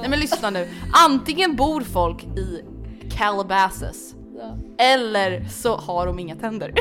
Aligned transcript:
Nej 0.00 0.08
men 0.10 0.18
lyssna 0.20 0.50
nu. 0.50 0.68
Antingen 1.06 1.56
bor 1.56 1.80
folk 1.80 2.24
i 2.24 2.62
Calabasas. 3.10 4.14
Eller 4.78 5.44
så 5.48 5.76
har 5.76 6.06
de 6.06 6.18
inga 6.18 6.36
tänder. 6.36 6.72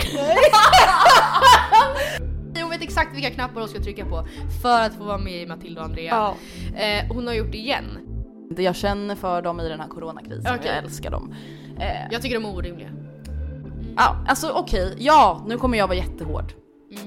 Hon 2.62 2.70
vet 2.70 2.82
exakt 2.82 3.16
vilka 3.16 3.30
knappar 3.30 3.60
hon 3.62 3.70
ska 3.70 3.80
trycka 3.80 4.06
på 4.06 4.26
för 4.62 4.82
att 4.82 4.94
få 4.94 5.04
vara 5.04 5.18
med 5.18 5.42
i 5.42 5.46
Matilda 5.46 5.82
och 5.82 5.86
Andrea. 5.88 6.06
Ja. 6.16 6.36
Eh, 6.80 7.06
hon 7.14 7.28
har 7.28 7.34
gjort 7.34 7.52
det 7.52 7.58
igen. 7.58 7.86
Det 8.56 8.64
jag 8.64 8.76
känner 8.76 9.16
för 9.16 9.42
dem 9.42 9.60
i 9.60 9.70
den 9.70 9.80
här 9.80 9.88
coronakrisen, 9.88 10.56
Okej. 10.56 10.68
jag 10.68 10.78
älskar 10.84 11.12
dem. 11.12 11.36
Eh, 11.80 12.12
Jag 12.12 12.22
tycker 12.22 12.36
de 12.36 12.46
är 12.46 12.56
orimliga. 12.56 12.90
ja, 13.98 14.26
alltså 14.28 14.50
okej, 14.50 14.96
ja 15.00 15.44
nu 15.48 15.58
kommer 15.58 15.78
jag 15.78 15.88
vara 15.88 15.98
jättehård. 15.98 16.54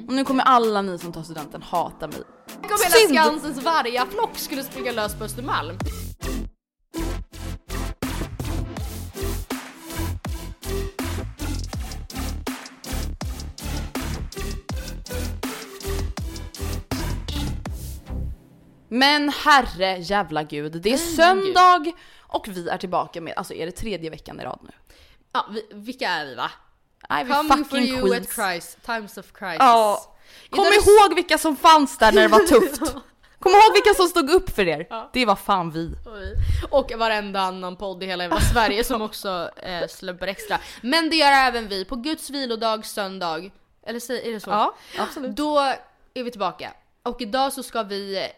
Och 0.09 0.15
nu 0.15 0.25
kommer 0.25 0.45
alla 0.45 0.83
ni 0.83 0.99
som 0.99 1.13
tar 1.13 1.23
studenten 1.23 1.63
hata 1.63 2.07
mig. 2.07 2.23
Tänk 2.47 2.73
om 2.73 2.79
Synd. 2.79 3.15
hela 3.15 3.25
Skansens 3.25 3.65
vargaflock 3.65 4.39
skulle 4.39 4.65
springa 4.65 4.93
lös 4.93 5.15
på 5.15 5.25
Östermalm. 5.25 5.79
Men 18.89 19.29
herre 19.29 19.99
jävla 19.99 20.43
gud, 20.43 20.83
det 20.83 20.93
är 20.93 20.97
söndag 20.97 21.93
och 22.21 22.49
vi 22.49 22.69
är 22.69 22.79
tillbaka 22.79 23.21
med, 23.21 23.35
alltså 23.37 23.55
är 23.55 23.67
det 23.67 23.73
tredje 23.73 24.11
veckan 24.11 24.41
i 24.41 24.45
rad 24.45 24.59
nu? 24.63 24.71
Ja, 25.33 25.47
vi, 25.51 25.63
vilka 25.73 26.09
är 26.09 26.27
vi 26.27 26.35
va? 26.35 26.51
Nej 27.11 27.25
vi 27.25 27.33
Coming 27.33 27.49
for 27.49 27.65
fucking 27.65 27.85
you 27.89 28.09
queens. 28.09 28.27
at 28.29 28.35
Christ, 28.35 28.79
times 28.87 29.19
of 29.19 29.33
crisis. 29.33 29.57
Ja. 29.59 30.15
Kom 30.51 30.65
är- 30.67 30.73
ihåg 31.05 31.15
vilka 31.15 31.39
som 31.39 31.57
fanns 31.57 31.99
där 31.99 32.13
när 32.13 32.23
det 32.23 32.29
var 32.29 32.39
tufft. 32.47 32.81
Kom 33.41 33.53
ihåg 33.53 33.73
vilka 33.73 33.95
som 33.97 34.07
stod 34.09 34.31
upp 34.31 34.51
för 34.51 34.69
er. 34.69 34.87
Det 35.13 35.27
var 35.27 35.37
fan 35.37 35.71
vi. 35.71 35.95
Och 36.71 36.93
varenda 36.97 37.41
annan 37.41 37.77
podd 37.77 38.03
i 38.03 38.07
hela 38.07 38.25
jävla 38.25 38.41
Sverige 38.41 38.85
som 38.85 39.03
också 39.03 39.51
eh, 39.57 39.87
släpper 39.89 40.27
extra. 40.27 40.59
Men 40.83 41.11
det 41.11 41.17
gör 41.17 41.33
även 41.33 41.69
vi 41.69 41.85
på 41.85 41.97
Guds 41.97 42.31
vilodag 42.31 42.87
söndag. 42.87 43.51
Eller 43.87 44.11
är 44.27 44.33
det 44.33 44.41
så? 44.41 44.51
Ja, 44.51 44.75
absolut. 44.99 45.37
Då 45.37 45.59
är 46.15 46.23
vi 46.23 46.31
tillbaka. 46.31 46.73
Och 47.03 47.21
idag 47.23 47.53
så 47.53 47.63
ska 47.63 47.83
vi, 47.83 48.29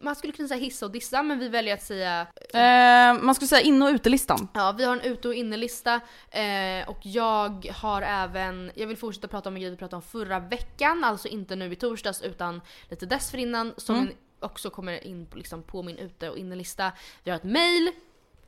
man 0.00 0.16
skulle 0.16 0.32
kunna 0.32 0.48
säga 0.48 0.60
hissa 0.60 0.86
och 0.86 0.92
dissa 0.92 1.22
men 1.22 1.38
vi 1.38 1.48
väljer 1.48 1.74
att 1.74 1.82
säga 1.82 2.26
Eh, 2.54 3.22
man 3.22 3.34
skulle 3.34 3.48
säga 3.48 3.60
in 3.60 3.82
och 3.82 3.88
utelistan. 3.88 4.48
Ja, 4.54 4.74
vi 4.78 4.84
har 4.84 4.92
en 4.96 5.00
ute 5.02 5.28
och 5.28 5.34
innelista 5.34 5.94
eh, 6.30 6.88
och 6.88 6.98
jag 7.02 7.66
har 7.76 8.02
även, 8.02 8.70
jag 8.74 8.86
vill 8.86 8.96
fortsätta 8.96 9.28
prata 9.28 9.48
om 9.48 9.54
en 9.56 9.60
grej 9.62 9.70
vi 9.70 9.76
pratade 9.76 9.96
om 9.96 10.02
förra 10.02 10.38
veckan, 10.40 11.04
alltså 11.04 11.28
inte 11.28 11.56
nu 11.56 11.72
i 11.72 11.76
torsdags 11.76 12.22
utan 12.22 12.60
lite 12.90 13.06
dessförinnan 13.06 13.74
som 13.76 13.96
Mm. 13.96 14.14
också 14.40 14.70
kommer 14.70 15.04
in 15.06 15.26
på, 15.26 15.38
liksom, 15.38 15.62
på 15.62 15.82
min 15.82 15.96
ute 15.98 16.30
och 16.30 16.38
innelista. 16.38 16.92
Vi 17.24 17.30
har 17.30 17.36
ett 17.36 17.44
mail. 17.44 17.90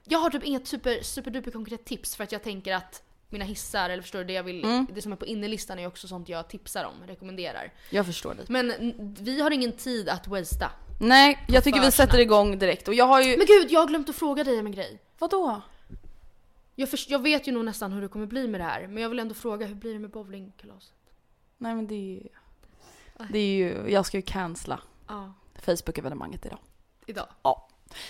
Jag 0.05 0.19
har 0.19 0.31
typ 0.31 0.45
inget 0.45 0.67
super, 0.69 1.03
superduper 1.03 1.51
konkret 1.51 1.85
tips 1.85 2.17
för 2.17 2.25
att 2.25 2.33
jag 2.33 2.43
tänker 2.43 2.75
att 2.75 3.03
mina 3.29 3.45
hissar, 3.45 3.91
eller 3.91 4.03
förstår 4.03 4.19
du, 4.19 4.25
det 4.25 4.33
jag 4.33 4.43
vill, 4.43 4.65
Mm. 4.65 4.87
det 4.95 5.03
som 5.03 5.13
är 5.13 5.17
på 5.17 5.27
innelistan 5.27 5.79
är 5.79 5.87
också 5.87 6.09
sånt 6.09 6.29
jag 6.29 6.49
tipsar 6.49 6.85
om, 6.85 6.95
rekommenderar. 7.07 7.73
Jag 7.91 8.07
förstår 8.07 8.35
dig. 8.35 8.45
Men 8.49 8.73
vi 9.21 9.41
har 9.41 9.51
ingen 9.51 9.73
tid 9.73 10.09
att 10.09 10.29
wastea. 10.29 10.71
Nej, 11.03 11.45
jag 11.49 11.65
tycker 11.65 11.81
vi 11.81 11.91
sätter 11.91 12.19
igång 12.19 12.59
direkt. 12.59 12.89
Och 12.89 12.95
jag 12.95 13.05
har 13.05 13.23
ju... 13.23 13.37
Men 13.37 13.47
gud, 13.47 13.71
jag 13.71 13.81
har 13.81 13.87
glömt 13.87 14.09
att 14.09 14.17
fråga 14.17 14.45
dig 14.45 14.61
om 14.61 14.67
en 14.67 14.73
grej. 14.73 14.99
Vadå? 15.19 15.61
Jag, 16.75 16.89
först, 16.89 17.11
jag 17.11 17.19
vet 17.23 17.49
ju 17.49 17.53
nog 17.53 17.65
nästan 17.65 17.93
hur 17.93 18.03
det 18.03 18.09
kommer 18.09 18.27
bli 18.27 18.49
med 18.49 18.61
det 18.61 18.65
här, 18.65 18.87
men 18.87 19.03
jag 19.03 19.09
vill 19.09 19.19
ändå 19.19 19.35
fråga 19.35 19.67
hur 19.67 19.75
blir 19.75 19.93
det 19.93 19.99
med 19.99 20.11
bowlingkalaset? 20.11 20.95
Nej 21.59 21.75
men 21.75 21.87
det 21.87 21.95
är 21.95 22.15
ju... 22.15 22.29
Det 23.31 23.39
är 23.39 23.55
ju... 23.55 23.85
Jag 23.89 24.07
ska 24.07 24.17
ju 24.17 24.23
cancella 24.23 24.81
Ja, 25.09 25.33
Facebook-evenemanget 25.63 26.47
idag. 26.47 26.59
idag. 27.07 27.27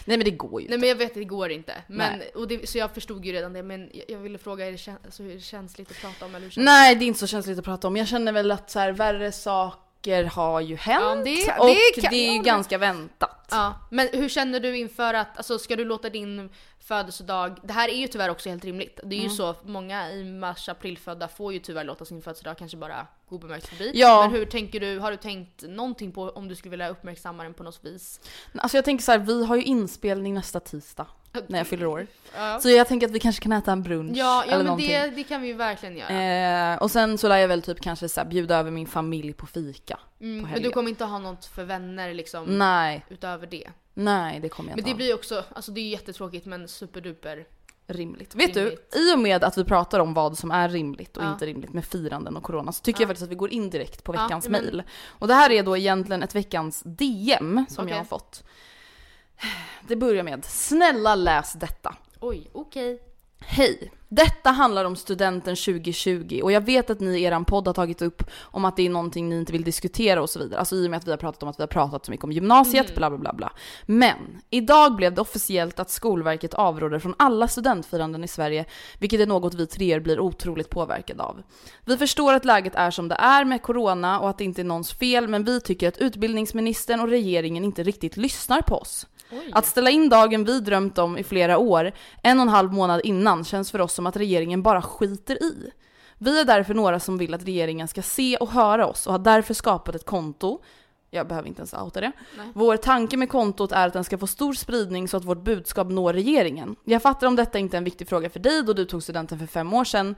Nej 0.04 0.16
men 0.16 0.24
det 0.24 0.30
går 0.30 0.60
ju 0.62 0.68
Nej 0.68 0.74
inte. 0.74 0.78
men 0.78 0.88
jag 0.88 0.96
vet 0.96 1.08
att 1.10 1.14
det 1.14 1.24
går 1.24 1.50
inte. 1.50 1.74
Men, 1.86 2.18
Nej. 2.18 2.30
och 2.34 2.48
det, 2.48 2.68
så 2.68 2.78
jag 2.78 2.94
förstod 2.94 3.24
ju 3.24 3.32
redan 3.32 3.52
det, 3.52 3.62
men 3.62 3.90
jag, 3.92 4.04
jag 4.08 4.18
ville 4.18 4.38
fråga, 4.38 4.66
är 4.66 4.72
det, 4.72 4.78
kän, 4.78 4.96
alltså, 5.04 5.22
är 5.22 5.34
det 5.34 5.40
känsligt 5.40 5.90
att 5.90 5.96
prata 6.00 6.24
om 6.24 6.34
eller 6.34 6.44
hur 6.44 6.50
känns 6.50 6.64
Nej 6.64 6.94
det 6.94 7.04
är 7.04 7.06
inte 7.06 7.20
så 7.20 7.26
känsligt 7.26 7.58
att 7.58 7.64
prata 7.64 7.88
om. 7.88 7.96
Jag 7.96 8.08
känner 8.08 8.32
väl 8.32 8.50
att 8.50 8.70
så 8.70 8.78
här, 8.78 8.92
värre 8.92 9.32
saker 9.32 9.89
har 10.32 10.60
ju 10.60 10.76
hänt. 10.76 11.02
Ja, 11.04 11.14
det- 11.24 11.58
och 11.60 11.66
det 11.66 11.76
det, 11.94 12.00
kan- 12.00 12.14
är 12.14 12.32
ju 12.32 12.42
ganska 12.42 12.78
väntat. 12.78 13.48
Ja, 13.50 13.74
men 13.90 14.08
hur 14.12 14.28
känner 14.28 14.60
du 14.60 14.76
inför 14.78 15.14
att, 15.14 15.36
alltså 15.36 15.58
ska 15.58 15.76
du 15.76 15.84
låta 15.84 16.10
din 16.10 16.50
födelsedag, 16.80 17.58
det 17.62 17.72
här 17.72 17.88
är 17.88 17.94
ju 17.96 18.06
tyvärr 18.06 18.28
också 18.30 18.48
helt 18.48 18.64
rimligt. 18.64 19.00
Det 19.04 19.14
är 19.16 19.18
ju 19.20 19.24
Mm. 19.24 19.36
så, 19.36 19.54
många 19.62 20.10
i 20.12 20.24
mars, 20.24 20.68
april 20.68 20.98
födda 20.98 21.28
får 21.28 21.52
ju 21.52 21.58
tyvärr 21.58 21.84
låta 21.84 22.04
sin 22.04 22.22
födelsedag 22.22 22.58
kanske 22.58 22.76
bara 22.76 23.06
gå 23.28 23.36
obemärkt 23.36 23.68
förbi. 23.68 23.90
Ja. 23.94 24.20
Men 24.22 24.30
hur 24.38 24.44
tänker 24.46 24.80
du, 24.80 24.98
har 24.98 25.10
du 25.10 25.16
tänkt 25.16 25.62
någonting 25.62 26.12
på 26.12 26.22
om 26.22 26.48
du 26.48 26.56
skulle 26.56 26.70
vilja 26.70 26.88
uppmärksamma 26.88 27.42
den 27.42 27.54
på 27.54 27.62
något 27.62 27.84
vis? 27.84 28.20
Alltså 28.58 28.76
jag 28.76 28.84
tänker 28.84 29.04
så 29.04 29.12
här, 29.12 29.18
vi 29.18 29.44
har 29.44 29.56
ju 29.56 29.62
inspelning 29.62 30.34
nästa 30.34 30.60
tisdag 30.60 31.06
när 31.46 31.58
jag 31.58 31.66
fyller 31.66 31.86
år. 31.86 32.06
Ja, 32.36 32.60
Så 32.60 32.70
jag 32.70 32.88
tänker 32.88 33.06
att 33.06 33.12
vi 33.12 33.20
kanske 33.20 33.42
kan 33.42 33.52
äta 33.52 33.72
en 33.72 33.82
brunch 33.82 34.16
ja, 34.16 34.24
ja 34.24 34.42
eller 34.44 34.56
men 34.56 34.66
någonting. 34.66 34.88
det, 34.88 35.10
det 35.10 35.24
kan 35.24 35.42
vi 35.42 35.48
ju 35.48 35.54
verkligen 35.54 35.96
göra. 35.96 36.72
Eh, 36.72 36.82
och 36.82 36.90
sen 36.90 37.18
så 37.18 37.28
lär 37.28 37.36
jag 37.36 37.48
väl 37.48 37.62
typ 37.62 37.80
kanske 37.80 38.08
så 38.08 38.20
här, 38.20 38.28
bjuda 38.28 38.56
över 38.56 38.70
min 38.70 38.86
familj 38.86 39.32
på 39.32 39.46
fika. 39.46 39.98
Mm, 40.20 40.44
på 40.44 40.50
men 40.52 40.62
du 40.62 40.70
kommer 40.70 40.88
inte 40.90 41.04
ha 41.04 41.18
något 41.18 41.44
för 41.44 41.64
vänner 41.64 42.14
liksom 42.14 42.58
Nej, 42.58 43.04
utöver 43.08 43.46
det? 43.46 43.68
nej 43.94 44.40
det 44.40 44.48
kommer 44.48 44.70
jag 44.70 44.76
Men 44.76 44.78
inte 44.78 44.88
det 44.88 44.92
ha. 44.92 44.96
blir 44.96 45.06
ju 45.06 45.14
också, 45.14 45.44
alltså 45.52 45.72
det 45.72 45.80
är 45.80 45.88
jättetråkigt 45.88 46.46
men 46.46 46.68
superduper. 46.68 47.44
rimligt. 47.86 48.34
Vet 48.34 48.56
rimligt. 48.56 48.92
du, 48.92 48.98
i 49.10 49.14
och 49.14 49.18
med 49.18 49.44
att 49.44 49.58
vi 49.58 49.64
pratar 49.64 50.00
om 50.00 50.14
vad 50.14 50.38
som 50.38 50.50
är 50.50 50.68
rimligt 50.68 51.16
och 51.16 51.24
Ja. 51.24 51.32
inte 51.32 51.46
rimligt 51.46 51.72
med 51.72 51.84
firanden 51.84 52.36
och 52.36 52.42
corona 52.42 52.72
så 52.72 52.82
tycker 52.82 53.00
Ja. 53.00 53.02
jag 53.02 53.08
faktiskt 53.08 53.22
att 53.24 53.30
vi 53.30 53.34
går 53.34 53.50
in 53.52 53.70
direkt 53.70 54.04
på 54.04 54.14
Ja, 54.14 54.22
veckans 54.22 54.48
men- 54.48 54.64
mail. 54.64 54.82
Och 55.06 55.28
det 55.28 55.34
här 55.34 55.50
är 55.50 55.62
då 55.62 55.76
egentligen 55.76 56.22
ett 56.22 56.34
veckans 56.34 56.82
DM 56.84 57.64
som 57.68 57.84
Okej. 57.84 57.90
jag 57.92 57.98
har 58.00 58.04
fått. 58.04 58.44
Det 59.88 59.96
börjar 59.96 60.22
med 60.22 60.44
Snälla 60.44 61.14
läs 61.14 61.52
detta. 61.52 61.94
Oj, 62.20 62.50
okej. 62.52 63.02
Hej! 63.40 63.92
Detta 64.08 64.50
handlar 64.50 64.84
om 64.84 64.96
studenten 64.96 65.56
2020 65.56 66.40
och 66.42 66.52
jag 66.52 66.60
vet 66.60 66.90
att 66.90 67.00
ni 67.00 67.18
i 67.18 67.24
eran 67.24 67.44
podd 67.44 67.66
har 67.66 67.74
tagit 67.74 68.02
upp 68.02 68.22
om 68.40 68.64
att 68.64 68.76
det 68.76 68.86
är 68.86 68.90
någonting 68.90 69.28
ni 69.28 69.36
inte 69.36 69.52
vill 69.52 69.64
diskutera 69.64 70.22
och 70.22 70.30
så 70.30 70.38
vidare. 70.38 70.58
Alltså 70.58 70.76
i 70.76 70.86
och 70.86 70.90
med 70.90 70.96
att 70.98 71.06
vi 71.06 71.10
har 71.10 71.18
pratat 71.18 71.42
om 71.42 71.48
att 71.48 71.58
vi 71.58 71.62
har 71.62 71.68
pratat 71.68 72.06
så 72.06 72.10
mycket 72.10 72.24
om 72.24 72.32
gymnasiet, 72.32 72.96
bla 72.96 73.10
bla 73.10 73.18
bla 73.18 73.32
bla. 73.32 73.52
Men 73.86 74.16
idag 74.50 74.96
blev 74.96 75.14
det 75.14 75.20
officiellt 75.20 75.80
att 75.80 75.90
Skolverket 75.90 76.54
avråder 76.54 76.98
från 76.98 77.14
alla 77.18 77.48
studentfiranden 77.48 78.24
i 78.24 78.28
Sverige, 78.28 78.64
vilket 78.98 79.20
är 79.20 79.26
något 79.26 79.54
vi 79.54 79.66
treor 79.66 80.00
blir 80.00 80.20
otroligt 80.20 80.70
påverkade 80.70 81.22
av. 81.22 81.42
Vi 81.84 81.96
förstår 81.96 82.34
att 82.34 82.44
läget 82.44 82.74
är 82.74 82.90
som 82.90 83.08
det 83.08 83.14
är 83.14 83.44
med 83.44 83.62
corona 83.62 84.20
och 84.20 84.30
att 84.30 84.38
det 84.38 84.44
inte 84.44 84.62
är 84.62 84.64
någons 84.64 84.92
fel, 84.92 85.28
men 85.28 85.44
vi 85.44 85.60
tycker 85.60 85.88
att 85.88 85.98
utbildningsministern 85.98 87.00
och 87.00 87.08
regeringen 87.08 87.64
inte 87.64 87.82
riktigt 87.82 88.16
lyssnar 88.16 88.62
på 88.62 88.74
oss. 88.74 89.06
Att 89.52 89.66
ställa 89.66 89.90
in 89.90 90.08
dagen 90.08 90.44
vi 90.44 90.60
drömt 90.60 90.98
om 90.98 91.18
i 91.18 91.24
flera 91.24 91.58
år, 91.58 91.92
en 92.22 92.38
och 92.38 92.42
en 92.42 92.48
halv 92.48 92.72
månad 92.72 93.00
innan, 93.04 93.44
känns 93.44 93.70
för 93.70 93.80
oss 93.80 93.92
som 93.92 94.06
att 94.06 94.16
regeringen 94.16 94.62
bara 94.62 94.82
skiter 94.82 95.42
i. 95.42 95.70
Vi 96.18 96.40
är 96.40 96.44
därför 96.44 96.74
några 96.74 97.00
som 97.00 97.18
vill 97.18 97.34
att 97.34 97.44
regeringen 97.44 97.88
ska 97.88 98.02
se 98.02 98.36
och 98.36 98.50
höra 98.50 98.86
oss 98.86 99.06
och 99.06 99.12
har 99.12 99.18
därför 99.18 99.54
skapat 99.54 99.94
ett 99.94 100.04
konto. 100.06 100.60
Jag 101.10 101.28
behöver 101.28 101.48
inte 101.48 101.60
ens 101.60 101.74
outa 101.74 102.00
det. 102.00 102.12
Vår 102.54 102.76
tanke 102.76 103.16
med 103.16 103.28
kontot 103.30 103.72
är 103.72 103.86
att 103.86 103.92
den 103.92 104.04
ska 104.04 104.18
få 104.18 104.26
stor 104.26 104.52
spridning 104.52 105.08
så 105.08 105.16
att 105.16 105.24
vårt 105.24 105.44
budskap 105.44 105.88
når 105.88 106.12
regeringen. 106.12 106.76
Jag 106.84 107.02
fattar 107.02 107.26
om 107.26 107.36
detta 107.36 107.58
inte 107.58 107.76
är 107.76 107.78
en 107.78 107.84
viktig 107.84 108.08
fråga 108.08 108.30
för 108.30 108.40
dig 108.40 108.62
då 108.62 108.72
du 108.72 108.84
tog 108.84 109.02
studenten 109.02 109.38
för 109.38 109.46
fem 109.46 109.74
år 109.74 109.84
sedan. 109.84 110.16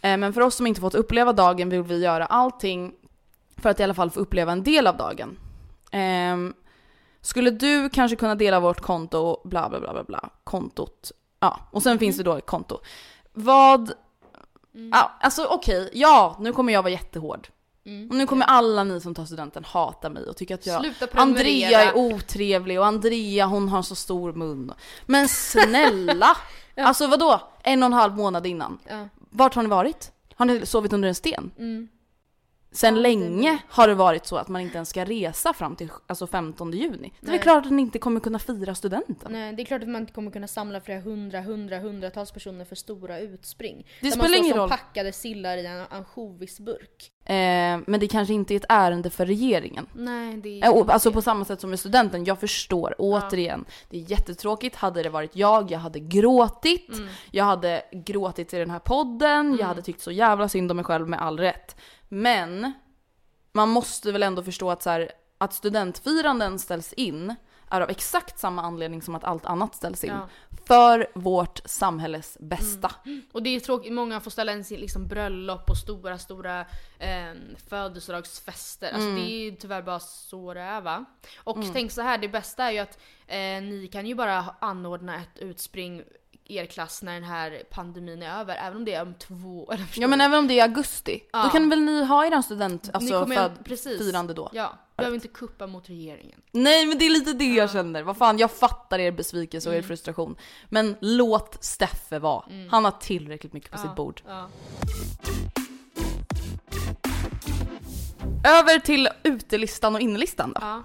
Eh, 0.00 0.16
Men 0.16 0.32
för 0.32 0.40
oss 0.40 0.54
som 0.54 0.66
inte 0.66 0.80
fått 0.80 0.94
uppleva 0.94 1.32
dagen 1.32 1.68
vill 1.68 1.82
vi 1.82 1.98
göra 2.02 2.26
allting 2.26 2.92
för 3.56 3.70
att 3.70 3.80
i 3.80 3.82
alla 3.82 3.94
fall 3.94 4.10
få 4.10 4.20
uppleva 4.20 4.52
en 4.52 4.62
del 4.62 4.86
av 4.86 4.96
dagen. 4.96 5.36
Skulle 7.24 7.50
du 7.50 7.90
kanske 7.90 8.16
kunna 8.16 8.34
dela 8.34 8.60
vårt 8.60 8.80
konto, 8.80 9.40
bla 9.44 9.68
bla 9.68 9.80
bla 9.80 9.92
bla 9.92 10.04
bla, 10.04 10.30
kontot. 10.44 11.12
Ja, 11.40 11.60
och 11.70 11.82
sen 11.82 11.98
finns 11.98 12.16
det 12.16 12.22
då 12.22 12.32
ett 12.34 12.46
konto. 12.46 12.80
Vad, 13.32 13.92
ja, 14.92 15.12
alltså 15.20 15.46
okej, 15.46 15.90
ja, 15.92 16.36
nu 16.40 16.52
kommer 16.52 16.72
jag 16.72 16.82
vara 16.82 16.92
jättehård. 16.92 17.48
Och 18.10 18.16
nu 18.16 18.26
kommer 18.26 18.46
alla 18.46 18.84
ni 18.84 19.00
som 19.00 19.14
tar 19.14 19.24
studenten 19.24 19.64
hata 19.64 20.10
mig 20.10 20.24
och 20.24 20.36
tycka 20.36 20.54
att 20.54 20.66
jag. 20.66 20.94
Andrea 21.12 21.82
är 21.82 21.96
otrevlig 21.96 22.80
och 22.80 22.86
Andrea 22.86 23.46
hon 23.46 23.68
har 23.68 23.82
så 23.82 23.94
stor 23.94 24.32
mun. 24.32 24.72
Men 25.06 25.28
snälla! 25.28 26.36
Alltså 26.76 27.06
vadå? 27.06 27.40
En 27.62 27.82
och 27.82 27.86
en 27.86 27.92
halv 27.92 28.16
månad 28.16 28.46
innan. 28.46 28.78
Ja. 28.88 29.08
Vart 29.30 29.54
har 29.54 29.62
ni 29.62 29.68
varit? 29.68 30.12
Har 30.34 30.46
ni 30.46 30.66
sovit 30.66 30.92
under 30.92 31.08
en 31.08 31.14
sten? 31.14 31.50
Mm. 31.58 31.88
Sen 32.74 33.02
länge 33.02 33.58
har 33.68 33.88
det 33.88 33.94
varit 33.94 34.26
så 34.26 34.36
att 34.36 34.48
man 34.48 34.62
inte 34.62 34.76
ens 34.76 34.88
ska 34.88 35.04
resa 35.04 35.52
fram 35.52 35.76
till 35.76 35.90
alltså 36.06 36.26
15 36.26 36.72
juni. 36.72 37.12
Det 37.20 37.26
är 37.26 37.30
väl 37.30 37.40
klart 37.40 37.66
att 37.66 37.72
ni 37.72 37.82
inte 37.82 37.98
kommer 37.98 38.20
kunna 38.20 38.38
fira 38.38 38.74
studenten. 38.74 39.32
Nej, 39.32 39.52
det 39.52 39.62
är 39.62 39.64
klart 39.64 39.82
att 39.82 39.88
man 39.88 40.00
inte 40.00 40.12
kommer 40.12 40.30
kunna 40.30 40.48
samla 40.48 40.80
flera 40.80 41.00
hundra, 41.00 41.40
hundra, 41.40 41.78
hundratals 41.78 42.32
personer 42.32 42.64
för 42.64 42.76
stora 42.76 43.18
utspring. 43.20 43.86
Det 44.00 44.06
Där 44.06 44.10
spelar 44.10 44.22
man 44.22 44.28
står 44.28 44.38
ingen 44.38 44.50
som 44.50 44.60
roll. 44.60 44.68
packade 44.68 45.12
sillar 45.12 45.56
i 45.56 45.66
en 45.66 45.86
ansjovisburk. 45.90 47.10
Eh, 47.26 47.80
men 47.86 48.00
det 48.00 48.08
kanske 48.08 48.34
inte 48.34 48.54
är 48.54 48.56
ett 48.56 48.64
ärende 48.68 49.10
för 49.10 49.26
regeringen. 49.26 49.86
Nej, 49.92 50.36
det 50.36 50.60
är 50.60 50.64
Eh, 50.64 50.94
alltså 50.94 51.12
på 51.12 51.22
samma 51.22 51.44
sätt 51.44 51.60
som 51.60 51.70
med 51.70 51.80
studenten, 51.80 52.24
jag 52.24 52.40
förstår 52.40 52.94
återigen. 52.98 53.64
Det 53.90 53.96
är 53.96 54.10
jättetråkigt, 54.10 54.76
hade 54.76 55.02
det 55.02 55.08
varit 55.08 55.36
jag, 55.36 55.70
jag 55.70 55.78
hade 55.78 56.00
gråtit. 56.00 56.92
Mm. 56.92 57.08
Jag 57.30 57.44
hade 57.44 57.82
gråtit 57.92 58.54
i 58.54 58.58
den 58.58 58.70
här 58.70 58.78
podden, 58.78 59.56
jag 59.60 59.66
hade 59.66 59.82
tyckt 59.82 60.00
så 60.00 60.10
jävla 60.10 60.48
synd 60.48 60.70
om 60.70 60.76
mig 60.76 60.84
själv 60.84 61.08
med 61.08 61.22
all 61.22 61.38
rätt. 61.38 61.76
Men 62.08 62.72
man 63.52 63.68
måste 63.68 64.12
väl 64.12 64.22
ändå 64.22 64.42
förstå 64.42 64.70
att, 64.70 64.82
så 64.82 64.90
här, 64.90 65.10
att 65.38 65.54
studentfiranden 65.54 66.58
ställs 66.58 66.92
in 66.92 67.34
är 67.76 67.80
av 67.80 67.90
exakt 67.90 68.38
samma 68.38 68.62
anledning 68.62 69.02
som 69.02 69.14
att 69.14 69.24
allt 69.24 69.46
annat 69.46 69.74
ställs 69.74 70.04
in. 70.04 70.10
Ja. 70.10 70.28
För 70.66 71.06
vårt 71.14 71.60
samhälles 71.64 72.36
bästa. 72.40 72.90
Och 73.32 73.42
det 73.42 73.50
är 73.56 73.60
tråkigt, 73.60 73.92
många 73.92 74.20
får 74.20 74.30
ställa 74.30 74.52
in 74.52 74.64
sin 74.64 74.80
liksom 74.80 75.06
bröllop 75.06 75.70
och 75.70 75.76
stora, 75.76 76.18
stora 76.18 76.60
eh, 76.98 77.32
födelsedagsfester. 77.68 78.86
Alltså 78.92 79.08
Mm. 79.08 79.14
det 79.22 79.30
är 79.32 79.44
ju 79.44 79.50
tyvärr 79.56 79.82
bara 79.82 80.00
så 80.00 80.54
det 80.54 80.60
är 80.60 80.80
va. 80.80 81.04
Och 81.44 81.56
tänk 81.72 81.92
så 81.92 82.02
här, 82.02 82.18
det 82.18 82.28
bästa 82.28 82.64
är 82.64 82.70
ju 82.70 82.78
att 82.78 82.98
eh, 83.26 83.36
ni 83.38 83.88
kan 83.92 84.06
ju 84.06 84.14
bara 84.14 84.44
anordna 84.60 85.16
ett 85.16 85.38
utspring 85.38 86.02
er 86.44 86.66
klass 86.66 87.02
när 87.02 87.14
den 87.14 87.24
här 87.24 87.62
pandemin 87.70 88.22
är 88.22 88.40
över. 88.40 88.56
Även 88.56 88.76
om 88.76 88.84
det 88.84 88.94
är 88.94 89.02
om 89.02 89.14
två, 89.14 89.72
eller 89.72 89.84
förstår 89.84 90.02
Ja 90.02 90.08
men 90.08 90.20
även 90.20 90.38
om 90.38 90.48
det 90.48 90.58
är 90.60 90.62
augusti, 90.62 91.20
Ja. 91.32 91.42
då 91.42 91.48
kan 91.50 91.70
väl 91.70 91.80
ni 91.80 92.04
ha 92.04 92.26
er 92.26 92.42
student, 92.42 92.84
Ni 92.84 92.90
alltså 92.92 93.20
kommer- 93.20 93.36
föd, 93.36 93.64
precis. 93.64 93.98
firande 93.98 94.34
då? 94.34 94.50
Ja, 94.52 94.72
behöver 94.96 95.14
inte 95.14 95.28
kuppa 95.28 95.66
mot 95.66 95.88
regeringen. 95.90 96.40
Nej 96.52 96.86
men 96.86 96.98
det 96.98 97.04
är 97.06 97.10
lite 97.10 97.32
det 97.32 97.54
jag 97.54 97.70
känner. 97.70 98.02
Vad 98.02 98.16
fan, 98.16 98.38
jag 98.38 98.50
fattar 98.50 98.98
er 98.98 99.10
besvikelse 99.12 99.68
och 99.68 99.74
er 99.74 99.82
frustration. 99.82 100.36
Men 100.68 100.96
låt 101.00 101.64
Steffe 101.64 102.18
vara. 102.18 102.44
Han 102.70 102.84
har 102.84 102.92
tillräckligt 102.92 103.52
mycket 103.52 103.70
på 103.70 103.78
sitt 103.78 103.94
bord. 103.96 104.22
Ja. 104.26 104.48
Över 108.44 108.78
till 108.78 109.08
utelistan 109.22 109.94
och 109.94 110.00
inlistan 110.00 110.52
då. 110.52 110.60
ja. 110.60 110.82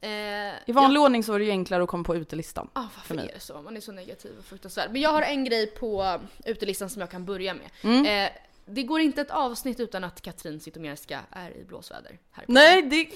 Eh, 0.00 0.54
I 0.66 0.72
vanlig 0.72 1.02
ordning 1.02 1.24
så 1.24 1.32
är 1.34 1.38
det 1.38 1.44
ju 1.44 1.50
enklare 1.50 1.82
att 1.82 1.88
komma 1.88 2.04
på 2.04 2.16
utelistan. 2.16 2.68
Ah, 2.72 2.84
varför 2.96 3.14
är 3.14 3.30
det 3.34 3.40
så? 3.40 3.62
Man 3.62 3.76
är 3.76 3.80
så 3.80 3.92
negativ 3.92 4.32
och 4.38 4.44
fruktansvärd. 4.44 4.88
Men 4.92 5.00
jag 5.00 5.10
har 5.10 5.22
en 5.22 5.44
grej 5.44 5.66
på 5.66 6.20
utelistan 6.44 6.90
som 6.90 7.00
jag 7.00 7.10
kan 7.10 7.24
börja 7.24 7.54
med. 7.54 7.70
Mm. 7.82 8.06
Eh, 8.06 8.30
det 8.74 8.82
går 8.82 9.00
inte 9.00 9.20
ett 9.20 9.30
avsnitt 9.30 9.80
utan 9.80 10.04
att 10.04 10.20
Katrin 10.20 10.60
Zytomierska 10.60 11.20
är 11.30 11.56
i 11.56 11.64
blåsväder. 11.64 12.18
Här 12.32 12.44
Nej, 12.48 12.82
det, 12.82 13.08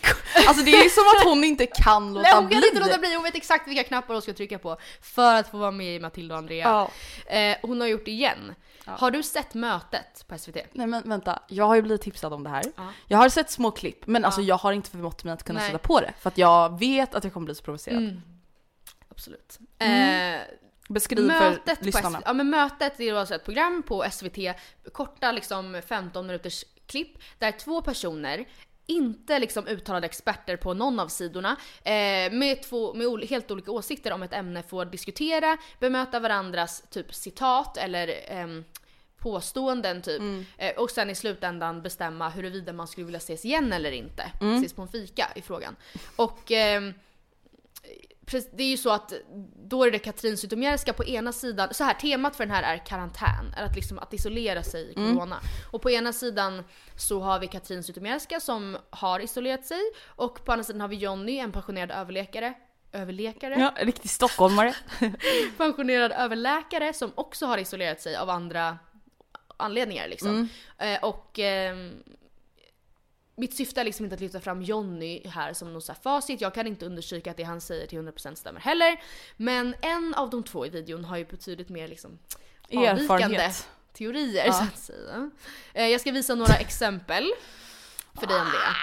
alltså 0.49 0.64
det 0.64 0.70
är 0.70 0.88
som 0.88 1.05
att 1.19 1.35
hon 1.35 1.44
inte 1.44 1.67
kan 1.67 2.14
låta 2.14 2.23
Nej, 2.23 2.35
hon 2.35 2.47
bli. 2.47 2.55
kan 2.55 2.64
inte 2.64 2.81
låta 2.81 2.99
bli, 2.99 3.14
hon 3.14 3.25
vet 3.25 3.35
exakt 3.35 3.69
vilka 3.69 3.85
knappar 3.85 4.14
hon 4.14 4.23
ska 4.23 4.32
trycka 4.32 4.58
på 4.58 4.76
för 5.00 5.35
att 5.35 5.49
få 5.49 5.58
vara 5.58 5.70
med 5.70 5.97
i 5.97 6.00
Matilda 6.00 6.35
och 6.35 6.38
Andrea. 6.38 6.88
Ja. 7.26 7.37
Eh, 7.37 7.56
hon 7.62 7.81
har 7.81 7.88
gjort 7.88 8.05
det 8.05 8.11
igen. 8.11 8.55
Har 8.85 9.11
du 9.11 9.23
sett 9.23 9.55
mötet 9.55 10.25
på 10.29 10.38
SVT? 10.38 10.56
Nej 10.73 10.87
men 10.87 11.08
vänta, 11.08 11.43
jag 11.49 11.64
har 11.64 11.75
ju 11.75 11.82
blivit 11.82 12.03
tipsad 12.03 12.32
om 12.32 12.44
det 12.44 12.50
här. 12.50 12.64
Ja. 12.76 12.93
Jag 13.06 13.19
har 13.19 13.29
sett 13.29 13.50
små 13.50 13.70
klipp, 13.70 14.06
men 14.06 14.25
alltså 14.25 14.41
jag 14.41 14.56
har 14.56 14.73
inte 14.73 14.91
förmått 14.91 15.25
mig 15.25 15.32
att 15.32 15.43
kunna 15.43 15.58
Nej. 15.61 15.69
sätta 15.69 15.79
på 15.79 16.00
det. 16.00 16.12
För 16.20 16.29
att 16.29 16.38
jag 16.38 16.79
vet 16.79 17.14
att 17.14 17.25
jag 17.25 17.32
kommer 17.32 17.44
bli 17.44 17.55
så 17.55 17.62
provocerad. 17.62 17.99
Mm. 17.99 18.20
Absolut. 19.08 19.58
Eh, 19.79 19.87
Beskriv 20.88 21.24
mötet 21.24 21.78
för 21.78 21.84
lyssnarna. 21.84 22.22
Ja 22.24 22.32
men 22.32 22.50
mötet 22.50 23.00
är 23.00 23.14
alltså 23.14 23.34
ett 23.34 23.44
program 23.44 23.82
på 23.82 24.04
SVT, 24.10 24.38
korta 24.92 25.32
liksom 25.32 25.82
15 25.86 26.26
minuters 26.26 26.64
klipp 26.86 27.18
där 27.38 27.52
två 27.52 27.82
personer 27.82 28.46
inte 28.86 29.38
liksom 29.38 29.66
uttalade 29.66 30.06
experter 30.06 30.56
på 30.56 30.74
någon 30.74 31.00
av 31.00 31.08
sidorna 31.08 31.56
eh, 31.84 32.32
med, 32.32 32.62
två, 32.62 32.94
med 32.94 33.28
helt 33.28 33.50
olika 33.50 33.70
åsikter 33.70 34.12
om 34.12 34.22
ett 34.22 34.32
ämne 34.32 34.62
får 34.62 34.84
diskutera, 34.84 35.56
bemöta 35.80 36.20
varandras 36.20 36.82
typ 36.90 37.14
citat 37.14 37.76
eller 37.76 38.14
ehm, 38.28 38.64
påståenden 39.18 40.02
typ. 40.02 40.22
Eh, 40.58 40.70
och 40.76 40.90
sen 40.90 41.10
i 41.10 41.14
slutändan 41.14 41.82
bestämma 41.82 42.28
huruvida 42.28 42.72
man 42.72 42.88
skulle 42.88 43.06
vilja 43.06 43.18
ses 43.18 43.44
igen 43.44 43.72
eller 43.72 43.92
inte. 43.92 44.30
Ses 44.58 44.72
på 44.72 44.82
en 44.82 44.88
fika 44.88 45.28
i 45.34 45.42
frågan. 45.42 45.76
Och 46.16 46.52
ehm, 46.52 46.94
det 48.31 48.62
är 48.62 48.70
ju 48.70 48.76
så 48.76 48.90
att 48.90 49.12
då 49.69 49.84
är 49.84 49.90
det 49.90 49.99
Katrin 49.99 50.37
Zytomierska 50.37 50.93
på 50.93 51.05
ena 51.05 51.32
sidan, 51.32 51.75
så 51.75 51.84
här 51.84 51.94
temat 51.94 52.37
för 52.37 52.46
den 52.46 52.55
här 52.55 52.62
är 52.62 52.87
karantän, 52.87 53.55
är 53.56 53.64
att 53.64 53.76
liksom 53.76 53.99
att 53.99 54.14
isolera 54.14 54.62
sig 54.62 54.90
i 54.90 54.94
corona. 54.94 55.40
Och 55.73 55.82
på 55.82 55.90
ena 55.90 56.12
sidan 56.12 56.64
så 56.96 57.20
har 57.20 57.38
vi 57.38 57.46
Katrin 57.46 57.82
Zytomierska 57.82 58.40
som 58.40 58.76
har 58.90 59.20
isolerat 59.20 59.64
sig 59.64 59.81
och 60.06 60.44
på 60.44 60.52
andra 60.52 60.64
sidan 60.64 60.81
har 60.81 60.88
vi 60.88 60.96
Jonny, 60.96 61.38
en 61.38 61.52
pensionerad 61.52 61.90
överläkare, 61.90 62.55
överläkare? 62.93 63.55
Ja, 63.58 63.84
riktig 63.84 64.11
stockholmare. 64.11 64.75
pensionerad 65.56 66.12
överläkare 66.12 66.93
som 66.93 67.12
också 67.14 67.46
har 67.46 67.58
isolerat 67.58 68.00
sig 68.00 68.17
av 68.17 68.31
andra 68.31 68.79
anledningar 69.56 70.08
liksom. 70.08 70.49
Eh, 70.79 71.05
och 71.05 71.38
ehm, 71.38 72.02
mitt 73.36 73.54
syfte 73.54 73.80
är 73.80 73.84
liksom 73.84 74.04
inte 74.04 74.14
att 74.14 74.20
lyfta 74.20 74.40
fram 74.40 74.62
Jonny 74.62 75.28
här 75.28 75.52
som 75.52 75.68
här 75.68 75.94
facit. 76.02 76.40
Jag 76.40 76.54
kan 76.54 76.66
inte 76.66 76.86
understryka 76.86 77.30
att 77.30 77.36
det 77.36 77.42
han 77.42 77.60
säger 77.60 77.86
till 77.86 77.98
100% 77.98 78.34
stämmer 78.34 78.60
heller. 78.60 79.00
Men 79.36 79.74
en 79.80 80.14
av 80.14 80.30
de 80.30 80.42
två 80.42 80.66
i 80.66 80.68
videon 80.68 81.04
har 81.04 81.16
ju 81.16 81.24
betydligt 81.24 81.68
mer 81.68 81.88
liksom 81.88 82.18
avvikande 82.74 83.50
teorier 83.92 84.46
Ja. 84.46 84.52
så 84.52 84.62
att 84.62 84.78
säga. 84.78 85.30
Eh, 85.74 85.86
jag 85.86 86.00
ska 86.00 86.12
visa 86.12 86.34
några 86.34 86.54
exempel 86.60 87.30
för 88.20 88.26
dig 88.26 88.38
Andrea. 88.38 88.76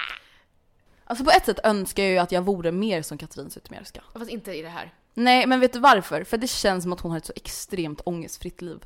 Alltså 1.06 1.26
på 1.26 1.32
ett 1.32 1.46
sätt 1.46 1.60
önskar 1.64 2.04
jag 2.04 2.12
ju 2.12 2.18
att 2.18 2.32
jag 2.32 2.42
vore 2.42 2.72
mer 2.72 3.02
som 3.02 3.18
Katrin 3.18 3.50
Zytomierska. 3.50 4.04
Fast 4.14 4.32
inte 4.32 4.54
i 4.54 4.62
det 4.62 4.70
här. 4.70 4.94
Nej, 5.14 5.48
men 5.48 5.60
vet 5.60 5.74
du 5.74 5.80
varför? 5.80 6.24
För 6.24 6.38
det 6.38 6.48
känns 6.48 6.84
som 6.84 6.94
att 6.94 7.00
hon 7.00 7.12
har 7.12 7.18
ett 7.18 7.26
så 7.26 7.34
extremt 7.36 8.02
ångestfritt 8.06 8.62
liv. 8.62 8.86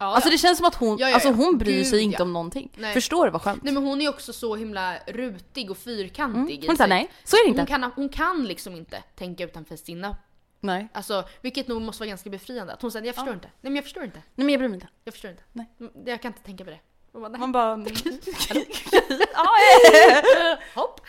Ja, 0.00 0.06
Alltså 0.06 0.28
ja. 0.28 0.32
det 0.32 0.38
känns 0.38 0.58
som 0.58 0.66
att 0.66 0.74
hon, 0.74 0.98
Ja, 0.98 1.14
alltså 1.14 1.28
hon 1.30 1.58
bryr 1.58 1.72
Gud, 1.76 1.86
sig 1.86 2.00
inte 2.00 2.22
om 2.22 2.32
någonting. 2.32 2.70
Nej. 2.76 2.94
Förstår 2.94 3.24
du 3.24 3.30
vad 3.30 3.42
skönt? 3.42 3.62
Nej 3.62 3.74
men 3.74 3.82
hon 3.82 4.00
är 4.00 4.08
också 4.08 4.32
så 4.32 4.56
himla 4.56 4.94
rutig 5.06 5.70
och 5.70 5.78
fyrkantig 5.78 6.54
Mm. 6.56 6.66
Hon 6.68 6.76
säger 6.76 6.88
nej, 6.88 7.10
så 7.24 7.36
är 7.36 7.44
det 7.44 7.48
inte. 7.48 7.60
Hon 7.60 7.66
kan, 7.66 7.92
hon 7.96 8.08
kan 8.08 8.44
liksom 8.44 8.76
inte 8.76 9.02
tänka 9.16 9.44
utanför 9.44 9.76
sina, 9.76 10.16
Nej. 10.60 10.88
alltså 10.92 11.24
vilket 11.40 11.68
nog 11.68 11.82
måste 11.82 12.00
vara 12.02 12.08
ganska 12.08 12.30
befriande. 12.30 12.72
Att 12.72 12.82
hon 12.82 12.92
säger 12.92 13.06
jag 13.06 13.14
förstår 13.14 13.34
inte. 13.34 13.46
Nej 13.48 13.54
men 13.70 13.76
jag 13.76 13.84
förstår 13.84 14.04
inte. 14.04 14.18
Nej 14.34 14.44
men 14.44 14.48
jag 14.48 14.58
bryr 14.60 14.68
mig 14.68 14.76
inte. 14.76 14.88
Jag 15.04 15.14
förstår 15.14 15.30
inte. 15.30 15.42
Nej. 15.52 15.66
Mm, 15.80 15.92
Jag 16.06 16.22
kan 16.22 16.28
inte 16.32 16.42
tänka 16.42 16.64
på 16.64 16.70
det. 16.70 16.80
Och 17.12 17.20
bara, 17.20 17.28
nej. 17.28 17.40
Man 17.40 17.52
bara... 17.52 17.76
Hopp. 20.74 21.00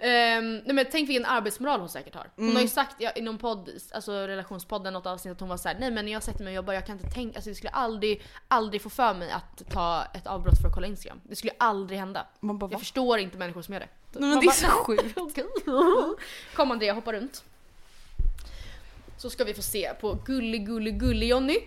Ehm, 0.00 0.56
nej 0.56 0.74
men 0.74 0.86
tänk 0.90 1.08
vilken 1.08 1.24
arbetsmoral 1.24 1.80
hon 1.80 1.88
säkert 1.88 2.14
har. 2.14 2.30
Hon 2.36 2.44
Mm. 2.44 2.54
har 2.56 2.62
ju 2.62 2.68
sagt 2.68 2.96
ja, 2.98 3.10
i 3.16 3.20
någon 3.20 3.38
podd, 3.38 3.70
alltså 3.92 4.12
relationspodden, 4.12 4.92
något 4.92 5.06
avsnitt 5.06 5.32
att 5.32 5.40
hon 5.40 5.48
var 5.48 5.56
såhär 5.56 5.76
nej 5.80 5.90
men 5.90 6.04
när 6.04 6.12
jag 6.12 6.22
sätter 6.22 6.44
mig 6.44 6.50
och 6.50 6.56
jobbar 6.56 6.72
jag 6.74 6.86
kan 6.86 6.96
inte 6.98 7.10
tänka, 7.14 7.36
alltså 7.38 7.50
det 7.50 7.54
skulle 7.54 7.70
aldrig, 7.70 8.22
aldrig 8.48 8.82
få 8.82 8.90
för 8.90 9.14
mig 9.14 9.30
att 9.30 9.62
ta 9.70 10.04
ett 10.14 10.26
avbrott 10.26 10.60
för 10.62 10.68
att 10.68 10.74
kolla 10.74 10.86
Instagram. 10.86 11.20
Det 11.24 11.36
skulle 11.36 11.52
aldrig 11.58 11.98
hända. 11.98 12.26
Man 12.40 12.58
bara, 12.58 12.66
Jag 12.70 12.72
va? 12.72 12.78
förstår 12.78 13.18
inte 13.18 13.38
människor 13.38 13.62
som 13.62 13.74
gör 13.74 13.80
det. 13.80 13.88
Nej, 14.12 14.20
men 14.20 14.28
Man 14.28 14.38
det 14.40 14.44
är 14.44 14.46
bara, 14.46 14.54
så 14.54 14.84
sjukt. 14.84 15.18
Kom 16.54 16.70
Andrea, 16.70 16.92
hoppa 16.92 17.12
runt. 17.12 17.44
Så 19.16 19.30
ska 19.30 19.44
vi 19.44 19.54
få 19.54 19.62
se 19.62 19.92
på 20.00 20.18
gullig, 20.26 20.66
gullig, 20.66 21.00
gullig 21.00 21.28
Jonny. 21.28 21.58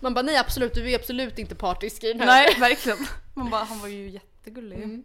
Man 0.00 0.14
bara 0.14 0.22
nej 0.22 0.36
absolut, 0.36 0.74
du 0.74 0.90
är 0.90 0.98
absolut 0.98 1.38
inte 1.38 1.54
partisk 1.54 2.04
i 2.04 2.08
den 2.12 2.20
här. 2.20 2.26
Nej, 2.26 2.56
verkligen. 2.60 2.98
Man 3.34 3.50
bara, 3.50 3.64
han 3.64 3.78
var 3.78 3.88
ju 3.88 4.08
jättegullig. 4.10 4.76
Mm. 4.82 5.04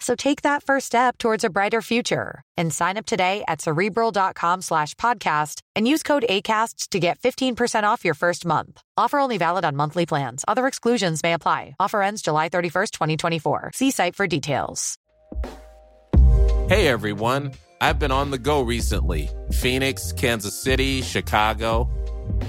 So 0.00 0.14
take 0.14 0.42
that 0.42 0.62
first 0.62 0.86
step 0.86 1.18
towards 1.18 1.44
a 1.44 1.50
brighter 1.50 1.82
future 1.82 2.42
and 2.56 2.72
sign 2.72 2.96
up 2.96 3.06
today 3.06 3.44
at 3.48 3.60
cerebral.com 3.60 4.62
slash 4.62 4.94
podcast 4.94 5.60
and 5.74 5.88
use 5.88 6.02
code 6.02 6.24
ACAST 6.28 6.90
to 6.90 7.00
get 7.00 7.18
15% 7.18 7.82
off 7.82 8.04
your 8.04 8.14
first 8.14 8.46
month. 8.46 8.80
Offer 8.96 9.18
only 9.18 9.38
valid 9.38 9.64
on 9.64 9.76
monthly 9.76 10.06
plans. 10.06 10.44
Other 10.46 10.66
exclusions 10.66 11.22
may 11.22 11.32
apply. 11.32 11.74
Offer 11.80 12.02
ends 12.02 12.22
July 12.22 12.48
31st, 12.48 12.90
2024. 12.92 13.72
See 13.74 13.90
site 13.90 14.14
for 14.14 14.26
details. 14.26 14.96
Hey 16.68 16.86
everyone, 16.86 17.52
I've 17.80 17.98
been 17.98 18.12
on 18.12 18.30
the 18.30 18.38
go 18.38 18.60
recently 18.60 19.30
Phoenix, 19.52 20.12
Kansas 20.12 20.54
City, 20.54 21.00
Chicago. 21.00 21.88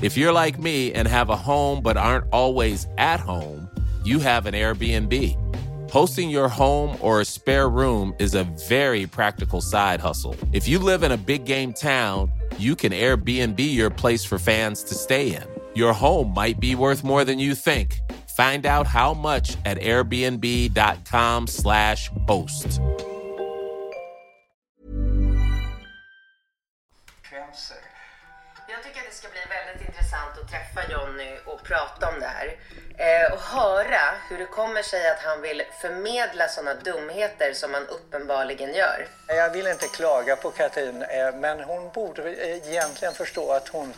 If 0.01 0.18
you're 0.18 0.34
like 0.34 0.60
me 0.60 0.94
and 0.94 1.08
have 1.08 1.29
a 1.29 1.38
home 1.38 1.82
but 1.82 1.96
aren't 1.96 2.25
always 2.34 2.86
at 2.98 3.22
home, 3.22 3.70
you 4.03 4.20
have 4.20 4.46
an 4.46 4.53
Airbnb. 4.53 5.49
Hosting 5.91 6.29
your 6.29 6.50
home 6.50 6.96
or 7.01 7.19
a 7.19 7.25
spare 7.25 7.67
room 7.67 8.13
is 8.19 8.36
a 8.36 8.43
very 8.69 9.08
practical 9.08 9.60
side 9.60 10.00
hustle. 10.00 10.36
If 10.53 10.67
you 10.67 10.77
live 10.77 11.01
in 11.01 11.12
a 11.12 11.17
big 11.17 11.46
game 11.46 11.74
town, 11.74 12.31
you 12.60 12.75
can 12.75 12.91
Airbnb 12.91 13.60
your 13.60 13.89
place 13.89 14.24
for 14.24 14.38
fans 14.38 14.84
to 14.84 14.93
stay 14.93 15.36
in. 15.36 15.41
Your 15.74 15.93
home 15.93 16.31
might 16.31 16.60
be 16.60 16.75
worth 16.75 17.03
more 17.03 17.25
than 17.25 17.39
you 17.39 17.55
think. 17.55 18.01
Find 18.38 18.67
out 18.67 18.86
how 18.86 19.15
much 19.15 19.58
at 19.65 19.79
airbnb.com/slash 19.79 22.10
host. 22.27 22.67
Jag 28.67 28.84
tycker 28.84 29.01
det 29.08 29.13
ska 29.13 29.27
bli 29.27 29.39
väldigt 29.50 29.81
intressant 29.88 30.38
att 30.41 30.50
träffa 30.50 30.81
och 31.46 31.63
prata 31.63 32.10
om 32.13 32.19
det 32.19 32.27
här. 32.27 32.55
Eh, 33.00 33.34
och 33.34 33.39
höra 33.39 34.01
hur 34.29 34.38
det 34.38 34.46
kommer 34.46 34.82
sig 34.82 35.10
att 35.10 35.20
han 35.20 35.41
vill 35.41 35.63
förmedla 35.82 36.48
sådana 36.48 36.74
dumheter 36.74 37.53
som 37.53 37.74
han 37.74 37.88
uppenbarligen 37.88 38.74
gör. 38.74 39.08
Jag 39.27 39.50
vill 39.50 39.68
inte 39.68 39.88
klaga 39.88 40.36
på 40.36 40.51
Katrin, 40.51 41.03
eh, 41.03 41.36
men 41.36 41.60
hon 41.60 41.89
borde 41.94 42.46
egentligen 42.46 43.13
förstå 43.13 43.51
att 43.51 43.68
hon, 43.68 43.94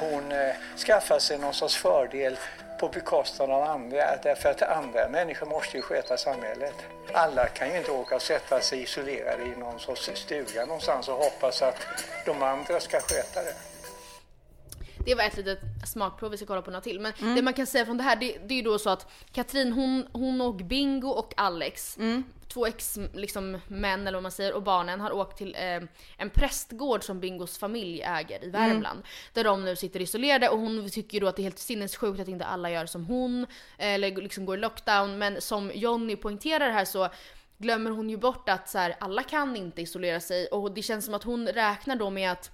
hon 0.00 0.32
eh, 0.32 0.54
skaffar 0.86 1.18
sig 1.18 1.38
någon 1.38 1.54
sorts 1.54 1.76
fördel 1.76 2.38
på 2.80 2.88
bekostnad 2.88 3.50
av 3.50 3.62
andra. 3.62 4.16
Därför 4.22 4.48
att 4.48 4.62
andra 4.62 5.08
människor 5.08 5.46
måste 5.46 5.76
ju 5.76 5.82
sköta 5.82 6.16
samhället. 6.16 6.74
Alla 7.12 7.46
kan 7.46 7.70
ju 7.70 7.78
inte 7.78 7.90
åka 7.90 8.14
och 8.14 8.22
sätta 8.22 8.60
sig 8.60 8.82
isolerade 8.82 9.42
i 9.42 9.56
någon 9.56 9.80
sorts 9.80 10.10
stuga 10.14 10.64
någonstans 10.64 11.08
och 11.08 11.16
hoppas 11.16 11.62
att 11.62 11.76
de 12.24 12.42
andra 12.42 12.80
ska 12.80 13.00
sköta 13.00 13.42
det. 13.42 13.54
Det 15.06 15.14
var 15.14 15.24
ett 15.24 15.36
litet 15.36 15.60
smakprov, 15.84 16.30
vi 16.30 16.36
ska 16.36 16.46
kolla 16.46 16.62
på 16.62 16.70
några 16.70 16.80
till. 16.80 17.00
Men 17.00 17.12
det 17.34 17.42
man 17.42 17.52
kan 17.54 17.66
säga 17.66 17.84
från 17.86 17.96
det 17.96 18.02
här, 18.02 18.16
det, 18.16 18.38
det 18.46 18.54
är 18.54 18.56
ju 18.56 18.62
då 18.62 18.78
så 18.78 18.90
att 18.90 19.12
Katrin 19.32 19.72
hon, 19.72 20.06
hon 20.12 20.40
och 20.40 20.54
Bingo 20.54 21.08
och 21.08 21.34
Alex, 21.36 21.98
två 22.48 22.66
ex 22.66 22.98
liksom, 23.14 23.58
män 23.68 24.00
eller 24.06 24.16
vad 24.16 24.22
man 24.22 24.32
säger, 24.32 24.52
och 24.54 24.62
barnen 24.62 25.00
har 25.00 25.12
åkt 25.12 25.38
till 25.38 25.54
eh, 25.54 25.82
en 26.16 26.30
prästgård 26.30 27.04
som 27.04 27.20
Bingos 27.20 27.58
familj 27.58 28.02
äger 28.02 28.44
i 28.44 28.50
Värmland. 28.50 29.02
Där 29.32 29.44
de 29.44 29.64
nu 29.64 29.76
sitter 29.76 30.00
isolerade 30.00 30.48
och 30.48 30.58
hon 30.58 30.90
tycker 30.90 31.20
då 31.20 31.26
att 31.26 31.36
det 31.36 31.42
är 31.42 31.44
helt 31.44 31.58
sinnessjukt 31.58 32.20
att 32.20 32.28
inte 32.28 32.44
alla 32.44 32.70
gör 32.70 32.86
som 32.86 33.04
hon, 33.04 33.46
eller 33.78 34.16
liksom 34.16 34.46
går 34.46 34.56
i 34.56 34.60
lockdown. 34.60 35.18
Men 35.18 35.40
som 35.40 35.70
Jonny 35.74 36.16
poängterar 36.16 36.70
här 36.70 36.84
så 36.84 37.08
glömmer 37.58 37.90
hon 37.90 38.10
ju 38.10 38.16
bort 38.16 38.48
att 38.48 38.68
så 38.68 38.78
här, 38.78 38.96
alla 39.00 39.22
kan 39.22 39.56
inte 39.56 39.82
isolera 39.82 40.20
sig 40.20 40.46
och 40.46 40.72
det 40.72 40.82
känns 40.82 41.04
som 41.04 41.14
att 41.14 41.24
hon 41.24 41.48
räknar 41.48 41.96
då 41.96 42.10
med 42.10 42.32
att 42.32 42.50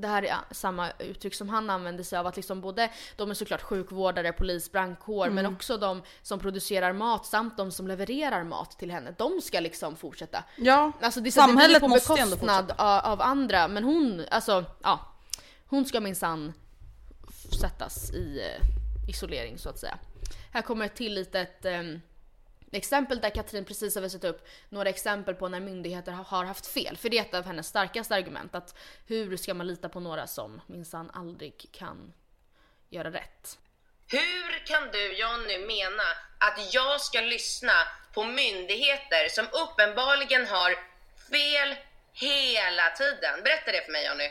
det 0.00 0.08
här 0.08 0.22
är 0.22 0.36
samma 0.50 0.90
uttryck 0.98 1.34
som 1.34 1.48
han 1.48 1.70
använder 1.70 2.04
sig 2.04 2.18
av 2.18 2.26
att 2.26 2.36
liksom 2.36 2.60
både 2.60 2.90
de 3.16 3.30
är 3.30 3.34
såklart 3.34 3.62
sjukvårdare, 3.62 4.32
polis, 4.32 4.72
brandkår 4.72 5.30
men 5.30 5.46
också 5.46 5.76
de 5.76 6.02
som 6.22 6.38
producerar 6.38 6.92
mat 6.92 7.26
samt 7.26 7.56
de 7.56 7.72
som 7.72 7.88
levererar 7.88 8.44
mat 8.44 8.78
till 8.78 8.90
henne. 8.90 9.14
De 9.18 9.40
ska 9.40 9.60
liksom 9.60 9.96
fortsätta. 9.96 10.44
Ja, 10.56 10.92
Alltså 11.00 11.20
det, 11.20 11.24
det 11.24 11.32
samhället 11.32 11.70
blir 11.70 11.80
på 11.80 11.88
måste 11.88 12.20
ändå 12.20 12.36
fortsätta. 12.36 12.74
av, 12.76 13.12
av 13.12 13.22
andra 13.22 13.68
men 13.68 13.84
hon, 13.84 14.24
alltså 14.30 14.64
ja. 14.82 15.00
Hon 15.66 15.84
ska 15.84 16.00
minsann 16.00 16.52
sättas 17.60 18.10
i 18.10 18.40
eh, 18.40 19.10
isolering 19.10 19.58
så 19.58 19.68
att 19.68 19.78
säga. 19.78 19.98
Här 20.52 20.62
kommer 20.62 20.86
ett 20.86 20.94
till 20.94 21.14
litet 21.14 21.64
ehm, 21.64 22.00
exempel 22.78 23.20
där 23.20 23.30
Katrin 23.30 23.64
precis 23.64 23.94
har 23.94 24.02
visat 24.02 24.24
upp 24.24 24.48
några 24.68 24.88
exempel 24.88 25.34
på 25.34 25.48
när 25.48 25.60
myndigheter 25.60 26.12
har 26.12 26.44
haft 26.44 26.66
fel. 26.66 26.96
För 26.96 27.08
det 27.08 27.18
är 27.18 27.22
ett 27.22 27.34
av 27.34 27.44
hennes 27.44 27.66
starkaste 27.66 28.14
argument. 28.14 28.54
Att 28.54 28.74
hur 29.06 29.36
ska 29.36 29.54
man 29.54 29.66
lita 29.66 29.88
på 29.88 30.00
några 30.00 30.26
som 30.26 30.60
minsann 30.66 31.10
aldrig 31.10 31.68
kan 31.72 32.12
göra 32.90 33.10
rätt? 33.10 33.58
Hur 34.06 34.66
kan 34.66 34.90
du 34.92 35.12
Jonny 35.12 35.58
mena 35.58 36.02
att 36.38 36.74
jag 36.74 37.00
ska 37.00 37.20
lyssna 37.20 37.72
på 38.14 38.24
myndigheter 38.24 39.28
som 39.28 39.46
uppenbarligen 39.52 40.46
har 40.46 40.70
fel 41.30 41.76
hela 42.12 42.90
tiden? 42.90 43.42
Berätta 43.44 43.72
det 43.72 43.84
för 43.84 43.92
mig 43.92 44.06
Jonny. 44.06 44.30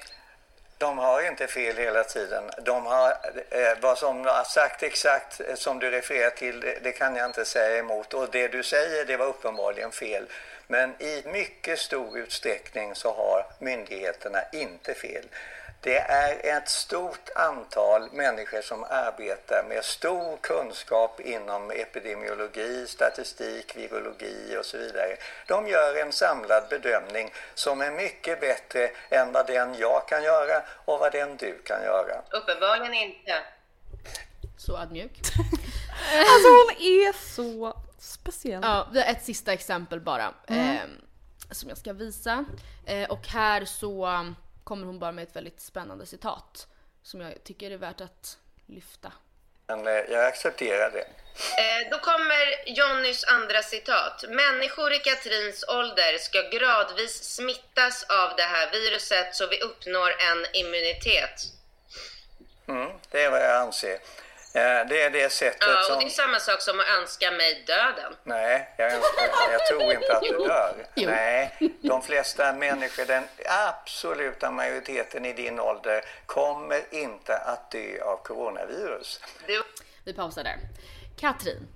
De 0.80 0.98
har 0.98 1.22
inte 1.22 1.48
fel 1.48 1.78
hela 1.78 2.04
tiden. 2.04 2.44
De 2.62 2.86
har, 2.86 3.10
eh, 3.50 3.78
vad 3.82 3.98
som 3.98 4.26
har 4.26 4.44
sagt 4.44 4.84
exakt 4.84 5.42
eh, 5.42 5.56
som 5.56 5.80
du 5.80 5.92
refererar 5.92 6.30
till, 6.30 6.60
det, 6.60 6.80
det 6.84 6.92
kan 6.92 7.16
jag 7.16 7.26
inte 7.26 7.46
säga 7.46 7.78
emot. 7.78 8.14
Och 8.14 8.32
det 8.32 8.48
du 8.48 8.64
säger, 8.64 9.06
det 9.06 9.18
var 9.18 9.26
uppenbarligen 9.26 9.92
fel. 9.92 10.26
Men 10.68 11.02
i 11.02 11.24
mycket 11.26 11.80
stor 11.80 12.18
utsträckning 12.18 12.96
så 12.96 13.14
har 13.14 13.46
myndigheterna 13.60 14.40
inte 14.52 14.94
fel. 14.94 15.26
Det 15.82 15.98
är 15.98 16.58
ett 16.58 16.70
stort 16.70 17.30
antal 17.36 18.12
människor 18.12 18.62
som 18.62 18.84
arbetar 18.84 19.66
med 19.70 19.86
stor 19.86 20.38
kunskap 20.38 21.20
inom 21.20 21.72
epidemiologi, 21.72 22.88
statistik, 22.88 23.76
virologi 23.76 24.58
och 24.60 24.66
så 24.66 24.78
vidare. 24.78 25.18
De 25.48 25.68
gör 25.68 25.96
en 25.96 26.12
samlad 26.12 26.64
bedömning 26.70 27.32
som 27.54 27.82
är 27.82 27.92
mycket 27.92 28.42
bättre 28.42 28.90
än 29.10 29.32
vad 29.32 29.48
den 29.48 29.76
jag 29.76 30.08
kan 30.08 30.24
göra 30.24 30.62
och 30.86 31.00
vad 31.00 31.12
den 31.12 31.38
du 31.38 31.62
kan 31.66 31.84
göra. 31.84 32.22
Uppenbarligen 32.32 32.94
inte. 32.94 33.34
Så 34.58 34.78
ödmjuk. 34.78 35.20
Alltså 36.14 36.50
hon 36.50 36.72
är 36.80 37.14
så 37.36 37.78
speciell. 38.00 38.60
Ja, 38.64 38.88
vi 38.94 39.02
har 39.02 39.08
ett 39.08 39.24
sista 39.24 39.54
exempel 39.54 40.00
bara. 40.00 40.34
Eh, 40.48 40.82
som 41.52 41.70
jag 41.70 41.78
ska 41.78 41.94
visa. 41.94 42.46
Eh, 42.86 43.10
och 43.10 43.28
här 43.28 43.66
så 43.66 44.26
kommer 44.70 44.86
hon 44.86 45.00
bara 45.00 45.12
med 45.12 45.24
ett 45.24 45.36
väldigt 45.36 45.62
spännande 45.62 46.06
citat. 46.06 46.68
Som 47.04 47.22
jag 47.22 47.44
tycker 47.44 47.72
är 47.72 47.78
värt 47.78 48.02
att 48.02 48.38
lyfta. 48.68 49.12
Men 49.68 49.88
eh, 49.88 49.94
jag 49.94 50.26
accepterar 50.26 50.92
det. 50.92 51.06
Eh, 51.64 51.90
då 51.92 51.98
kommer 51.98 52.70
Jonnys 52.78 53.24
andra 53.24 53.62
citat. 53.62 54.26
Människor 54.30 54.94
i 54.94 55.00
Katrins 55.00 55.66
ålder 55.68 56.18
ska 56.18 56.42
gradvis 56.42 57.24
smittas 57.24 58.04
av 58.04 58.36
det 58.38 58.44
här 58.44 58.72
viruset 58.72 59.36
så 59.36 59.48
vi 59.48 59.62
uppnår 59.62 60.10
en 60.10 60.46
immunitet. 60.54 61.38
Mm, 62.68 62.92
det 63.12 63.24
är 63.24 63.32
vad 63.32 63.42
jag 63.42 63.56
anser. 63.56 64.00
Eh, 64.54 64.88
Det 64.90 65.02
är 65.02 65.10
det 65.10 65.30
sättet 65.32 65.58
Ja, 65.62 65.80
och 65.80 65.86
som... 65.86 66.00
det 66.00 66.06
är 66.06 66.10
samma 66.10 66.40
sak 66.40 66.62
som 66.62 66.80
att 66.80 66.86
önska 67.02 67.32
mig 67.32 67.64
döden. 67.68 68.16
Nej, 68.24 68.74
jag, 68.78 68.94
önskar, 68.94 69.30
jag 69.52 69.66
tror 69.68 69.94
inte 69.94 70.14
att 70.18 70.22
du 70.22 70.38
dör. 70.38 70.88
Jo. 70.96 71.10
Nej, 71.10 71.56
de 71.82 72.02
flesta 72.02 72.54
människor, 72.54 73.06
den 73.06 73.24
absoluta 73.46 74.52
majoriteten 74.52 75.26
i 75.26 75.34
din 75.34 75.60
ålder 75.60 76.06
kommer 76.26 76.82
inte 76.94 77.38
att 77.38 77.72
dö 77.72 78.02
av 78.04 78.18
coronavirus. 78.18 79.22
Vi 80.04 80.14
pausar 80.14 80.44
där. 80.44 80.58
Katrin. 81.20 81.68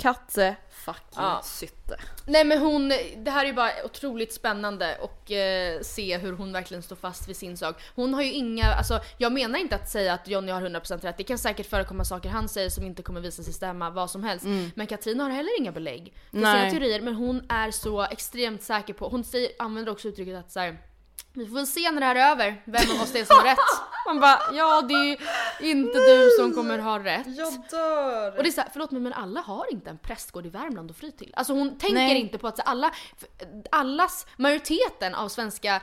Katze 0.00 0.56
fucking 0.70 1.02
Ja. 1.16 1.40
Sytte. 1.44 1.96
Nej 2.26 2.44
men 2.44 2.58
hon, 2.58 2.88
det 3.16 3.30
här 3.30 3.42
är 3.44 3.46
ju 3.48 3.52
bara 3.52 3.70
otroligt 3.84 4.32
spännande 4.34 4.98
och 5.00 5.32
eh, 5.32 5.80
se 5.80 6.18
hur 6.18 6.32
hon 6.32 6.52
verkligen 6.52 6.82
står 6.82 6.96
fast 6.96 7.28
vid 7.28 7.36
sin 7.36 7.56
sak. 7.56 7.76
Hon 7.94 8.14
har 8.14 8.22
ju 8.22 8.32
inga, 8.32 8.74
alltså 8.74 9.00
jag 9.18 9.32
menar 9.32 9.58
inte 9.58 9.74
att 9.76 9.90
säga 9.90 10.12
att 10.14 10.28
Johnny 10.28 10.52
har 10.52 10.62
100% 10.62 11.00
rätt. 11.00 11.16
Det 11.16 11.24
kan 11.24 11.38
säkert 11.38 11.66
förekomma 11.66 12.04
saker 12.04 12.28
han 12.28 12.48
säger 12.48 12.70
som 12.70 12.84
inte 12.84 13.02
kommer 13.02 13.20
visa 13.20 13.42
sig 13.42 13.52
stämma, 13.52 13.90
vad 13.90 14.10
som 14.10 14.24
helst. 14.24 14.44
Men 14.74 14.86
Katrin 14.86 15.20
har 15.20 15.30
heller 15.30 15.60
inga 15.60 15.72
belägg 15.72 16.12
för 16.30 16.36
sina 16.38 16.70
teorier 16.70 17.00
men 17.00 17.14
hon 17.14 17.42
är 17.48 17.70
så 17.70 18.02
extremt 18.02 18.62
säker 18.62 18.94
på, 18.94 19.08
hon 19.08 19.24
säger, 19.24 19.50
använder 19.58 19.92
också 19.92 20.08
uttrycket 20.08 20.38
att 20.38 20.50
så 20.50 20.60
här, 20.60 20.78
vi 21.32 21.46
får 21.46 21.54
väl 21.54 21.66
se 21.66 21.90
när 21.90 22.00
det 22.00 22.06
här 22.06 22.14
är 22.14 22.30
över, 22.30 22.62
vem 22.64 22.96
av 22.96 23.02
oss 23.02 23.12
det 23.12 23.20
är 23.20 23.24
som 23.24 23.36
har 23.36 23.44
rätt. 23.44 23.58
Man 24.06 24.20
bara, 24.20 24.38
ja 24.52 24.82
det 24.82 24.94
är 24.94 25.04
ju, 25.04 25.70
Inte 25.70 25.98
du 25.98 26.30
som 26.38 26.52
kommer 26.52 26.78
ha 26.78 26.98
rätt. 26.98 27.26
Jag 27.26 27.52
dör! 27.70 28.36
Och 28.36 28.42
det 28.42 28.48
är 28.48 28.52
så 28.52 28.60
här, 28.60 28.68
förlåt 28.72 28.90
mig 28.90 29.00
men 29.00 29.12
alla 29.12 29.40
har 29.40 29.72
inte 29.72 29.90
en 29.90 29.98
prästgård 29.98 30.46
i 30.46 30.48
Värmland 30.48 30.90
att 30.90 30.96
fly 30.96 31.10
till. 31.10 31.32
Alltså 31.36 31.52
hon 31.52 31.78
tänker 31.78 31.94
Nej. 31.94 32.20
inte 32.20 32.38
på 32.38 32.48
att 32.48 32.56
så 32.56 32.62
alla, 32.62 32.90
allas, 33.70 34.26
majoriteten 34.36 35.14
av 35.14 35.28
svenska 35.28 35.82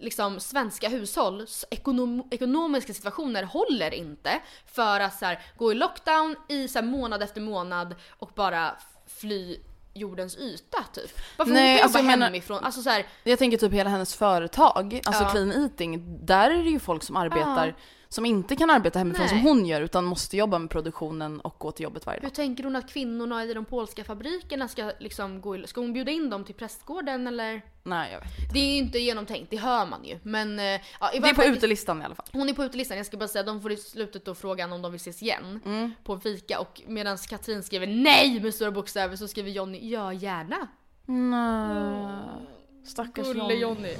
liksom 0.00 0.40
svenska 0.40 0.88
hushålls 0.88 1.64
ekonom, 1.70 2.28
ekonomiska 2.30 2.94
situationer 2.94 3.42
håller 3.42 3.94
inte 3.94 4.40
för 4.66 5.00
att 5.00 5.18
så 5.18 5.24
här, 5.24 5.42
gå 5.58 5.72
i 5.72 5.74
lockdown 5.74 6.36
i 6.48 6.68
så 6.68 6.78
här, 6.78 6.86
månad 6.86 7.22
efter 7.22 7.40
månad 7.40 7.94
och 8.18 8.30
bara 8.34 8.76
fly 9.06 9.58
jordens 9.94 10.36
yta 10.36 10.78
typ. 10.92 11.20
Varför 11.36 11.52
Nej, 11.52 11.74
hon 11.74 11.82
alltså, 11.82 11.98
jobba 11.98 12.06
menar- 12.10 12.26
hemifrån? 12.26 12.64
Alltså 12.64 12.82
så 12.82 12.90
här, 12.90 13.06
Jag 13.24 13.38
tänker 13.38 13.58
typ 13.58 13.72
hela 13.72 13.90
hennes 13.90 14.14
företag, 14.14 15.00
alltså 15.04 15.22
Ja. 15.22 15.28
clean 15.30 15.52
eating, 15.52 16.18
där 16.26 16.50
är 16.50 16.64
det 16.64 16.70
ju 16.70 16.78
folk 16.78 17.02
som 17.02 17.16
arbetar 17.16 17.66
Ja. 17.66 17.72
Som 18.12 18.24
inte 18.26 18.56
kan 18.56 18.70
arbeta 18.70 18.98
hemifrån 18.98 19.20
Nej. 19.20 19.28
som 19.28 19.40
hon 19.40 19.66
gör 19.66 19.80
utan 19.80 20.04
måste 20.04 20.36
jobba 20.36 20.58
med 20.58 20.70
produktionen 20.70 21.40
och 21.40 21.54
gå 21.58 21.70
till 21.72 21.84
jobbet 21.84 22.06
varje 22.06 22.20
hur 22.20 22.28
dag. 22.28 22.34
tänker 22.34 22.64
hon 22.64 22.76
att 22.76 22.90
kvinnorna 22.92 23.44
i 23.44 23.54
de 23.54 23.64
polska 23.64 24.04
fabrikerna 24.04 24.68
ska 24.68 24.92
liksom 24.98 25.40
gå 25.40 25.56
i, 25.56 25.66
Ska 25.66 25.80
hon 25.80 25.92
bjuda 25.92 26.10
in 26.12 26.30
dem 26.30 26.44
till 26.44 26.54
prästgården 26.54 27.26
eller? 27.26 27.62
Nej 27.82 28.12
jag 28.12 28.20
vet 28.20 28.52
Det 28.52 28.58
är 28.60 28.72
ju 28.72 28.76
inte 28.78 28.98
genomtänkt, 28.98 29.50
det 29.50 29.56
hör 29.56 29.86
man 29.86 30.04
ju. 30.04 30.18
Men 30.22 30.58
eh, 30.58 30.64
ja, 31.00 31.10
Det 31.12 31.28
är 31.28 31.34
på 31.34 31.44
utelistan 31.44 32.02
i 32.02 32.04
alla 32.04 32.14
fall. 32.14 32.26
Hon 32.32 32.48
är 32.48 32.52
på 32.54 32.64
utelistan, 32.64 32.96
jag 32.96 33.06
ska 33.06 33.16
bara 33.16 33.28
säga 33.28 33.42
de 33.42 33.62
får 33.62 33.72
i 33.72 33.76
slutet 33.76 34.24
då 34.24 34.34
frågan 34.34 34.72
om 34.72 34.82
de 34.82 34.92
vill 34.92 35.00
ses 35.00 35.22
igen 35.22 35.60
Mm. 35.64 35.92
på 36.04 36.12
en 36.12 36.20
fika 36.20 36.60
och 36.60 36.80
medan 36.86 37.18
Katrin 37.18 37.62
skriver 37.62 37.86
NEJ 37.86 38.40
med 38.40 38.54
stora 38.54 38.70
bokstäver 38.70 39.16
så 39.16 39.28
skriver 39.28 39.50
Jonny 39.50 39.90
ja 39.90 40.12
gärna. 40.12 40.68
Nej. 41.06 42.46
Stackars 42.86 43.26
Gulle 43.26 43.54
Johnny. 43.54 43.88
Jonny. 43.88 43.96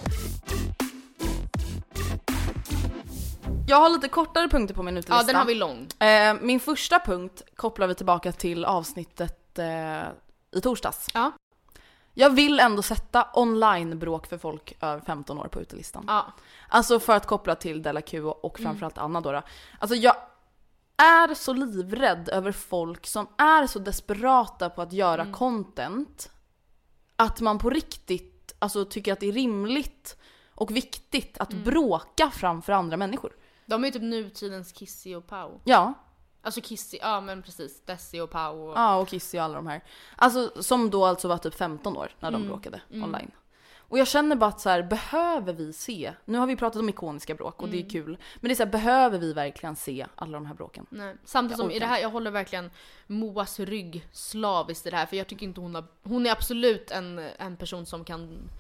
Jag 3.73 3.81
har 3.81 3.89
lite 3.89 4.09
kortare 4.09 4.49
punkter 4.49 4.75
på 4.75 4.83
min 4.83 4.97
utelista. 4.97 5.17
Ja 5.17 5.27
den 5.27 5.37
har 5.37 5.45
vi 5.45 5.55
lång. 5.55 5.89
Eh, 5.99 6.35
min 6.41 6.61
första 6.61 6.99
punkt 6.99 7.43
kopplar 7.57 7.87
vi 7.87 7.95
tillbaka 7.95 8.33
till 8.33 8.65
avsnittet 8.65 9.59
eh, 9.59 10.03
i 10.57 10.61
torsdags. 10.63 11.09
Ja. 11.15 11.33
Jag 12.15 12.31
vill 12.31 12.61
ändå 12.61 12.83
sätta 12.83 13.29
online-bråk 13.35 14.27
för 14.27 14.39
folk 14.39 14.77
över 14.81 15.01
15 15.01 15.39
år 15.39 15.49
på 15.49 15.61
utelistan. 15.61 16.05
Ja. 16.09 16.33
Alltså 16.69 17.01
för 17.01 17.13
att 17.13 17.27
koppla 17.27 17.55
till 17.55 17.83
Della 17.83 18.01
Q 18.01 18.23
och 18.23 18.59
framförallt 18.59 18.99
Anna 18.99 19.21
då, 19.21 19.33
då. 19.33 19.43
Alltså 19.79 19.97
jag 19.97 20.17
är 20.97 21.35
så 21.35 21.53
livrädd 21.53 22.29
över 22.29 22.53
folk 22.53 23.07
som 23.07 23.27
är 23.39 23.67
så 23.67 23.79
desperata 23.79 24.71
på 24.71 24.83
att 24.83 24.93
göra 24.93 25.33
content 25.33 26.31
att 27.17 27.41
man 27.41 27.59
på 27.59 27.71
riktigt 27.71 28.55
alltså, 28.59 28.85
tycker 28.85 29.13
att 29.13 29.21
det 29.21 29.29
är 29.29 29.33
rimligt 29.33 30.17
och 30.55 30.77
viktigt 30.77 31.39
att 31.39 31.53
bråka 31.53 32.31
framför 32.31 32.73
andra 32.73 32.97
människor. 32.97 33.33
De 33.67 33.85
är 33.85 33.89
ju 33.89 33.93
typ 33.93 34.03
nutidens 34.03 34.73
Kissy 34.73 35.15
och 35.15 35.27
Pau. 35.27 35.61
Ja, 35.65 35.95
Alltså 36.45 36.61
Kissy, 36.61 36.99
ja 37.01 37.21
men 37.21 37.43
precis. 37.43 37.83
Desi 37.85 38.21
och 38.21 38.31
Pau 38.31 38.69
och... 38.69 38.77
Ja, 38.77 38.97
och 38.97 39.09
Kissy 39.09 39.39
och 39.39 39.45
alla 39.45 39.55
de 39.55 39.67
här. 39.67 39.85
Alltså 40.17 40.63
som 40.63 40.91
då 40.91 41.05
alltså 41.05 41.29
var 41.29 41.39
typ 41.39 41.55
15 41.55 41.97
år 41.97 42.15
när 42.21 42.31
de 42.31 42.47
bråkade 42.47 42.81
online. 42.91 43.31
Och 43.93 43.99
jag 43.99 44.09
känner 44.09 44.37
bara 44.37 44.51
att 44.51 44.61
så 44.61 44.69
här, 44.69 44.83
behöver 44.83 45.53
vi 45.53 45.73
se, 45.73 46.13
nu 46.25 46.39
har 46.39 46.47
vi 46.47 46.57
pratat 46.57 46.81
om 46.81 46.89
ikoniska 46.89 47.35
bråk 47.35 47.63
och 47.63 47.69
det 47.69 47.79
är 47.79 47.91
kul, 47.91 48.19
men 48.41 48.49
det 48.49 48.53
är 48.53 48.55
så 48.55 48.65
här, 48.65 48.71
behöver 48.71 49.19
vi 49.19 49.33
verkligen 49.33 49.77
se 49.77 50.07
alla 50.15 50.33
de 50.33 50.47
här 50.47 50.55
bråken? 50.55 50.87
Nej. 50.91 51.17
Samtidigt 51.25 51.59
Jag 51.59 51.65
som 51.65 51.71
i 51.71 51.79
det 51.79 51.87
här, 51.87 52.01
jag 52.01 52.11
håller 52.11 52.31
verkligen 52.31 52.71
Moas 53.07 53.61
rygg 53.61 54.09
slaviskt 54.13 54.87
i 54.87 54.91
det 54.91 54.97
här 54.97 55.07
för 55.07 55.17
jag 55.17 55.27
tycker 55.27 55.47
inte 55.47 55.61
hon 55.61 55.75
har, 55.75 55.85
hon 56.03 56.27
är 56.27 56.31
absolut 56.31 56.91
en, 56.91 57.19
en 57.19 57.57
person 57.57 57.87
som 57.87 58.05
kan 58.05 58.51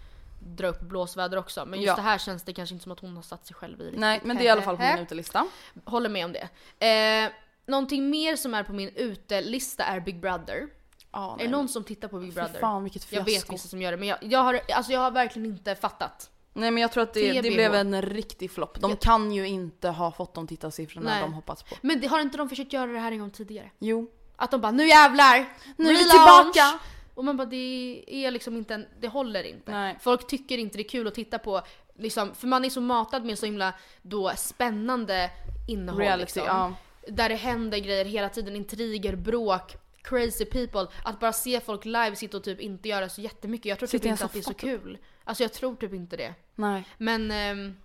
dra 0.46 0.68
upp 0.68 0.80
blåsväder 0.80 1.36
också 1.36 1.64
men 1.66 1.80
just 1.80 1.86
Ja. 1.86 1.96
det 1.96 2.02
här 2.02 2.18
känns 2.18 2.42
det 2.42 2.52
kanske 2.52 2.72
inte 2.74 2.82
som 2.82 2.92
att 2.92 3.00
hon 3.00 3.16
har 3.16 3.22
satt 3.22 3.46
sig 3.46 3.56
själv 3.56 3.80
i 3.80 3.84
riktigt. 3.84 4.00
Nej, 4.00 4.20
men 4.24 4.36
det 4.36 4.42
är 4.42 4.46
i 4.46 4.48
alla 4.48 4.62
fall 4.62 4.76
på 4.76 4.82
min 4.82 4.98
utelista. 4.98 5.46
Håller 5.84 6.08
med 6.08 6.24
om 6.24 6.32
det. 6.32 6.86
Eh, 7.24 7.30
någonting 7.66 8.10
mer 8.10 8.36
som 8.36 8.54
är 8.54 8.62
på 8.64 8.72
min 8.72 8.88
utelista 8.88 9.84
är 9.84 10.00
Big 10.00 10.20
Brother. 10.20 10.68
Ja, 11.12 11.36
Är 11.40 11.44
det 11.44 11.50
någon 11.50 11.68
som 11.68 11.84
tittar 11.84 12.08
på 12.08 12.18
Big 12.18 12.34
Brother? 12.34 12.60
fan 12.60 12.82
vilket 12.84 13.12
jag 13.12 13.24
fiasko. 13.26 13.46
vet 13.52 13.58
vissa 13.58 13.68
som 13.68 13.82
gör 13.82 13.90
det 13.90 13.96
men 13.96 14.08
jag, 14.08 14.18
jag, 14.20 14.38
har, 14.38 14.60
alltså 14.74 14.92
jag 14.92 15.00
har 15.00 15.10
verkligen 15.10 15.46
inte 15.46 15.74
fattat. 15.74 16.30
Nej 16.54 16.70
men 16.70 16.80
jag 16.82 16.92
tror 16.92 17.02
att 17.02 17.14
det, 17.14 17.32
det 17.40 17.50
blev 17.50 17.74
en 17.74 18.02
riktig 18.02 18.50
flopp. 18.50 18.80
De 18.80 18.90
Jag- 18.90 19.00
kan 19.00 19.32
ju 19.32 19.48
inte 19.48 19.88
ha 19.88 20.12
fått 20.12 20.34
de 20.34 20.46
tittarsiffrorna 20.46 21.10
Nej. 21.10 21.22
de 21.22 21.32
hoppats 21.32 21.62
på. 21.62 21.74
Men 21.80 22.00
det, 22.00 22.06
har 22.06 22.20
inte 22.20 22.36
de 22.38 22.48
försökt 22.48 22.72
göra 22.72 22.92
det 22.92 22.98
här 22.98 23.12
en 23.12 23.18
gång 23.18 23.30
tidigare? 23.30 23.70
Jo. 23.78 24.10
Att 24.36 24.50
de 24.50 24.60
bara 24.60 24.72
nu 24.72 24.86
jävlar! 24.88 25.38
Nu 25.76 25.88
är 25.90 25.94
vi 25.94 26.04
relaunch!" 26.04 26.52
tillbaka! 26.52 26.78
Och 27.14 27.24
man 27.24 27.36
bara 27.36 27.46
det 27.46 28.04
är 28.06 28.30
liksom 28.30 28.56
inte 28.56 28.74
en, 28.74 28.86
det 29.00 29.08
håller 29.08 29.44
inte. 29.44 29.72
Nej. 29.72 29.98
Folk 30.00 30.26
tycker 30.26 30.58
inte 30.58 30.78
det 30.78 30.82
är 30.82 30.88
kul 30.88 31.08
att 31.08 31.14
titta 31.14 31.38
på 31.38 31.62
liksom, 31.98 32.34
för 32.34 32.46
man 32.46 32.64
är 32.64 32.70
så 32.70 32.80
matad 32.80 33.24
med 33.24 33.38
så 33.38 33.46
himla 33.46 33.74
då 34.02 34.32
spännande 34.36 35.30
innehåll 35.68 36.00
Reality, 36.00 36.22
liksom. 36.22 36.44
ja. 36.46 36.74
Där 37.08 37.28
det 37.28 37.34
händer 37.34 37.78
grejer 37.78 38.04
hela 38.04 38.28
tiden, 38.28 38.56
intriger, 38.56 39.16
bråk, 39.16 39.76
crazy 40.02 40.44
people. 40.44 40.86
Att 41.04 41.20
bara 41.20 41.32
se 41.32 41.60
folk 41.60 41.84
live 41.84 42.16
sitta 42.16 42.36
och 42.36 42.44
typ 42.44 42.60
inte 42.60 42.88
göra 42.88 43.08
så 43.08 43.20
jättemycket. 43.20 43.66
Jag 43.66 43.78
tror 43.78 43.88
typ 43.88 44.04
inte 44.04 44.24
att 44.24 44.32
det 44.32 44.38
är 44.38 44.42
så 44.42 44.50
typ. 44.50 44.60
kul. 44.60 44.98
Alltså 45.24 45.44
jag 45.44 45.52
tror 45.52 45.76
typ 45.76 45.94
inte 45.94 46.16
det. 46.16 46.34
Nej. 46.54 46.84
Men 46.98 47.30
ehm, 47.30 47.76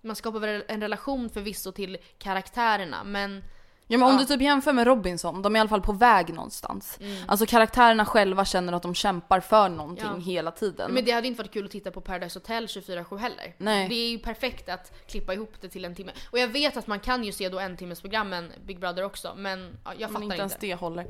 man 0.00 0.16
skapar 0.16 0.38
väl 0.40 0.64
en 0.68 0.80
relation 0.80 1.30
förvisso 1.30 1.72
till 1.72 1.98
karaktärerna 2.18 3.04
men 3.04 3.44
Ja 3.92 3.98
men 3.98 4.08
om 4.08 4.16
du 4.16 4.24
typ 4.24 4.40
jämför 4.42 4.72
med 4.72 4.86
Robinson, 4.86 5.42
de 5.42 5.56
är 5.56 5.58
i 5.58 5.60
alla 5.60 5.68
fall 5.68 5.82
på 5.82 5.92
väg 5.92 6.34
någonstans. 6.34 6.98
Alltså 7.26 7.46
karaktärerna 7.46 8.04
själva 8.06 8.44
känner 8.44 8.72
att 8.72 8.82
de 8.82 8.94
kämpar 8.94 9.40
för 9.40 9.68
någonting 9.68 10.06
Mm. 10.06 10.18
Ja. 10.20 10.24
hela 10.24 10.50
tiden. 10.50 10.92
Men 10.92 11.04
det 11.04 11.10
hade 11.12 11.26
inte 11.26 11.38
varit 11.42 11.52
kul 11.52 11.64
att 11.64 11.70
titta 11.70 11.90
på 11.90 12.00
Paradise 12.00 12.38
Hotel 12.38 12.66
24-7 12.66 13.18
heller. 13.18 13.54
Nej. 13.58 13.88
Det 13.88 13.94
är 13.94 14.10
ju 14.10 14.18
perfekt 14.18 14.68
att 14.68 14.92
klippa 15.06 15.34
ihop 15.34 15.52
det 15.60 15.68
till 15.68 15.84
en 15.84 15.94
timme. 15.94 16.12
Och 16.30 16.38
jag 16.38 16.48
vet 16.48 16.76
att 16.76 16.86
man 16.86 17.00
kan 17.00 17.24
ju 17.24 17.32
se 17.32 17.48
då 17.48 17.58
en 17.58 17.76
timmes 17.76 18.00
programmen 18.00 18.52
Big 18.64 18.80
Brother 18.80 19.04
också, 19.04 19.34
men 19.36 19.78
ja, 19.84 19.90
jag 19.98 20.00
Men 20.00 20.12
fattar 20.12 20.24
inte 20.24 20.36
ens 20.36 20.56
det 20.60 20.74
håller. 20.74 21.06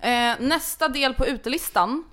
Nej. 0.00 0.30
Eh, 0.30 0.36
nästa 0.40 0.88
del 0.88 1.14
på 1.14 1.26
utelistan. 1.26 2.04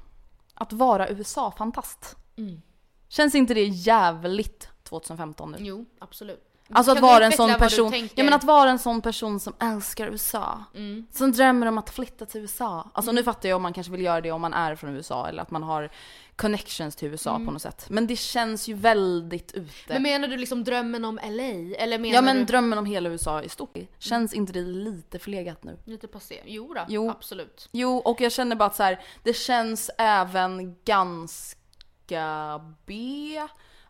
Att 0.54 0.74
vara 0.74 1.10
USA-fantast. 1.10 2.16
Mm. 2.38 2.62
Känns 3.10 3.36
inte 3.36 3.54
det 3.54 3.64
jävligt 3.64 4.70
2015 4.84 5.52
nu? 5.52 5.58
Jo, 5.60 5.86
absolut. 6.00 6.53
Alltså 6.74 6.92
att 6.92 7.00
vara 7.00 7.26
en 7.26 7.32
sån 7.32 7.56
person, 7.56 8.10
ja 8.16 8.24
men 8.24 8.34
att 8.34 8.44
vara 8.44 8.70
en 8.70 8.80
sån 8.80 9.02
person 9.02 9.40
som 9.40 9.54
älskar 9.60 10.08
USA. 10.08 10.64
Mm. 10.76 11.08
Som 11.12 11.32
drömmer 11.32 11.68
om 11.68 11.78
att 11.78 11.90
flytta 11.90 12.26
till 12.26 12.42
USA. 12.42 12.90
Alltså 12.94 13.12
nu 13.12 13.24
fattar 13.24 13.50
jag 13.50 13.56
om 13.56 13.62
man 13.62 13.74
kanske 13.74 13.92
vill 13.92 14.02
göra 14.02 14.22
det 14.22 14.32
om 14.32 14.42
man 14.42 14.54
är 14.54 14.76
från 14.76 14.96
USA 14.96 15.28
eller 15.28 15.42
att 15.42 15.52
man 15.52 15.64
har 15.64 15.90
connections 16.36 16.96
till 16.96 17.08
USA 17.08 17.42
på 17.46 17.52
något 17.52 17.62
sätt. 17.62 17.86
Men 17.90 18.08
det 18.08 18.16
känns 18.16 18.68
ju 18.68 18.74
väldigt 18.74 19.52
ute. 19.52 19.94
Mm. 19.94 20.02
Men 20.02 20.04
menar 20.04 20.28
du 20.28 20.38
liksom 20.38 20.64
drömmen 20.64 21.06
om 21.06 21.20
LA? 21.24 21.78
Eller 21.78 22.00
menar 22.00 22.16
ja 22.16 22.22
men 22.22 22.38
du 22.38 22.44
drömmen 22.46 22.80
om 22.80 22.86
hela 22.86 23.10
USA 23.10 23.42
i 23.42 23.50
stort. 23.50 23.78
Känns 24.00 24.34
inte 24.34 24.54
det 24.54 24.62
lite 24.62 25.20
förlegat 25.20 25.64
nu? 25.64 25.78
lite 25.86 26.08
passé? 26.08 26.42
Jo, 26.46 26.74
då, 26.74 26.86
Jo. 26.88 27.10
absolut. 27.10 27.70
Jo, 27.72 27.98
och 27.98 28.22
jag 28.22 28.32
känner 28.32 28.56
bara 28.56 28.66
att 28.66 28.76
så 28.76 28.84
här, 28.84 29.00
det 29.24 29.34
känns 29.34 29.92
även 29.98 30.76
ganska 30.86 32.62
B 32.86 33.42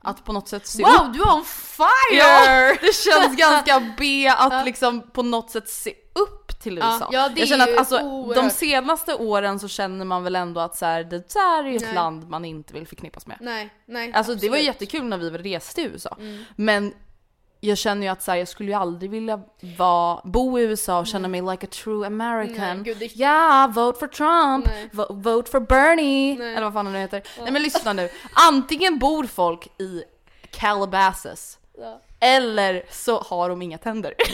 att 0.03 0.25
på 0.25 0.33
något 0.33 0.47
sätt 0.47 0.67
se 0.67 0.83
upp. 0.83 0.89
Wow, 0.89 1.11
du 1.11 1.21
är 1.21 1.35
on 1.35 1.45
fire! 1.45 2.17
Ja, 2.17 2.75
det 2.81 2.95
känns 2.95 3.37
ganska 3.37 3.93
B 3.97 4.27
att 4.27 4.65
liksom 4.65 5.01
på 5.01 5.23
något 5.23 5.49
sätt 5.49 5.69
se 5.69 5.93
upp 6.13 6.59
till 6.59 6.77
USA. 6.77 7.09
ja, 7.11 7.29
jag 7.35 7.47
känner 7.47 7.73
att 7.73 7.77
alltså, 7.77 7.99
oerhört. 7.99 8.43
de 8.43 8.49
senaste 8.49 9.15
åren 9.15 9.59
så 9.59 9.67
känner 9.67 10.05
man 10.05 10.23
väl 10.23 10.35
ändå 10.35 10.61
att 10.61 10.77
så 10.77 10.85
här, 10.85 11.03
det 11.03 11.33
där 11.33 11.63
är 11.63 11.69
ju 11.69 11.77
ett 11.77 11.83
Nej. 11.83 11.93
land 11.93 12.29
man 12.29 12.45
inte 12.45 12.73
vill 12.73 12.87
förknippas 12.87 13.27
med. 13.27 13.37
Nej, 13.41 13.69
nej. 13.85 14.13
Alltså 14.13 14.35
det 14.35 14.49
var 14.49 14.57
absolut. 14.57 14.65
jättekul 14.65 15.03
när 15.03 15.17
vi 15.17 15.29
reste 15.29 15.81
i 15.81 15.83
USA. 15.83 16.17
Mm. 16.19 16.43
Men 16.55 16.93
jag 17.67 17.77
känner 17.77 18.01
ju 18.07 18.11
att 18.11 18.23
så 18.23 18.31
här, 18.31 18.37
jag 18.37 18.47
skulle 18.47 18.69
ju 18.71 18.77
aldrig 18.77 19.11
vilja 19.11 19.39
vara, 19.77 20.21
bo 20.23 20.59
i 20.59 20.61
USA 20.61 20.99
och 20.99 21.07
känna 21.07 21.27
mig 21.27 21.41
like 21.41 21.65
a 21.65 21.69
true 21.71 22.07
American. 22.07 22.83
Nej, 22.83 22.95
gud, 22.99 23.11
Ja, 23.15 23.71
vote 23.75 23.99
for 23.99 24.07
Trump, 24.07 24.67
vo- 24.91 25.23
vote 25.23 25.51
for 25.51 25.59
Bernie, 25.59 26.35
Nej. 26.39 26.51
eller 26.51 26.61
vad 26.63 26.73
fan 26.73 26.85
det 26.85 26.91
nu 26.91 26.99
heter. 26.99 27.23
Nej 27.41 27.51
men 27.51 27.61
lyssna 27.61 27.93
nu, 27.93 28.09
antingen 28.33 28.99
bor 28.99 29.23
folk 29.23 29.67
i 29.81 30.03
Calabasas 30.51 31.57
Ja. 31.77 32.01
eller 32.19 32.83
så 32.91 33.19
har 33.21 33.49
de 33.49 33.61
inga 33.61 33.77
tänder. 33.77 34.13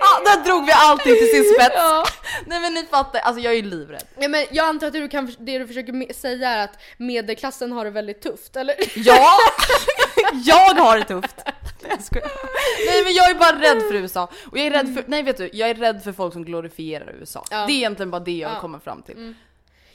ja, 0.00 0.20
där 0.24 0.44
drog 0.44 0.66
vi 0.66 0.72
allting 0.72 1.14
till 1.14 1.28
sin 1.30 1.54
spets. 1.54 1.74
Ja. 1.76 2.04
Nej 2.46 2.60
men 2.60 2.74
ni 2.74 2.86
fattar, 2.86 3.20
alltså 3.20 3.40
jag 3.42 3.52
är 3.52 3.56
ju 3.56 3.62
livrädd. 3.62 4.04
Ja, 4.18 4.28
men 4.28 4.46
jag 4.50 4.66
antar 4.68 4.86
att 4.86 4.92
du 4.92 5.08
kan, 5.08 5.34
det 5.38 5.58
du 5.58 5.66
försöker 5.66 6.12
säga 6.14 6.48
är 6.48 6.64
att 6.64 6.78
medelklassen 6.96 7.72
har 7.72 7.84
det 7.84 7.90
väldigt 7.90 8.22
tufft, 8.22 8.56
eller? 8.56 8.74
Ja! 8.94 9.30
jag 10.44 10.74
har 10.74 10.98
det 10.98 11.04
tufft! 11.04 11.36
Nej, 11.82 11.90
jag 11.90 12.02
skojar. 12.04 12.30
Nej 12.86 13.04
men 13.04 13.12
jag 13.14 13.30
är 13.30 13.34
bara 13.34 13.60
rädd 13.60 13.82
för 13.82 13.94
USA. 13.94 14.28
Och 14.50 14.58
jag 14.58 14.66
är 14.66 14.70
rädd 14.70 14.94
för, 14.94 15.04
nej 15.06 15.22
vet 15.22 15.36
du, 15.36 15.50
jag 15.52 15.70
är 15.70 15.74
rädd 15.74 16.04
för 16.04 16.12
folk 16.12 16.32
som 16.32 16.44
glorifierar 16.44 17.14
USA. 17.20 17.44
Ja. 17.50 17.66
Det 17.66 17.72
är 17.72 17.76
egentligen 17.76 18.10
bara 18.10 18.20
det 18.20 18.32
jag 18.38 18.50
Ja. 18.52 18.60
kommer 18.60 18.78
fram 18.78 19.02
till. 19.02 19.34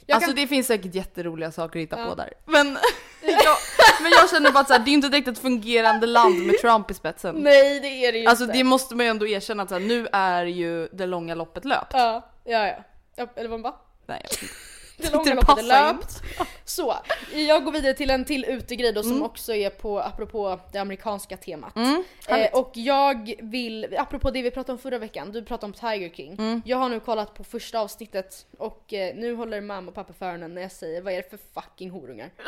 Jag 0.06 0.16
alltså 0.16 0.28
kan- 0.30 0.36
det 0.36 0.48
finns 0.48 0.68
säkert 0.68 0.96
jätteroliga 0.96 1.52
saker 1.52 1.80
att 1.80 1.84
hitta 1.84 2.00
Ja. 2.00 2.06
på 2.10 2.16
där. 2.16 2.34
Men, 2.46 2.68
jag, 3.22 3.58
men 4.02 4.12
jag 4.12 4.30
känner 4.30 4.52
bara 4.52 4.60
att 4.60 4.68
så 4.68 4.74
här, 4.74 4.80
det 4.80 4.92
är 4.92 4.94
inte 4.94 5.10
direkt 5.10 5.28
ett 5.28 5.40
fungerande 5.40 6.08
land 6.08 6.46
med 6.46 6.58
Trump 6.62 6.92
i 6.92 6.94
spetsen. 6.94 7.36
Nej 7.36 7.80
det 7.80 7.88
är 7.88 8.12
det 8.12 8.18
ju 8.18 8.26
Alltså 8.28 8.44
inte. 8.46 8.58
det 8.58 8.64
måste 8.64 8.96
man 8.96 9.06
ju 9.06 9.10
ändå 9.10 9.28
erkänna 9.28 9.64
att 9.64 9.70
så 9.70 9.76
här, 9.76 9.82
nu 9.82 10.08
är 10.12 10.46
ju 10.46 10.88
det 10.92 11.06
långa 11.06 11.36
loppet 11.36 11.66
löpt. 11.66 11.92
Ja, 11.94 12.30
ja, 12.44 12.68
ja. 12.68 12.76
ja 13.16 13.28
eller 13.36 13.50
vad 13.50 13.60
man 13.60 13.72
bara? 13.72 13.76
Nej, 14.06 14.22
jag 14.24 14.30
vet 14.30 14.42
inte. 14.44 14.54
det 14.98 15.14
långa 15.14 15.24
Det 15.24 15.36
loppet 15.36 15.58
är 15.58 15.64
löpt. 15.64 16.24
Så, 16.66 16.96
jag 17.34 17.64
går 17.64 17.72
vidare 17.72 17.94
till 17.94 18.10
en 18.10 18.26
till 18.26 18.46
utegrej 18.46 18.92
då 18.94 19.04
som 19.04 19.24
också 19.24 19.54
är 19.54 19.70
på, 19.70 20.00
apropå 20.00 20.60
det 20.72 20.80
amerikanska 20.80 21.38
temat. 21.38 21.76
Mm, 21.76 22.04
eh, 22.28 22.48
och 22.54 22.72
jag 22.74 23.36
vill, 23.42 23.96
apropå 23.98 24.32
det 24.32 24.42
vi 24.42 24.52
pratade 24.52 24.72
om 24.72 24.80
förra 24.80 24.98
veckan, 24.98 25.32
du 25.32 25.44
pratade 25.44 25.66
om 25.66 25.74
Tiger 25.74 26.10
King. 26.10 26.34
Mm. 26.34 26.62
Jag 26.66 26.78
har 26.78 26.90
nu 26.90 27.00
kollat 27.00 27.34
på 27.34 27.44
första 27.44 27.80
avsnittet 27.80 28.46
och 28.58 28.94
eh, 28.94 29.16
nu 29.16 29.36
håller 29.36 29.62
mamma 29.62 29.90
och 29.90 29.96
pappa 29.96 30.14
för 30.14 30.26
öronen 30.26 30.54
när 30.54 30.62
jag 30.62 30.72
säger 30.72 31.02
vad 31.02 31.14
är 31.14 31.18
det 31.18 31.30
för 31.30 31.62
fucking 31.62 31.90
horungar? 31.90 32.30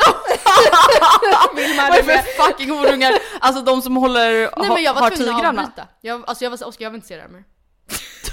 Vad 1.77 1.97
är 1.97 2.03
det 2.03 2.03
för 2.03 2.43
fucking 2.43 2.69
horungar? 2.71 3.13
Alltså 3.39 3.62
de 3.62 3.81
som 3.81 3.97
håller, 3.97 4.60
Nej 4.60 4.69
men 4.69 4.83
jag 4.83 4.93
har 4.93 5.01
var 5.01 5.07
att 5.07 5.17
tigrarna. 5.17 5.71
Jag, 6.01 6.23
alltså 6.27 6.43
jag 6.43 6.49
var 6.49 6.57
så, 6.57 6.65
Oskar 6.65 6.86
jag 6.86 6.91
vill 6.91 6.97
inte 6.97 7.07
se 7.07 7.15
det 7.15 7.21
här 7.21 7.29
mer. 7.29 7.43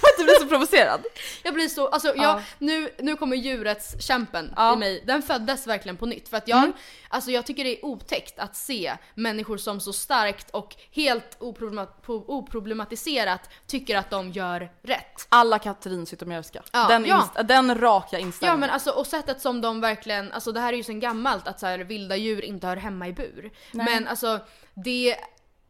Du 0.19 0.25
blir 0.25 0.35
så 0.41 0.47
provocerad. 0.47 1.05
Jag 1.43 1.55
blir 1.55 1.69
så, 1.69 1.89
alltså 1.89 2.09
jag, 2.09 2.17
Ja. 2.19 2.43
nu, 2.59 2.91
nu 2.99 3.17
kommer 3.17 3.37
djurets 3.37 4.03
kämpen 4.07 4.53
Ja. 4.57 4.75
i 4.75 4.77
mig, 4.77 5.03
den 5.07 5.23
föddes 5.23 5.67
verkligen 5.67 5.97
på 5.97 6.07
nytt. 6.07 6.29
För 6.29 6.37
att 6.37 6.49
jag, 6.49 6.59
Mm. 6.59 6.73
alltså 7.09 7.31
jag 7.31 7.47
tycker 7.47 7.65
det 7.65 7.79
är 7.81 7.85
otäckt 7.85 8.39
att 8.39 8.57
se 8.57 8.95
människor 9.15 9.57
som 9.57 9.81
så 9.81 9.93
starkt 9.93 10.51
och 10.51 10.75
helt 10.93 11.37
oproblemat, 11.41 12.03
oproblematiserat 12.07 13.51
tycker 13.67 13.97
att 13.99 14.11
de 14.11 14.31
gör 14.31 14.71
rätt. 14.83 15.27
Alla 15.29 15.59
Katrin 15.59 16.07
Zytomierska. 16.07 16.63
Ja, 16.73 16.87
den, 16.89 17.05
ja. 17.05 17.29
inst- 17.37 17.43
den 17.43 17.79
raka 17.81 18.09
Ja 18.13 18.19
inställningen. 18.19 18.61
men 18.61 18.71
alltså 18.71 18.91
och 18.91 19.07
sättet 19.07 19.41
som 19.41 19.61
de 19.61 19.81
verkligen, 19.81 20.33
alltså 20.33 20.53
det 20.53 20.61
här 20.61 20.73
är 20.73 20.77
ju 20.77 20.83
sen 20.83 21.01
gammalt 21.01 21.49
att 21.49 21.61
så 21.61 21.67
här, 21.67 21.79
vilda 21.79 22.17
djur 22.17 22.45
inte 22.45 22.67
hör 22.67 22.77
hemma 22.77 23.09
i 23.09 23.13
bur. 23.13 23.51
Nej. 23.73 23.87
Men 23.95 24.09
alltså 24.09 24.41
det 24.75 25.17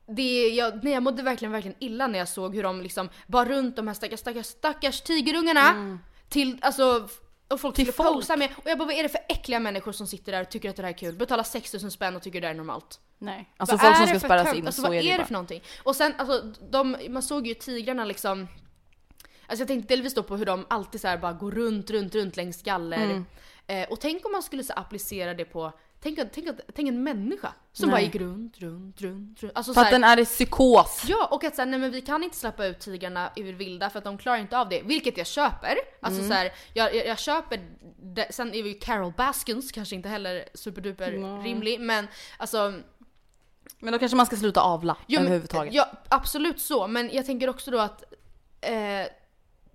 det, 0.07 0.49
jag, 0.49 0.85
nej, 0.85 0.93
jag 0.93 1.03
mådde 1.03 1.23
verkligen, 1.23 1.53
verkligen 1.53 1.77
illa 1.81 2.07
när 2.07 2.19
jag 2.19 2.29
såg 2.29 2.55
hur 2.55 2.63
de 2.63 2.81
liksom 2.83 3.09
bar 3.27 3.47
runt 3.47 3.77
de 3.77 3.87
här 3.87 3.95
stackars, 3.95 4.21
stackars, 4.21 4.47
stackars 4.47 5.01
tigerungarna 5.01 5.99
till, 6.29 6.59
alltså 6.63 7.09
och 7.49 7.61
folk 7.61 7.79
Mm. 7.79 7.85
Till 7.87 7.93
skulle 7.95 8.09
folk. 8.09 8.17
posa 8.21 8.37
med. 8.37 8.51
Och 8.57 8.71
jag 8.71 8.79
bara 8.79 8.85
vad 8.87 8.95
är 8.95 9.03
det 9.03 9.09
för 9.09 9.21
äckliga 9.29 9.61
människor 9.61 9.93
som 9.93 10.07
sitter 10.07 10.33
där 10.33 10.41
och 10.43 10.51
tycker 10.51 10.71
att 10.71 10.77
det 10.77 10.83
här 10.83 10.89
är 10.91 10.99
kul? 10.99 11.15
Betalar 11.15 11.45
6000 11.45 11.91
spänn 11.91 12.17
och 12.17 12.23
tycker 12.23 12.41
det 12.41 12.49
är 12.49 12.55
normalt. 12.55 13.01
Nej. 13.19 13.53
Alltså 13.57 13.77
Vad 13.77 13.81
folk 13.81 13.93
är 13.93 13.97
som 13.97 14.03
det 14.15 14.21
ska 14.21 14.29
för 14.29 14.39
spärras 14.39 14.55
in, 14.55 14.67
alltså, 14.67 14.83
så 14.83 14.89
vad 14.89 14.97
är 14.97 15.03
det, 15.03 15.09
är 15.09 15.13
det 15.13 15.19
bara. 15.19 15.27
för 15.27 15.33
någonting? 15.33 15.63
Och 15.83 15.97
sen 15.97 16.15
alltså, 16.19 16.43
de, 16.71 16.97
man 17.09 17.23
såg 17.23 17.47
ju 17.47 17.55
tigrarna 17.55 18.05
liksom 18.05 18.49
Alltså 19.47 19.61
jag 19.63 19.69
tänkte 19.69 19.95
delvis 19.95 20.15
då 20.15 20.23
på 20.23 20.37
hur 20.37 20.47
de 20.47 20.67
alltid 20.71 21.01
så 21.01 21.09
här 21.09 21.19
bara 21.19 21.33
går 21.33 21.51
runt, 21.51 21.91
runt, 21.91 22.15
runt 22.15 22.37
längs 22.37 22.63
galler. 22.63 22.97
Mm. 23.05 23.25
Eh, 23.67 23.89
och 23.89 24.01
tänk 24.01 24.27
om 24.27 24.33
man 24.33 24.43
skulle 24.43 24.65
så 24.65 24.73
applicera 24.73 25.35
det 25.35 25.45
på, 25.45 25.73
tänk, 26.05 26.19
tänk, 26.33 26.49
tänk 26.75 26.89
en 26.89 27.03
människa 27.03 27.53
som 27.73 27.89
Nej. 27.89 27.95
bara 27.95 28.01
gick 28.01 28.15
runt, 28.15 28.59
runt, 28.59 29.01
runt, 29.01 29.43
runt. 29.43 29.53
Alltså 29.57 29.75
För 29.75 29.81
så 29.81 29.87
att 29.87 29.93
den 29.93 30.05
är 30.05 30.19
i 30.19 30.25
psykos. 30.25 31.05
Ja, 31.09 31.29
och 31.31 31.45
att 31.45 31.55
säga 31.55 31.67
nej 31.67 31.79
men 31.81 31.91
vi 31.91 32.01
kan 32.01 32.23
inte 32.23 32.37
släppa 32.37 32.67
ut 32.67 32.81
tigrarna 32.81 33.31
ur 33.37 33.53
vilda 33.53 33.91
för 33.91 33.99
att 33.99 34.05
de 34.05 34.19
klarar 34.19 34.39
inte 34.39 34.59
av 34.59 34.69
det. 34.69 34.83
Vilket 34.83 35.19
jag 35.19 35.27
köper. 35.27 35.77
Alltså 36.01 36.21
Mm. 36.21 36.31
så 36.31 36.35
här, 36.37 36.53
jag, 36.75 36.95
jag, 36.95 37.07
jag 37.07 37.19
köper 37.19 37.61
det. 38.03 38.35
Sen 38.35 38.55
är 38.55 38.63
ju 38.63 38.75
Carol 38.75 39.13
Baskins 39.17 39.73
kanske 39.73 39.95
inte 39.95 40.09
heller 40.09 40.45
superduper 40.55 41.43
rimlig 41.43 41.81
men 41.81 42.09
alltså 42.39 42.75
Men 43.79 43.93
då 43.93 43.99
kanske 43.99 44.17
man 44.17 44.27
ska 44.27 44.37
sluta 44.37 44.61
avla 44.61 44.97
Jo, 45.07 45.21
överhuvudtaget. 45.21 45.75
Ja, 45.75 45.91
absolut 46.09 46.61
så. 46.61 46.87
Men 46.87 47.11
jag 47.13 47.27
tänker 47.27 47.49
också 47.49 47.71
då 47.71 47.79
att 47.79 48.05
eh, 48.61 49.07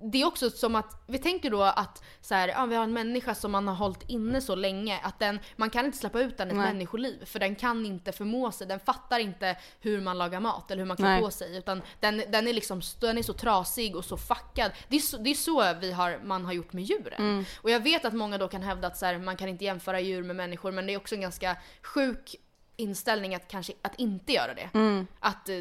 det 0.02 0.22
är 0.22 0.26
också 0.26 0.50
som 0.50 0.76
att, 0.76 1.04
vi 1.08 1.18
tänker 1.18 1.52
då 1.52 1.64
att 1.64 2.04
så 2.22 2.36
här, 2.36 2.48
ja, 2.48 2.66
vi 2.66 2.76
har 2.76 2.84
en 2.84 2.94
människa 2.94 3.36
som 3.36 3.52
man 3.52 3.68
har 3.68 3.76
hållit 3.76 4.04
inne 4.10 4.42
så 4.42 4.56
länge 4.56 5.00
att 5.04 5.20
den, 5.20 5.40
man 5.56 5.70
kan 5.70 5.86
inte 5.86 5.98
släppa 5.98 6.22
ut 6.22 6.38
den 6.38 6.48
i 6.48 6.52
ett 6.52 6.58
Nej. 6.58 6.74
människoliv 6.74 7.26
för 7.26 7.40
den 7.40 7.56
kan 7.56 7.86
inte 7.86 8.12
förmå 8.12 8.52
sig, 8.52 8.68
den 8.68 8.80
fattar 8.80 9.20
inte 9.20 9.58
hur 9.80 10.02
man 10.02 10.18
lagar 10.18 10.40
mat 10.40 10.72
eller 10.72 10.82
hur 10.82 10.88
man 10.88 10.98
klär 10.98 11.22
på 11.22 11.32
sig 11.32 11.58
utan 11.58 11.82
den, 12.00 12.24
den 12.30 12.48
är 12.48 12.54
liksom 12.54 12.82
den 13.02 13.18
är 13.18 13.24
så 13.24 13.34
trasig 13.34 13.96
och 13.96 14.06
så 14.06 14.18
fuckad. 14.18 14.72
Det 14.88 14.96
är 14.96 15.00
så, 15.00 15.18
det 15.18 15.30
är 15.30 15.36
så 15.36 15.74
vi 15.82 15.92
har, 15.92 16.20
man 16.24 16.46
har 16.46 16.54
gjort 16.54 16.74
med 16.74 16.84
djuren. 16.84 17.22
Mm. 17.22 17.46
Och 17.62 17.70
jag 17.70 17.80
vet 17.80 18.06
att 18.06 18.14
många 18.14 18.38
då 18.38 18.48
kan 18.48 18.62
hävda 18.62 18.88
att 18.88 18.98
så 18.98 19.06
här, 19.06 19.18
man 19.18 19.38
kan 19.38 19.50
inte 19.50 19.66
jämföra 19.66 20.00
djur 20.00 20.24
med 20.24 20.36
människor 20.36 20.72
men 20.72 20.86
det 20.86 20.94
är 20.94 20.98
också 20.98 21.16
en 21.16 21.22
ganska 21.22 21.58
sjuk 21.82 22.36
inställning 22.76 23.36
att 23.36 23.48
kanske 23.48 23.74
att 23.82 24.00
inte 24.00 24.34
göra 24.34 24.54
det. 24.54 24.70
Att, 25.20 25.50
eh, 25.50 25.56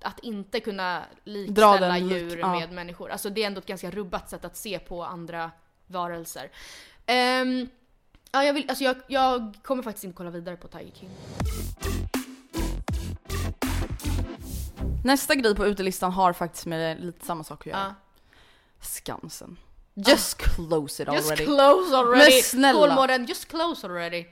att 0.00 0.18
inte 0.18 0.60
kunna 0.60 1.04
likställa 1.24 1.78
den 1.78 2.08
djur 2.08 2.38
ja. 2.38 2.52
med 2.52 2.72
människor. 2.72 3.10
Alltså 3.10 3.30
det 3.30 3.42
är 3.42 3.46
ändå 3.46 3.58
ett 3.58 3.66
ganska 3.66 3.90
rubbat 3.90 4.30
sätt 4.30 4.44
att 4.44 4.56
se 4.56 4.78
på 4.78 5.04
andra 5.04 5.50
varelser. 5.86 6.50
Ehm, 7.06 7.68
ja, 8.32 8.44
jag, 8.44 8.54
vill, 8.54 8.64
alltså 8.68 8.84
jag, 8.84 8.96
jag 9.06 9.54
kommer 9.62 9.82
faktiskt 9.82 10.04
inte 10.04 10.16
kolla 10.16 10.30
vidare 10.30 10.56
på 10.56 10.68
Tiger 10.68 10.92
King. 10.94 11.10
Nästa 15.04 15.34
grej 15.34 15.54
på 15.54 15.66
utelistan 15.66 16.12
har 16.12 16.32
faktiskt 16.32 16.66
med 16.66 17.04
lite 17.04 17.26
samma 17.26 17.44
sak 17.44 17.60
att 17.60 17.66
göra. 17.66 17.78
Ja. 17.78 17.94
Skansen. 18.80 19.56
Just 19.94 20.38
close 20.38 21.02
it 21.02 21.08
Just 21.12 21.30
already. 21.30 21.44
close 21.44 21.96
already! 21.96 22.32
Men 22.34 22.42
snälla. 22.42 22.86
Kolmården, 22.86 23.26
just 23.26 23.48
close 23.48 23.86
already! 23.86 24.26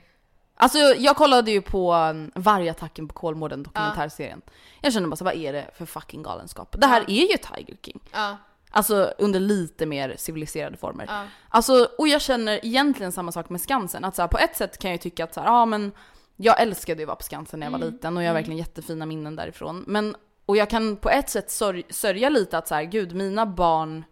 Alltså 0.61 0.77
jag 0.79 1.15
kollade 1.15 1.51
ju 1.51 1.61
på 1.61 1.93
um, 1.93 2.31
Vargattacken 2.35 3.07
på 3.07 3.13
Kolmården 3.13 3.63
dokumentärserien. 3.63 4.41
Jag 4.81 4.93
kände 4.93 5.09
bara 5.09 5.15
så 5.15 5.23
vad 5.25 5.33
är 5.35 5.53
det 5.53 5.65
för 5.77 5.85
fucking 5.85 6.23
galenskap? 6.23 6.75
Det 6.79 6.87
här 6.87 7.01
är 7.07 7.31
ju 7.31 7.37
Tiger 7.37 7.77
King. 7.81 7.99
Ja, 8.11 8.37
Alltså 8.73 9.13
under 9.17 9.39
lite 9.39 9.85
mer 9.85 10.15
civiliserade 10.17 10.77
former. 10.77 11.05
Ja. 11.09 11.23
Alltså, 11.49 11.87
och 11.97 12.07
jag 12.07 12.21
känner 12.21 12.65
egentligen 12.65 13.11
samma 13.11 13.31
sak 13.31 13.49
med 13.49 13.61
Skansen. 13.61 14.05
Att 14.05 14.15
så 14.15 14.21
här, 14.21 14.27
på 14.29 14.37
ett 14.37 14.55
sätt 14.57 14.77
kan 14.77 14.91
jag 14.91 14.95
ju 14.95 15.01
tycka 15.01 15.23
att 15.23 15.33
så 15.33 15.39
här, 15.39 15.47
ja 15.47 15.65
men 15.65 15.91
jag 16.35 16.61
älskade 16.61 16.99
ju 17.01 17.03
att 17.03 17.07
vara 17.07 17.15
på 17.15 17.23
Skansen 17.23 17.59
när 17.59 17.67
jag 17.67 17.71
Mm. 17.73 17.81
var 17.81 17.91
liten 17.91 18.17
och 18.17 18.23
jag 18.23 18.29
har 18.29 18.33
verkligen 18.33 18.57
jättefina 18.57 19.05
minnen 19.05 19.35
därifrån. 19.35 19.83
Men, 19.87 20.15
och 20.45 20.57
jag 20.57 20.69
kan 20.69 20.95
på 20.97 21.09
ett 21.09 21.29
sätt 21.29 21.51
sörj, 21.51 21.83
sörja 21.89 22.29
lite 22.29 22.57
att 22.57 22.67
så 22.67 22.75
här, 22.75 22.83
gud 22.83 23.15
mina 23.15 23.45
barn 23.45 24.03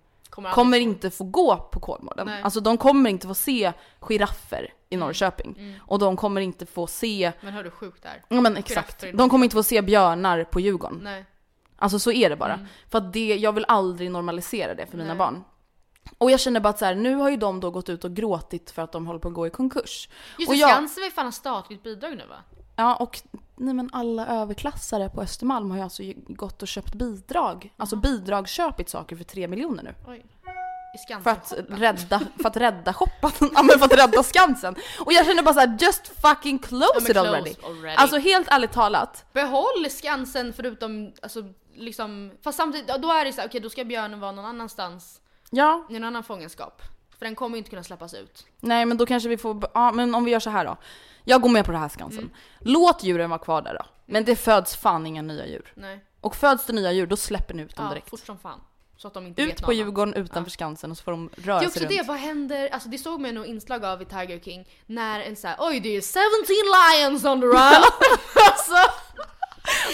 kommer, 0.43 0.56
kommer 0.56 0.80
inte 0.80 1.10
få 1.10 1.23
gå 1.23 1.58
på 1.58 1.80
Kolmården. 1.80 2.28
Nej. 2.28 2.43
Alltså 2.43 2.60
de 2.60 2.78
kommer 2.78 3.10
inte 3.10 3.28
få 3.28 3.34
se 3.34 3.73
giraffer 3.99 4.73
i 4.89 4.97
Norrköping. 4.97 5.80
Och 5.88 5.99
de 5.99 6.15
kommer 6.17 6.41
inte 6.41 6.65
få 6.65 6.88
se, 6.88 7.32
Men 7.41 7.54
hör 7.54 7.63
du 7.63 7.71
sjukt 7.71 8.04
där? 8.04 8.23
ja 8.30 8.41
men 8.41 8.58
exakt, 8.58 9.04
de 9.13 9.30
kommer 9.30 9.43
inte 9.43 9.54
få 9.56 9.63
se 9.63 9.82
björnar 9.82 10.43
på 10.43 10.60
Djurgården. 10.60 10.99
Nej. 11.04 11.25
Alltså 11.75 11.99
så 11.99 12.12
är 12.12 12.30
det 12.30 12.36
bara. 12.36 12.67
För 12.89 12.97
att 12.97 13.13
det, 13.13 13.36
jag 13.36 13.52
vill 13.52 13.65
aldrig 13.67 14.12
normalisera 14.12 14.75
det 14.75 14.86
för 14.86 14.97
mina 14.97 15.15
barn. 15.15 15.43
Och 16.17 16.32
jag 16.32 16.39
känner 16.39 16.60
bara 16.60 16.69
att 16.69 16.80
så 16.80 16.86
här, 16.86 16.95
nu 16.95 17.15
har 17.15 17.30
ju 17.30 17.38
de 17.38 17.60
då 17.60 17.71
gått 17.71 17.89
ut 17.89 18.04
och 18.04 18.12
gråtit 18.12 18.71
för 18.71 18.82
att 18.82 18.91
de 18.91 19.08
håller 19.08 19.19
på 19.19 19.28
att 19.28 19.34
gå 19.34 19.47
i 19.47 19.49
konkurs. 19.49 20.10
Just 20.38 20.52
det, 20.52 20.58
jag, 20.58 20.69
Skansen 20.69 21.04
vill 21.04 21.12
fan 21.12 21.25
ha 21.25 21.32
statligt 21.32 21.84
bidrag 21.84 22.17
nu 22.17 22.25
va? 22.30 22.36
Ja 22.75 22.95
och 22.95 23.21
nej 23.60 23.74
men 23.74 23.89
alla 23.93 24.28
överklassare 24.28 25.10
på 25.10 25.22
Östermalm 25.22 25.69
har 25.72 25.78
ju 25.78 25.84
alltså 25.84 26.04
gått 26.28 26.62
och 26.62 26.67
köpt 26.67 26.93
bidrag. 26.93 27.74
Alltså 27.78 27.95
bidragsköpit 27.95 28.89
saker 28.89 29.15
för 29.15 29.24
tre 29.24 29.48
miljoner 29.48 29.84
nu. 29.84 29.95
Oj. 30.08 30.26
För 31.24 31.30
att 31.30 31.54
rädda, 31.69 32.22
för 32.41 32.48
att 32.48 32.58
rädda 32.58 32.93
shoppan, 32.93 33.32
ja 33.54 33.63
men 33.63 33.80
för 33.80 33.86
att 33.86 33.93
rädda 33.93 34.24
Skansen. 34.24 34.76
Och 35.06 35.13
jag 35.13 35.26
känner 35.26 35.43
bara 35.43 35.54
så 35.54 35.60
här: 35.60 35.78
just 35.80 36.08
fucking 36.22 36.60
close, 36.60 36.91
Ja, 37.00 37.10
it 37.12 37.17
already. 37.17 37.54
already. 37.63 37.95
Alltså 37.95 38.17
helt 38.17 38.48
ärligt 38.48 38.72
talat. 38.72 39.26
Behåll 39.34 39.89
Skansen 39.89 40.54
förutom, 40.54 41.13
alltså 41.22 41.43
liksom, 41.76 42.32
fast 42.43 42.58
samtidigt, 42.58 42.88
då 43.02 43.12
är 43.12 43.26
det 43.26 43.34
så 43.34 43.41
här, 43.41 43.48
okej 43.48 43.62
då 43.62 43.69
ska 43.69 43.84
björnen 43.86 44.19
vara 44.19 44.32
någon 44.32 44.45
annanstans, 44.45 45.22
Ja, 45.52 45.88
i 45.89 45.95
en 45.95 46.04
annan 46.04 46.24
fångenskap. 46.24 46.82
För 47.19 47.25
den 47.25 47.36
kommer 47.36 47.55
ju 47.55 47.58
inte 47.58 47.69
kunna 47.69 47.84
släppas 47.84 48.13
ut. 48.13 48.45
nej 48.60 48.86
men 48.86 48.97
då 48.97 49.05
kanske 49.05 49.29
vi 49.29 49.38
får, 49.38 49.69
ja 49.73 49.91
men 49.91 50.15
om 50.15 50.23
vi 50.25 50.32
gör 50.32 50.39
så 50.39 50.49
här 50.49 50.65
då. 50.65 50.77
Jag 51.23 51.41
går 51.41 51.49
med 51.49 51.65
på 51.65 51.71
det 51.71 51.77
här 51.77 51.89
Skansen. 51.89 52.19
Mm. 52.19 52.34
Låt 52.60 53.03
djuren 53.03 53.29
vara 53.29 53.39
kvar 53.39 53.62
där 53.62 53.73
då. 53.73 53.86
Men 54.05 54.25
det 54.25 54.36
föds 54.36 54.75
fan 54.75 55.05
inga 55.08 55.21
nya 55.21 55.47
djur. 55.47 55.73
Nej. 55.75 56.05
Och 56.21 56.36
föds 56.36 56.65
det 56.65 56.73
nya 56.73 56.91
djur, 56.91 57.08
då 57.08 57.15
släpper 57.17 57.53
ni 57.53 57.63
ut 57.63 57.75
dem 57.75 57.86
Ja, 57.86 57.91
direkt. 57.91 58.10
fort 58.10 58.25
som 58.25 58.38
fan. 58.39 58.62
Så 58.97 59.08
att 59.08 59.13
de 59.13 59.27
inte 59.27 59.41
vet 59.41 59.51
Ut 59.53 59.60
något 59.60 59.65
på 59.65 59.71
annat. 59.71 59.77
Djurgården 59.77 60.13
utanför 60.13 60.51
Skansen 60.51 60.91
och 60.91 60.97
så 60.97 61.03
får 61.03 61.12
de 61.12 61.29
röra 61.36 61.60
Det 61.60 61.65
är 61.65 61.67
också 61.67 61.79
sig 61.79 61.88
det, 61.88 61.97
runt. 61.97 62.08
vad 62.08 62.17
händer, 62.17 62.69
alltså 62.69 62.89
det 62.89 62.97
såg 62.97 63.19
man 63.21 63.36
nog 63.36 63.45
inslag 63.45 63.86
av 63.86 64.01
i 64.01 64.05
Tiger 64.05 64.39
King, 64.39 64.67
när 64.86 65.19
en 65.21 65.36
såhär 65.36 65.55
oj 65.60 65.79
det 65.79 65.89
är 65.89 66.01
17 66.01 67.01
lions 67.12 67.25
on 67.25 67.41
the 67.41 67.47
run! 67.47 67.55
alltså, 68.49 68.73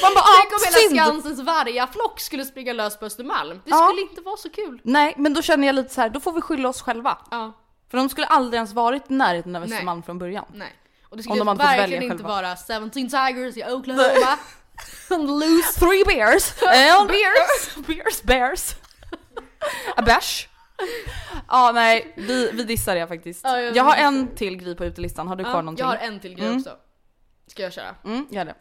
Man 0.02 0.14
bara, 0.14 0.24
tänk 0.40 0.52
om 0.54 0.60
ah, 0.62 0.66
hela 0.66 0.78
synd! 0.78 1.00
Skansens 1.00 1.40
vargaflock 1.40 2.20
skulle 2.20 2.46
springa 2.46 2.74
lös 2.74 2.98
på 3.00 3.06
Östermalm. 3.06 3.62
Det 3.66 3.70
Ja. 3.72 3.88
skulle 3.88 4.02
inte 4.02 4.22
vara 4.22 4.38
så 4.38 4.50
kul. 4.50 4.82
Nej, 4.84 5.14
men 5.18 5.34
då 5.34 5.42
känner 5.42 5.68
jag 5.68 5.76
lite 5.76 5.94
så 5.94 6.02
här, 6.02 6.10
då 6.10 6.20
får 6.20 6.32
vi 6.34 6.42
skylla 6.42 6.70
oss 6.70 6.82
själva. 6.82 7.18
Ja, 7.32 7.54
För 7.92 7.98
de 7.98 8.10
skulle 8.10 8.28
aldrig 8.28 8.58
ens 8.58 8.74
varit 8.74 9.12
i 9.12 9.14
närheten 9.14 9.56
av 9.56 9.62
Nej. 9.62 9.72
Östermalm 9.74 10.04
från 10.04 10.20
början. 10.20 10.46
nej. 10.54 10.74
Och 11.10 11.18
det 11.18 11.24
skulle 11.24 11.40
de 11.40 11.48
hade 11.48 11.60
fått 11.60 11.68
verkligen 11.70 11.90
välja 11.90 12.04
inte 12.14 12.24
själva. 12.24 12.42
vara 12.42 12.56
17 12.90 12.92
tigers 12.92 13.58
i 13.58 13.64
Oklahoma. 13.74 14.38
And 15.10 15.28
loose 15.30 15.80
Three 15.80 16.04
bears 16.06 16.54
and 16.64 17.08
bears. 17.16 17.76
bears, 17.88 18.22
bears. 18.24 18.76
A 19.96 20.02
bash. 20.02 20.48
Ja 21.48 21.72
nej, 21.72 22.14
vi, 22.18 22.52
vi 22.54 22.64
dissar 22.64 22.96
det 22.96 23.08
faktiskt. 23.08 23.42
Ja, 23.44 23.60
jag 23.62 23.76
jag 23.76 23.84
har 23.84 23.96
en 23.96 24.36
till 24.36 24.58
grej 24.58 24.76
på 24.76 24.86
utelistan, 24.86 25.28
har 25.28 25.36
du 25.36 25.44
kvar 25.44 25.54
Ja, 25.54 25.62
någonting? 25.62 25.84
jag 25.86 25.88
har 25.92 25.98
en 25.98 26.20
till 26.20 26.36
grej 26.36 26.46
Mm. 26.48 26.58
också. 26.58 26.76
Ska 27.48 27.64
jag 27.64 27.74
köra? 27.74 27.96
Mm, 28.06 28.28
gör 28.30 28.46
det. 28.46 28.56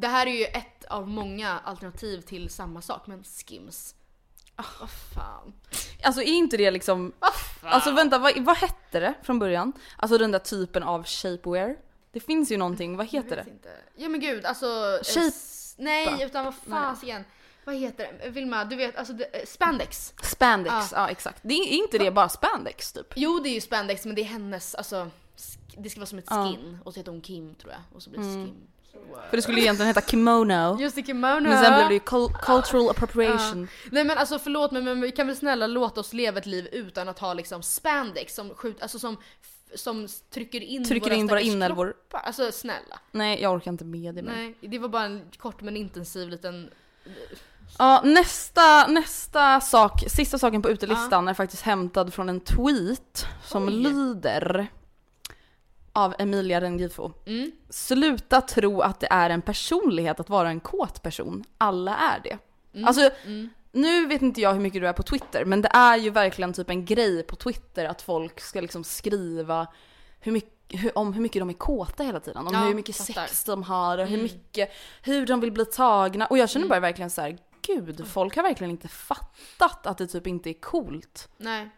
Det 0.00 0.08
här 0.08 0.26
är 0.26 0.30
ju 0.38 0.44
ett 0.44 0.84
av 0.84 1.08
många 1.08 1.58
alternativ 1.64 2.20
till 2.20 2.50
samma 2.50 2.82
sak, 2.82 3.06
men 3.06 3.24
Skims. 3.24 3.94
Vad 4.80 4.90
fan. 4.90 5.52
Alltså 6.02 6.22
är 6.22 6.26
inte 6.26 6.56
det 6.56 6.70
liksom, 6.70 7.12
Vad 7.18 7.34
fan. 7.34 7.70
alltså 7.72 7.90
vänta 7.92 8.18
vad, 8.18 8.38
vad 8.38 8.56
hette 8.56 9.00
det 9.00 9.14
från 9.22 9.38
början? 9.38 9.72
Alltså 9.96 10.18
den 10.18 10.30
där 10.32 10.38
typen 10.38 10.82
av 10.82 11.04
shapewear? 11.04 11.76
Det 12.12 12.20
finns 12.20 12.52
ju 12.52 12.56
någonting, 12.56 12.96
vad 12.96 13.06
heter 13.06 13.36
det? 13.36 13.50
Inte. 13.50 13.68
Ja 13.96 14.08
men 14.08 14.20
gud, 14.20 14.44
alltså... 14.46 14.66
Shape- 15.02 15.74
Nej, 15.78 16.22
utan 16.22 16.44
vad 16.44 16.54
fan 16.54 16.96
igen. 17.02 17.24
vad 17.64 17.74
heter 17.74 18.18
det? 18.22 18.30
Vilma, 18.30 18.64
du 18.64 18.76
vet 18.76 18.96
alltså 18.96 19.12
det, 19.12 19.24
eh, 19.24 19.46
spandex. 19.46 20.14
Spandex, 20.22 20.74
Ja. 20.74 20.86
ja 20.92 21.08
exakt. 21.08 21.38
Det 21.42 21.54
är 21.54 21.66
inte 21.68 21.98
det 21.98 22.10
bara 22.10 22.28
spandex 22.28 22.92
typ? 22.92 23.06
Jo 23.16 23.38
det 23.40 23.48
är 23.48 23.54
ju 23.54 23.60
spandex 23.60 24.04
men 24.06 24.14
det 24.14 24.22
är 24.22 24.26
hennes, 24.26 24.74
alltså 24.74 25.10
det 25.76 25.90
ska 25.90 26.00
vara 26.00 26.06
som 26.06 26.18
ett 26.18 26.24
Ja. 26.30 26.44
skin 26.44 26.78
och 26.84 26.94
så 26.94 27.00
heter 27.00 27.12
hon 27.12 27.20
Kim 27.20 27.54
tror 27.54 27.72
jag 27.72 27.80
och 27.94 28.02
så 28.02 28.10
blir 28.10 28.20
det 28.20 28.26
skin. 28.26 28.56
För 29.30 29.36
det 29.36 29.42
skulle 29.42 29.60
egentligen 29.60 29.86
heta 29.86 30.00
kimono. 30.00 30.80
Just 30.80 30.96
det, 30.96 31.02
kimono. 31.02 31.48
Men 31.48 31.64
sen 31.64 31.74
blev 31.74 31.88
det 31.88 31.94
ju 31.94 32.00
cul- 32.00 32.32
cultural 32.42 32.90
appropriation. 32.90 33.68
Nej 33.90 34.04
men 34.04 34.18
alltså 34.18 34.38
förlåt 34.38 34.72
mig 34.72 34.82
men 34.82 35.00
vi 35.00 35.12
kan 35.12 35.26
väl 35.26 35.36
snälla 35.36 35.66
låta 35.66 36.00
oss 36.00 36.12
leva 36.12 36.38
ett 36.38 36.46
liv 36.46 36.68
utan 36.72 37.08
att 37.08 37.18
ha 37.18 37.34
liksom 37.34 37.62
spandex 37.62 38.34
som 38.34 38.54
skjut, 38.54 38.82
alltså 38.82 38.98
som, 38.98 39.16
som 39.74 40.08
trycker 40.34 40.60
in 40.60 40.84
Trycker 40.84 41.10
in 41.10 41.26
våra 41.26 41.40
inälvor. 41.40 41.94
Alltså 42.10 42.52
snälla. 42.52 43.00
Nej, 43.12 43.42
jag 43.42 43.54
orkar 43.54 43.70
inte 43.70 43.84
med 43.84 44.14
det 44.14 44.22
mer. 44.22 44.32
Nej, 44.32 44.54
det 44.60 44.78
var 44.78 44.88
bara 44.88 45.04
en 45.04 45.22
kort 45.38 45.60
men 45.60 45.76
intensiv 45.76 46.28
liten... 46.28 46.70
Ja, 47.78 48.00
nästa, 48.04 48.86
nästa 48.86 49.60
sak, 49.60 49.92
sista 50.08 50.38
saken 50.38 50.62
på 50.62 50.70
utelistan 50.70 51.28
är 51.28 51.34
faktiskt 51.34 51.62
hämtad 51.62 52.14
från 52.14 52.28
en 52.28 52.40
tweet 52.40 53.26
som 53.44 53.68
Oj. 53.68 53.74
lyder 53.74 54.68
av 55.92 56.14
Emilia 56.18 56.60
Rengifo. 56.60 57.12
Mm. 57.26 57.52
Sluta 57.70 58.40
tro 58.40 58.80
att 58.80 59.00
det 59.00 59.08
är 59.10 59.30
en 59.30 59.42
personlighet 59.42 60.20
att 60.20 60.28
vara 60.30 60.48
en 60.48 60.60
kåt 60.60 61.02
person. 61.02 61.44
Alla 61.58 61.96
är 61.96 62.20
det. 62.24 62.38
Mm. 62.74 62.88
Alltså, 62.88 63.10
nu 63.72 64.06
vet 64.06 64.22
inte 64.22 64.40
jag 64.40 64.52
hur 64.52 64.60
mycket 64.60 64.80
du 64.82 64.88
är 64.88 64.92
på 64.92 65.02
Twitter, 65.02 65.44
men 65.44 65.62
det 65.62 65.68
är 65.72 65.96
ju 65.96 66.10
verkligen 66.10 66.52
typ 66.52 66.70
en 66.70 66.84
grej 66.84 67.22
på 67.22 67.36
Twitter 67.36 67.84
att 67.84 68.02
folk 68.02 68.40
ska 68.40 68.60
liksom 68.60 68.84
skriva 68.84 69.66
hur 70.20 70.32
mycket, 70.32 70.82
hur, 70.82 70.98
om 70.98 71.12
hur 71.12 71.22
mycket 71.22 71.40
de 71.40 71.48
är 71.48 71.54
kåta 71.54 72.02
hela 72.02 72.20
tiden. 72.20 72.46
Om 72.46 72.54
Ja, 72.54 72.60
hur 72.60 72.74
mycket 72.74 72.96
fattar. 72.96 73.26
sex 73.26 73.44
de 73.44 73.62
har 73.62 73.98
och 73.98 74.06
hur 74.06 74.14
Mm. 74.18 74.22
mycket, 74.22 74.70
hur 75.02 75.26
de 75.26 75.40
vill 75.40 75.52
bli 75.52 75.64
tagna. 75.64 76.26
Och 76.26 76.38
jag 76.38 76.50
känner 76.50 76.66
bara 76.68 76.80
verkligen 76.80 77.10
så 77.10 77.20
här: 77.20 77.38
gud, 77.66 78.06
folk 78.08 78.36
har 78.36 78.42
verkligen 78.42 78.70
inte 78.70 78.88
fattat 78.88 79.86
att 79.86 79.98
det 79.98 80.06
typ 80.06 80.26
inte 80.26 80.50
är 80.50 80.60
coolt 80.60 81.28
Nej. 81.36 81.70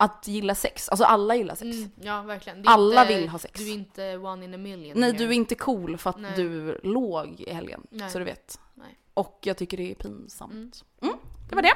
Att 0.00 0.28
gilla 0.28 0.54
sex. 0.54 0.88
Alltså 0.88 1.04
alla 1.04 1.34
gillar 1.36 1.54
sex. 1.54 1.76
Mm, 1.76 1.90
ja 2.00 2.22
verkligen. 2.22 2.68
Alla 2.68 3.02
inte, 3.02 3.14
vill 3.16 3.28
ha 3.28 3.38
sex. 3.38 3.60
Du 3.60 3.68
är 3.70 3.74
inte 3.74 4.16
one 4.16 4.44
in 4.44 4.54
a 4.54 4.58
million. 4.58 5.00
Nej, 5.00 5.12
du 5.12 5.24
är 5.24 5.32
inte 5.32 5.54
cool 5.54 5.98
för 5.98 6.10
att 6.10 6.20
Nej. 6.20 6.32
du 6.36 6.80
låg 6.82 7.40
i 7.40 7.52
helgen. 7.52 7.86
Nej. 7.90 8.10
Så 8.10 8.18
du 8.18 8.24
vet. 8.24 8.60
Nej. 8.74 8.98
Och 9.14 9.38
jag 9.42 9.56
tycker 9.56 9.76
det 9.76 9.90
är 9.90 9.94
pinsamt. 9.94 10.84
Mm. 11.02 11.14
det 11.48 11.54
var 11.54 11.62
det. 11.62 11.72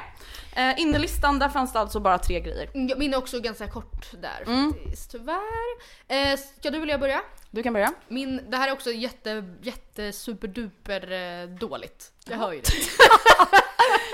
Eh, 0.61 0.81
innerlistan, 0.81 1.39
där 1.39 1.49
fanns 1.49 1.73
det 1.73 1.79
alltså 1.79 1.99
bara 1.99 2.17
tre 2.17 2.39
grejer. 2.39 2.69
Mm, 2.75 2.99
Min 2.99 3.13
är 3.13 3.17
också 3.17 3.39
ganska 3.39 3.67
kort 3.67 4.11
där 4.21 4.43
Mm. 4.47 4.73
faktiskt, 4.73 5.11
tyvärr. 5.11 5.75
Eh, 6.07 6.37
ska 6.59 6.71
du 6.71 6.79
vilja 6.79 6.97
börja? 6.97 7.21
Du 7.55 7.63
kan 7.63 7.73
börja. 7.73 7.93
Min, 8.07 8.49
det 8.49 8.57
här 8.57 8.67
är 8.67 8.71
också 8.71 8.91
jätte, 8.91 9.43
jätte 9.61 10.11
superduper 10.11 11.11
eh, 11.11 11.49
dåligt. 11.49 12.11
Jag 12.27 12.37
hör 12.37 12.53
ju 12.53 12.61
det. 12.61 12.71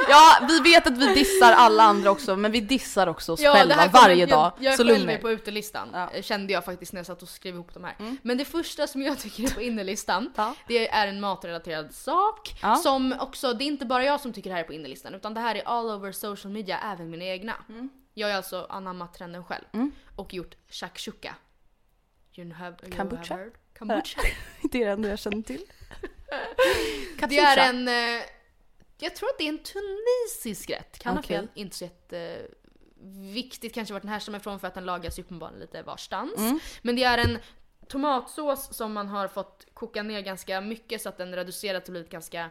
Ja, 0.09 0.47
vi 0.47 0.59
vet 0.59 0.87
att 0.87 0.97
vi 0.97 1.13
dissar 1.13 1.51
alla 1.51 1.83
andra 1.83 2.11
också, 2.11 2.35
men 2.35 2.51
vi 2.51 2.61
dissar 2.61 3.07
också 3.07 3.33
oss 3.33 3.39
det 3.39 3.49
själva 3.53 3.87
varje 3.93 4.25
dag. 4.25 4.51
Jag, 4.59 4.71
jag 4.71 4.77
så 4.77 4.89
er. 4.89 5.17
på 5.17 5.31
utelistan, 5.31 5.89
Ja. 5.93 5.99
Mm. 5.99 6.15
eh, 6.15 6.21
kände 6.21 6.53
jag 6.53 6.65
faktiskt 6.65 6.93
när 6.93 6.99
jag 6.99 7.05
satt 7.05 7.21
och 7.21 7.29
skrev 7.29 7.53
ihop 7.55 7.73
de 7.73 7.83
här. 7.83 7.95
Men 8.21 8.37
det 8.37 8.45
första 8.45 8.87
som 8.87 9.01
jag 9.01 9.19
tycker 9.19 9.43
är 9.43 9.47
på 9.47 9.61
innerlistan, 9.61 10.33
Ja. 10.35 10.55
det 10.67 10.89
är 10.89 11.07
en 11.07 11.19
matrelaterad 11.19 11.93
sak. 11.93 12.55
Ja. 12.61 12.75
Som 12.75 13.15
också, 13.19 13.53
det 13.53 13.63
är 13.63 13.67
inte 13.67 13.85
bara 13.85 14.03
jag 14.03 14.21
som 14.21 14.33
tycker 14.33 14.49
det 14.49 14.55
här 14.55 14.63
är 14.63 14.67
på 14.67 14.73
innerlistan, 14.73 15.15
utan 15.15 15.33
det 15.33 15.39
här 15.39 15.55
är 15.55 15.63
all 15.65 15.85
over 15.85 16.11
social 16.11 16.53
media, 16.53 16.79
även 16.93 17.09
mina 17.09 17.25
egna. 17.25 17.53
Mm. 17.69 17.89
Jag 18.13 18.27
har 18.27 18.35
alltså 18.35 18.67
anammat 18.69 19.13
trenden 19.13 19.45
själv 19.45 19.65
och 20.15 20.33
gjort 20.33 20.55
shakshuka. 20.69 21.35
You 22.35 22.53
have, 22.53 22.75
you 22.83 22.97
Kombucha? 22.97 23.33
have? 23.33 23.51
Kombucha. 23.77 24.21
Det 24.71 24.81
är 24.81 24.85
det 24.85 24.91
enda 24.91 25.09
jag 25.09 25.19
känner 25.19 25.41
till. 25.41 25.61
Det 27.29 27.37
är 27.39 27.69
en, 27.69 27.87
eh, 27.87 28.25
jag 28.97 29.15
tror 29.15 29.29
att 29.29 29.37
det 29.37 29.43
är 29.43 29.49
en 29.49 29.63
tunisisk 29.63 30.69
rätt. 30.69 30.99
Kan 30.99 31.13
ha 31.13 31.19
Okej. 31.19 31.37
fel. 31.37 31.47
Inte 31.53 31.75
så 31.75 31.83
jätte 31.83 32.47
viktigt 33.33 33.73
kanske 33.73 33.93
vart 33.93 34.03
den 34.03 34.11
härstammar 34.11 34.39
ifrån 34.39 34.59
för 34.59 34.67
att 34.67 34.73
den 34.73 34.85
lagas 34.85 35.19
ju 35.19 35.23
uppenbarligen 35.23 35.59
lite 35.59 35.81
varstans. 35.81 36.37
Mm. 36.37 36.59
Men 36.81 36.95
det 36.95 37.03
är 37.03 37.17
en 37.17 37.37
tomatsås 37.87 38.73
som 38.73 38.93
man 38.93 39.07
har 39.07 39.27
fått 39.27 39.67
koka 39.73 40.03
ner 40.03 40.21
ganska 40.21 40.61
mycket 40.61 41.01
så 41.01 41.09
att 41.09 41.17
den 41.17 41.35
reducerat 41.35 41.87
och 41.87 41.91
blivit 41.91 42.11
ganska 42.11 42.49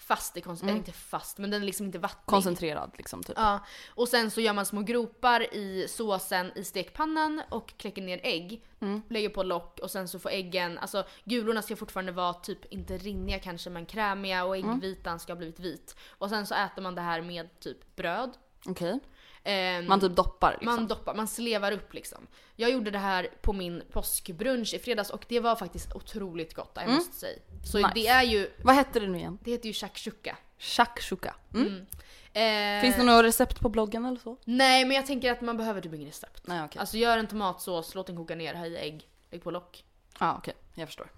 fast 0.00 0.36
i 0.36 0.40
konsistensen. 0.40 0.76
Inte 0.76 0.92
fast, 0.92 1.38
men 1.38 1.50
den 1.50 1.62
är 1.62 1.66
liksom 1.66 1.86
inte 1.86 1.98
vattnig. 1.98 2.26
Koncentrerad 2.26 2.90
liksom 2.96 3.22
typ. 3.22 3.36
Ja, 3.38 3.60
och 3.94 4.08
sen 4.08 4.30
så 4.30 4.40
gör 4.40 4.52
man 4.52 4.66
små 4.66 4.82
gropar 4.82 5.54
i 5.54 5.86
såsen 5.88 6.52
i 6.54 6.64
stekpannan 6.64 7.42
och 7.48 7.74
kläcker 7.76 8.02
ner 8.02 8.20
ägg. 8.22 8.64
Mm. 8.80 9.02
Lägger 9.08 9.28
på 9.28 9.42
lock 9.42 9.78
och 9.82 9.90
sen 9.90 10.08
så 10.08 10.18
får 10.18 10.30
äggen, 10.30 10.78
alltså 10.78 11.04
gulorna 11.24 11.62
ska 11.62 11.76
fortfarande 11.76 12.12
vara 12.12 12.34
typ, 12.34 12.64
inte 12.72 12.96
rinniga 12.98 13.38
kanske 13.38 13.70
men 13.70 13.86
krämiga 13.86 14.44
och 14.44 14.56
Mm. 14.56 14.70
äggvitan 14.70 15.20
ska 15.20 15.32
ha 15.32 15.36
blivit 15.38 15.60
vit. 15.60 15.96
Och 16.08 16.28
sen 16.28 16.46
så 16.46 16.54
äter 16.54 16.82
man 16.82 16.94
det 16.94 17.00
här 17.00 17.22
med 17.22 17.60
typ 17.60 17.96
bröd. 17.96 18.30
Okej. 18.66 19.00
Ehm, 19.44 19.86
Man 19.86 20.00
typ 20.00 20.16
doppar 20.16 20.50
liksom. 20.52 20.66
man 20.66 20.86
doppar, 20.86 21.14
man 21.14 21.28
slevar 21.28 21.72
upp 21.72 21.94
liksom. 21.94 22.26
Jag 22.56 22.70
gjorde 22.70 22.90
det 22.90 22.98
här 22.98 23.28
på 23.42 23.52
min 23.52 23.82
påskbrunch 23.92 24.74
i 24.74 24.78
fredags 24.78 25.10
och 25.10 25.24
det 25.28 25.40
var 25.40 25.56
faktiskt 25.56 25.92
otroligt 25.94 26.54
gott, 26.54 26.72
jag 26.74 26.88
måste 26.90 27.16
säga. 27.16 27.38
Så 27.64 27.78
Mm. 27.78 27.90
Nice. 27.94 28.00
det 28.00 28.08
är 28.08 28.22
ju, 28.22 28.50
Vad 28.64 28.74
hette 28.74 29.00
det 29.00 29.06
nu 29.08 29.18
igen? 29.18 29.38
det 29.42 29.50
heter 29.50 29.66
ju 29.66 29.72
shakshuka. 29.72 30.36
Shakshuka. 30.58 31.34
Mm. 31.54 31.86
Eh, 32.32 32.80
Finns 32.82 32.96
det 32.96 33.02
några 33.02 33.22
recept 33.22 33.60
på 33.60 33.68
bloggen 33.68 34.04
eller 34.04 34.18
så? 34.20 34.36
Nej 34.44 34.84
men 34.84 34.96
jag 34.96 35.06
tänker 35.06 35.32
att 35.32 35.40
man 35.40 35.56
behöver 35.56 35.80
typ 35.80 35.94
ingen 35.94 36.06
recept. 36.06 36.46
Nej 36.46 36.64
okej. 36.64 36.80
Alltså 36.80 36.96
gör 36.96 37.18
en 37.18 37.26
tomatsås, 37.26 37.94
låt 37.94 38.06
den 38.06 38.16
koka 38.16 38.34
ner, 38.34 38.54
ha 38.54 38.66
i 38.66 38.76
ägg, 38.76 39.08
lägg 39.30 39.42
på 39.42 39.50
lock 39.50 39.84
Ja 40.18 40.34
okej, 40.38 40.54
jag 40.74 40.88
förstår. 40.88 41.10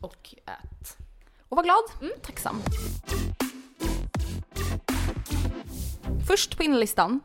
och 0.00 0.34
ät. 0.46 0.96
Och 1.48 1.56
var 1.56 1.64
glad. 1.64 1.82
Mm, 2.00 2.12
tacksam. 2.22 2.62
Först 6.26 6.56
på 6.56 6.62
innerlistan. 6.62 7.20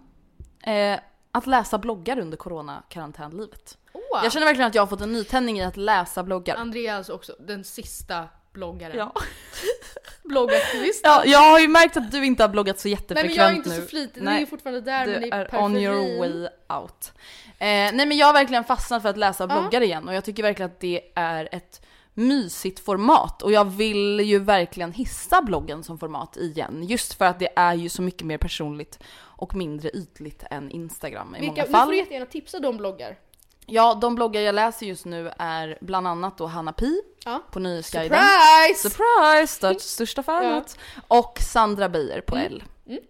Eh, 0.63 0.99
att 1.31 1.47
läsa 1.47 1.77
bloggar 1.77 2.19
under 2.19 2.37
coronakarantänlivet. 2.37 3.77
Åh! 3.93 4.01
Jag 4.23 4.31
känner 4.31 4.45
verkligen 4.45 4.67
att 4.67 4.75
jag 4.75 4.81
har 4.81 4.87
fått 4.87 5.01
en 5.01 5.13
nytändning 5.13 5.59
i 5.59 5.63
att 5.63 5.77
läsa 5.77 6.23
bloggar. 6.23 6.55
Andrea 6.55 6.93
är 6.93 6.97
alltså 6.97 7.13
också 7.13 7.35
den 7.39 7.63
sista 7.63 8.27
bloggaren. 8.53 8.97
Ja. 8.97 9.13
Bloggaktivist. 10.23 11.01
ja, 11.03 11.23
jag 11.25 11.39
har 11.51 11.59
ju 11.59 11.67
märkt 11.67 11.97
att 11.97 12.11
du 12.11 12.25
inte 12.25 12.43
har 12.43 12.49
bloggat 12.49 12.79
så 12.79 12.87
Nej 12.87 12.93
jättefrekvent 12.93 13.37
men 13.37 13.45
jag 13.45 13.51
är 13.51 13.55
inte 13.55 13.69
nu. 13.69 13.75
så 13.75 13.81
flitig, 13.81 14.23
Nej. 14.23 14.35
är 14.35 14.39
ju 14.39 14.45
fortfarande 14.45 14.81
där 14.81 15.05
men 15.05 15.21
Du 15.21 15.29
det 15.29 15.35
är 15.35 15.55
är 15.55 15.61
on 15.63 15.77
your 15.77 16.19
way 16.19 16.47
out. 16.79 17.11
Eh, 17.47 17.67
nej 17.67 18.05
men 18.05 18.17
jag 18.17 18.25
har 18.27 18.33
verkligen 18.33 18.63
fastnat 18.63 19.01
för 19.01 19.09
att 19.09 19.17
läsa 19.17 19.47
bloggar 19.47 19.81
igen 19.81 20.07
och 20.07 20.13
jag 20.13 20.25
tycker 20.25 20.43
verkligen 20.43 20.71
att 20.71 20.79
det 20.79 21.01
är 21.15 21.49
ett 21.51 21.81
mysigt 22.13 22.79
format 22.85 23.41
och 23.41 23.51
jag 23.51 23.65
vill 23.65 24.19
ju 24.19 24.39
verkligen 24.39 24.91
hissa 24.91 25.41
bloggen 25.41 25.83
som 25.83 25.99
format 25.99 26.37
igen 26.37 26.83
just 26.83 27.13
för 27.13 27.25
att 27.25 27.39
det 27.39 27.49
är 27.55 27.73
ju 27.73 27.89
så 27.89 28.01
mycket 28.01 28.27
mer 28.27 28.37
personligt 28.37 28.99
och 29.43 29.55
mindre 29.55 29.89
ytligt 29.89 30.43
än 30.51 30.71
Instagram 30.71 31.35
i 31.35 31.39
Vilka, 31.39 31.51
många 31.51 31.63
nu 31.65 31.71
fall. 31.71 31.85
får 31.85 31.91
du 31.91 31.97
jättegärna 31.97 32.25
tipsa 32.25 32.59
de 32.59 32.77
bloggar. 32.77 33.19
Ja, 33.65 33.93
de 34.01 34.15
bloggar 34.15 34.41
jag 34.41 34.55
läser 34.55 34.85
just 34.85 35.05
nu 35.05 35.31
är 35.37 35.77
bland 35.81 36.07
annat 36.07 36.37
då 36.37 36.45
Hanna 36.45 36.73
Pi 36.73 37.01
Ja. 37.25 37.41
på 37.51 37.59
Nyhetsguiden. 37.59 38.17
Surprise! 38.19 38.89
Surprise! 38.89 39.53
Störst, 39.53 39.81
största 39.81 40.23
fanet. 40.23 40.77
Och 41.07 41.37
Sandra 41.41 41.89
Beijer 41.89 42.21
på 42.21 42.35
Mm. 42.35 42.47
L. 42.53 42.63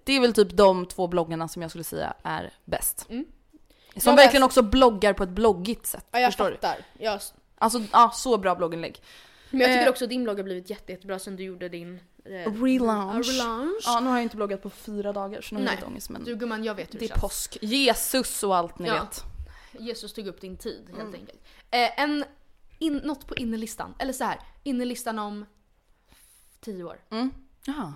Det 0.04 0.14
är 0.14 0.20
väl 0.22 0.34
typ 0.34 0.50
de 0.58 0.86
två 0.86 1.08
bloggarna 1.08 1.48
som 1.48 1.62
jag 1.62 1.72
skulle 1.72 1.84
säga 1.84 2.14
är 2.24 2.54
bäst. 2.66 3.06
Mm. 3.10 3.26
Som 3.98 4.10
Jag 4.10 4.16
verkligen 4.16 4.34
läser- 4.42 4.46
också 4.46 4.62
bloggar 4.62 5.14
på 5.14 5.24
ett 5.24 5.30
bloggigt 5.30 5.86
sätt. 5.86 6.06
Ja 6.12 6.20
jag 6.20 6.28
förstår 6.32 6.46
du? 6.52 6.56
fattar. 6.56 6.78
Jag, 7.00 7.20
Alltså, 7.58 7.82
ja, 7.92 8.12
så 8.14 8.38
bra 8.38 8.56
blogginlägg. 8.56 9.02
men 9.50 9.62
jag 9.62 9.70
tycker 9.70 9.84
Eh. 9.86 9.90
också 9.90 10.04
att 10.06 10.10
din 10.10 10.24
blogg 10.24 10.38
har 10.38 10.44
blivit 10.44 10.70
jätte, 10.70 10.92
jättebra 10.92 11.20
sen 11.20 11.36
du 11.36 11.44
gjorde 11.44 11.70
din 11.70 12.00
Relaunch. 12.26 13.28
ja, 13.28 13.44
relaunch. 13.44 13.84
Ja, 13.86 14.00
nu 14.00 14.08
har 14.10 14.16
jag 14.18 14.24
inte 14.24 14.36
bloggat 14.36 14.62
på 14.64 14.70
fyra 14.70 15.14
dagar 15.14 15.42
så 15.42 15.56
nu 15.56 15.62
har 15.62 15.68
jag 15.68 15.76
lite 15.76 15.86
ångest 15.88 16.10
men 16.10 16.24
Du 16.24 16.36
gumman 16.36 16.64
jag 16.64 16.76
vet 16.76 16.88
hur 16.94 17.00
det 17.00 17.00
det 17.00 17.06
är 17.06 17.10
känns. 17.10 17.22
påsk. 17.22 17.58
Jesus 17.62 18.44
och 18.44 18.56
allt 18.58 18.80
ni 18.80 18.88
Ja. 18.88 18.94
vet. 19.04 19.24
Jesus 19.80 20.14
tog 20.14 20.28
upp 20.28 20.42
din 20.42 20.58
tid 20.58 20.86
helt 20.90 21.00
Mm. 21.02 21.14
enkelt. 21.14 21.40
Eh, 21.72 22.00
en, 22.04 22.26
in, 22.80 22.98
något 22.98 23.28
på 23.28 23.36
innerlistan, 23.36 23.94
eller 24.00 24.14
så 24.14 24.24
här, 24.24 24.40
innerlistan 24.64 25.20
om 25.20 25.46
tio 26.62 26.84
år 26.84 26.98
Mm. 27.10 27.32
Jaha. 27.66 27.94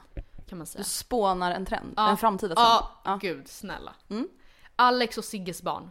kan 0.49 0.57
man 0.57 0.67
säga. 0.67 0.83
Du 0.83 0.89
spånar 0.89 1.51
en 1.51 1.65
trend, 1.65 1.93
Ja. 1.95 2.09
en 2.09 2.17
framtida 2.17 2.55
trend. 2.55 2.67
Ja, 2.67 3.01
Ja. 3.05 3.17
gud 3.21 3.47
snälla. 3.47 3.95
Mm. 4.09 4.27
Alex 4.75 5.17
och 5.17 5.25
Sigges 5.25 5.61
barn. 5.61 5.89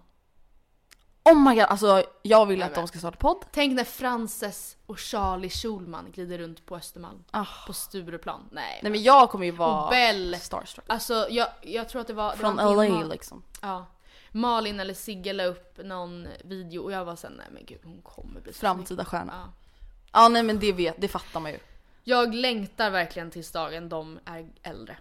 Oh 1.27 1.49
my 1.49 1.55
god, 1.55 1.65
alltså 1.65 2.05
jag 2.23 2.47
vill 2.47 2.59
Nej, 2.59 2.67
att 2.67 2.73
men. 2.73 2.81
de 2.81 2.89
ska 2.89 2.99
starta 2.99 3.17
podd. 3.17 3.45
Tänk 3.53 3.75
när 3.75 3.85
Frances 3.85 4.77
och 4.87 4.99
Charlie 4.99 5.51
Schulman 5.51 6.11
glider 6.13 6.39
runt 6.39 6.67
på 6.67 6.77
Östermalm. 6.77 7.25
Ah. 7.31 7.47
På 7.67 7.73
Stureplan. 7.73 8.49
Nej. 8.53 8.81
Nej 8.83 8.93
men 8.93 9.03
jag 9.03 9.31
kommer 9.31 9.45
ju 9.45 9.51
vara 9.51 9.85
Och 9.85 9.91
Bell. 9.91 10.37
starstruck. 10.41 10.85
Alltså 10.89 11.27
jag, 11.31 11.49
jag 11.63 11.89
tror 11.89 12.01
att 12.01 12.07
det 12.07 12.13
var... 12.13 12.33
det 12.33 12.39
Från 12.39 12.57
var 12.57 12.89
LA 12.89 13.03
liksom. 13.05 13.43
Ja. 13.63 13.87
Malin 14.33 14.81
eller 14.81 14.95
Sigge 14.95 15.33
la 15.33 15.45
upp 15.45 15.79
någon 15.85 16.29
video 16.45 16.83
och 16.83 16.93
jag 16.93 17.05
var 17.05 17.17
såhär, 17.17 17.35
nej 17.35 17.47
men 17.51 17.65
gud 17.67 17.81
hon 17.85 18.03
kommer 18.03 18.41
bli 18.41 18.53
Framtida 18.53 19.05
stjärna. 19.05 19.33
Ja. 19.45 19.53
Ja 20.13 20.29
nej 20.29 20.43
men 20.43 20.59
det 20.59 20.73
vet, 20.73 21.01
det 21.01 21.09
fattar 21.09 21.41
man 21.41 21.51
ju. 21.51 21.59
Jag 22.05 22.35
längtar 22.35 22.91
verkligen 22.91 23.31
tills 23.31 23.53
dagen 23.53 23.89
de 23.89 24.19
är 24.25 24.49
äldre. 24.63 24.97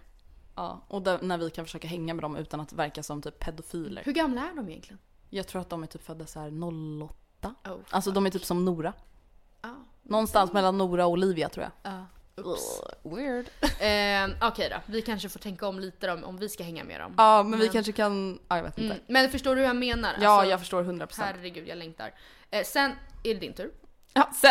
Ja, 0.54 0.80
och 0.88 1.02
där, 1.02 1.18
när 1.22 1.38
vi 1.38 1.50
kan 1.50 1.64
försöka 1.64 1.88
hänga 1.88 2.14
med 2.14 2.24
dem 2.24 2.36
utan 2.36 2.60
att 2.60 2.72
verka 2.72 3.02
som 3.02 3.22
typ 3.22 3.38
pedofiler. 3.38 4.02
Hur 4.04 4.12
gamla 4.12 4.40
är 4.40 4.54
de 4.56 4.68
egentligen? 4.68 4.98
Jag 5.36 5.46
tror 5.46 5.60
att 5.62 5.70
de 5.70 5.82
är 5.82 5.86
typ 5.86 6.06
födda 6.06 6.26
så 6.26 6.40
här 6.40 6.50
08. 7.02 7.54
Oh, 7.64 7.76
Alltså 7.90 8.10
de 8.10 8.26
är 8.26 8.30
typ 8.30 8.44
som 8.44 8.64
Nora. 8.64 8.92
Ja. 9.62 9.74
Någonstans 10.02 10.52
mellan 10.52 10.78
Nora 10.78 11.06
och 11.06 11.12
Olivia 11.12 11.48
tror 11.48 11.64
jag. 11.82 11.92
Ja. 11.92 12.06
Oops. 12.42 12.80
Weird. 13.02 13.46
Eh, 13.80 14.48
Okej 14.48 14.68
då, 14.70 14.76
vi 14.86 15.02
kanske 15.02 15.28
får 15.28 15.38
tänka 15.40 15.68
om 15.68 15.80
lite 15.80 16.12
om, 16.12 16.24
om 16.24 16.36
vi 16.36 16.48
ska 16.48 16.64
hänga 16.64 16.84
med 16.84 17.00
dem. 17.00 17.14
Ja, 17.18 17.42
men 17.42 17.58
vi 17.58 17.64
Men- 17.64 17.72
kanske 17.72 17.92
kan, 17.92 18.38
ja 18.48 18.56
jag 18.56 18.62
vet 18.64 18.78
inte. 18.78 18.94
Mm. 18.94 19.04
Men 19.08 19.30
förstår 19.30 19.54
du 19.54 19.60
hur 19.60 19.66
jag 19.68 19.76
menar? 19.76 20.16
Ja, 20.20 20.30
Alltså, 20.30 20.50
jag 20.50 20.60
förstår 20.60 20.82
100%. 20.84 21.22
Herregud, 21.22 21.68
jag 21.68 21.78
längtar. 21.78 22.14
Eh, 22.50 22.64
sen 22.64 22.90
är 23.24 23.34
det 23.34 23.40
din 23.40 23.54
tur. 23.54 23.70
Ja, 24.12 24.30
sen. 24.34 24.50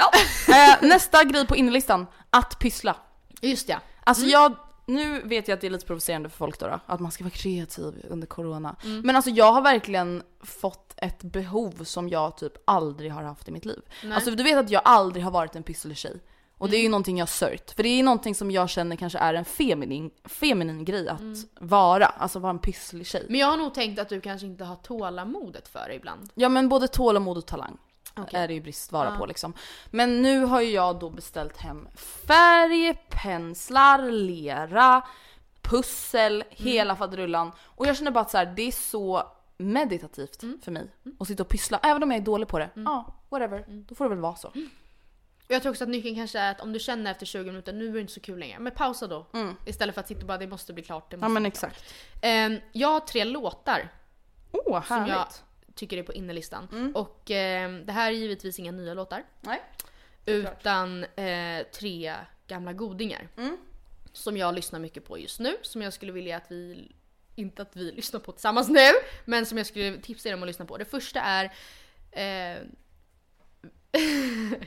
eh, 0.56 0.90
nästa 0.90 1.24
grej 1.24 1.48
på 1.48 1.56
innerlistan, 1.56 2.08
att 2.30 2.60
pyssla. 2.60 2.96
Just 3.42 3.70
ja. 3.70 3.80
Alltså 4.04 4.24
Mm. 4.24 4.32
jag, 4.32 4.56
nu 4.86 5.22
vet 5.22 5.48
jag 5.48 5.56
att 5.56 5.62
det 5.62 5.68
är 5.68 5.72
lite 5.72 5.86
provocerande 5.86 6.30
för 6.30 6.38
folk 6.38 6.60
då, 6.60 6.68
då 6.68 6.80
att 6.86 7.00
man 7.00 7.12
ska 7.12 7.24
vara 7.24 7.32
kreativ 7.32 8.06
under 8.10 8.28
corona. 8.28 8.76
Mm. 8.84 9.02
Men 9.02 9.16
alltså 9.16 9.32
jag 9.32 9.52
har 9.54 9.62
verkligen 9.62 10.24
fått 10.44 10.94
ett 10.98 11.24
behov 11.24 11.84
som 11.84 12.10
jag 12.10 12.38
typ 12.38 12.54
aldrig 12.66 13.12
har 13.12 13.24
haft 13.24 13.48
i 13.48 13.52
mitt 13.52 13.66
liv. 13.66 13.82
Nej. 14.04 14.14
Alltså 14.14 14.32
du 14.32 14.44
vet 14.44 14.58
att 14.58 14.70
jag 14.70 14.82
aldrig 14.86 15.24
har 15.24 15.32
varit 15.32 15.56
en 15.56 15.64
pysseltjej. 15.64 16.20
Och 16.58 16.70
det 16.70 16.76
är 16.76 16.80
ju 16.80 16.84
Mm. 16.86 16.92
någonting 16.92 17.18
jag 17.18 17.30
sörjt. 17.30 17.72
För 17.72 17.84
det 17.84 17.90
är 17.90 18.04
någonting 18.04 18.36
som 18.36 18.52
jag 18.52 18.70
känner 18.70 18.96
kanske 18.96 19.20
är 19.20 19.34
en 19.34 19.46
feminin, 19.46 20.12
feminin 20.26 20.86
grej 20.86 21.08
att 21.10 21.20
Mm. 21.20 21.36
vara. 21.60 22.06
Alltså 22.06 22.40
vara 22.40 22.50
en 22.50 22.60
pysslig 22.60 23.08
tjej. 23.08 23.26
Men 23.30 23.40
jag 23.40 23.48
har 23.48 23.58
nog 23.58 23.74
tänkt 23.74 24.00
att 24.00 24.10
du 24.10 24.22
kanske 24.22 24.48
inte 24.48 24.64
har 24.64 24.76
tålamodet 24.76 25.68
för 25.68 25.86
det 25.88 25.96
ibland. 25.96 26.30
Ja 26.36 26.50
men 26.50 26.70
både 26.70 26.88
tålamod 26.88 27.38
och 27.38 27.46
talang 27.46 27.78
Okej. 28.18 28.40
är 28.40 28.48
det 28.48 28.54
ju 28.54 28.62
bristvara 28.62 29.10
Ja. 29.10 29.18
på 29.18 29.26
liksom. 29.26 29.54
Men 29.92 30.22
nu 30.22 30.40
har 30.46 30.62
ju 30.62 30.72
jag 30.72 31.00
då 31.00 31.10
beställt 31.10 31.58
hem 31.58 31.88
färg, 31.96 32.94
penslar, 33.10 34.12
lera, 34.12 35.02
pussel, 35.62 36.44
hela 36.50 36.96
faderullan. 36.96 37.52
Och 37.66 37.88
jag 37.88 37.98
känner 37.98 38.12
bara 38.12 38.20
att 38.22 38.32
så 38.32 38.38
här, 38.38 38.46
det 38.56 38.62
är 38.62 38.72
så 38.72 39.24
meditativt 39.58 40.44
för 40.64 40.72
mig 40.72 40.88
att 41.20 41.28
sitta 41.28 41.44
och 41.44 41.50
pyssla. 41.50 41.80
Även 41.84 42.04
om 42.04 42.12
jag 42.12 42.20
är 42.22 42.26
dålig 42.26 42.48
på 42.48 42.60
det. 42.60 42.70
Ja, 42.74 43.16
whatever. 43.30 43.66
Då 43.68 43.96
får 43.96 44.06
det 44.06 44.10
väl 44.10 44.20
vara 44.20 44.36
så. 44.36 44.48
Och 44.48 45.52
jag 45.52 45.62
tror 45.62 45.70
också 45.72 45.84
att 45.84 45.90
nyckeln 45.90 46.16
kanske 46.16 46.40
är 46.40 46.52
att 46.52 46.62
om 46.62 46.74
du 46.74 46.80
känner 46.80 47.12
efter 47.12 47.26
20 47.26 47.46
minuter, 47.46 47.74
nu 47.74 47.90
är 47.90 47.94
det 47.94 48.02
inte 48.02 48.14
så 48.14 48.20
kul 48.20 48.40
längre. 48.40 48.60
Men 48.60 48.74
pausa 48.74 49.08
då. 49.08 49.26
Istället 49.66 49.96
för 49.96 50.02
att 50.02 50.08
sitta 50.08 50.22
och 50.22 50.28
bara, 50.28 50.38
det 50.38 50.48
måste 50.48 50.74
bli 50.74 50.84
klart. 50.84 51.12
Det 51.12 51.18
måste 51.18 51.26
Ja 51.26 51.30
men 51.30 51.46
exakt. 51.46 51.84
Ehm, 52.22 52.58
jag 52.72 52.88
har 52.88 53.00
tre 53.00 53.24
låtar 53.24 53.90
Åh, 54.52 54.62
jag 54.66 54.82
härligt. 54.82 55.44
Tycker 55.76 55.98
är 55.98 56.04
på 56.04 56.14
innerlistan. 56.14 56.92
Och 56.96 57.32
ehm, 57.32 57.86
det 57.86 57.92
här 57.92 58.12
är 58.12 58.16
givetvis 58.16 58.60
inga 58.60 58.72
nya 58.72 58.94
låtar. 58.94 59.24
Nej. 59.42 59.62
Utan 60.26 61.04
eh, 61.04 61.64
tre 61.74 62.16
gamla 62.48 62.74
godingar. 62.74 63.28
Mm. 63.38 63.58
Som 64.14 64.38
jag 64.38 64.56
lyssnar 64.56 64.80
mycket 64.80 65.06
på 65.06 65.20
just 65.20 65.40
nu. 65.40 65.58
Som 65.62 65.82
jag 65.82 65.94
skulle 65.94 66.12
vilja 66.12 66.38
att 66.38 66.52
vi, 66.52 66.92
inte 67.36 67.62
att 67.62 67.76
vi 67.76 67.92
lyssnar 67.96 68.20
på 68.20 68.32
tillsammans 68.32 68.70
nu. 68.70 68.92
Men 69.26 69.46
som 69.46 69.58
jag 69.58 69.68
skulle 69.68 69.98
tipsa 69.98 70.30
er 70.30 70.34
om 70.34 70.44
att 70.44 70.48
lyssna 70.48 70.66
på. 70.66 70.78
Det 70.78 70.86
första 70.86 71.22
är 71.22 71.54
eh, 72.12 72.58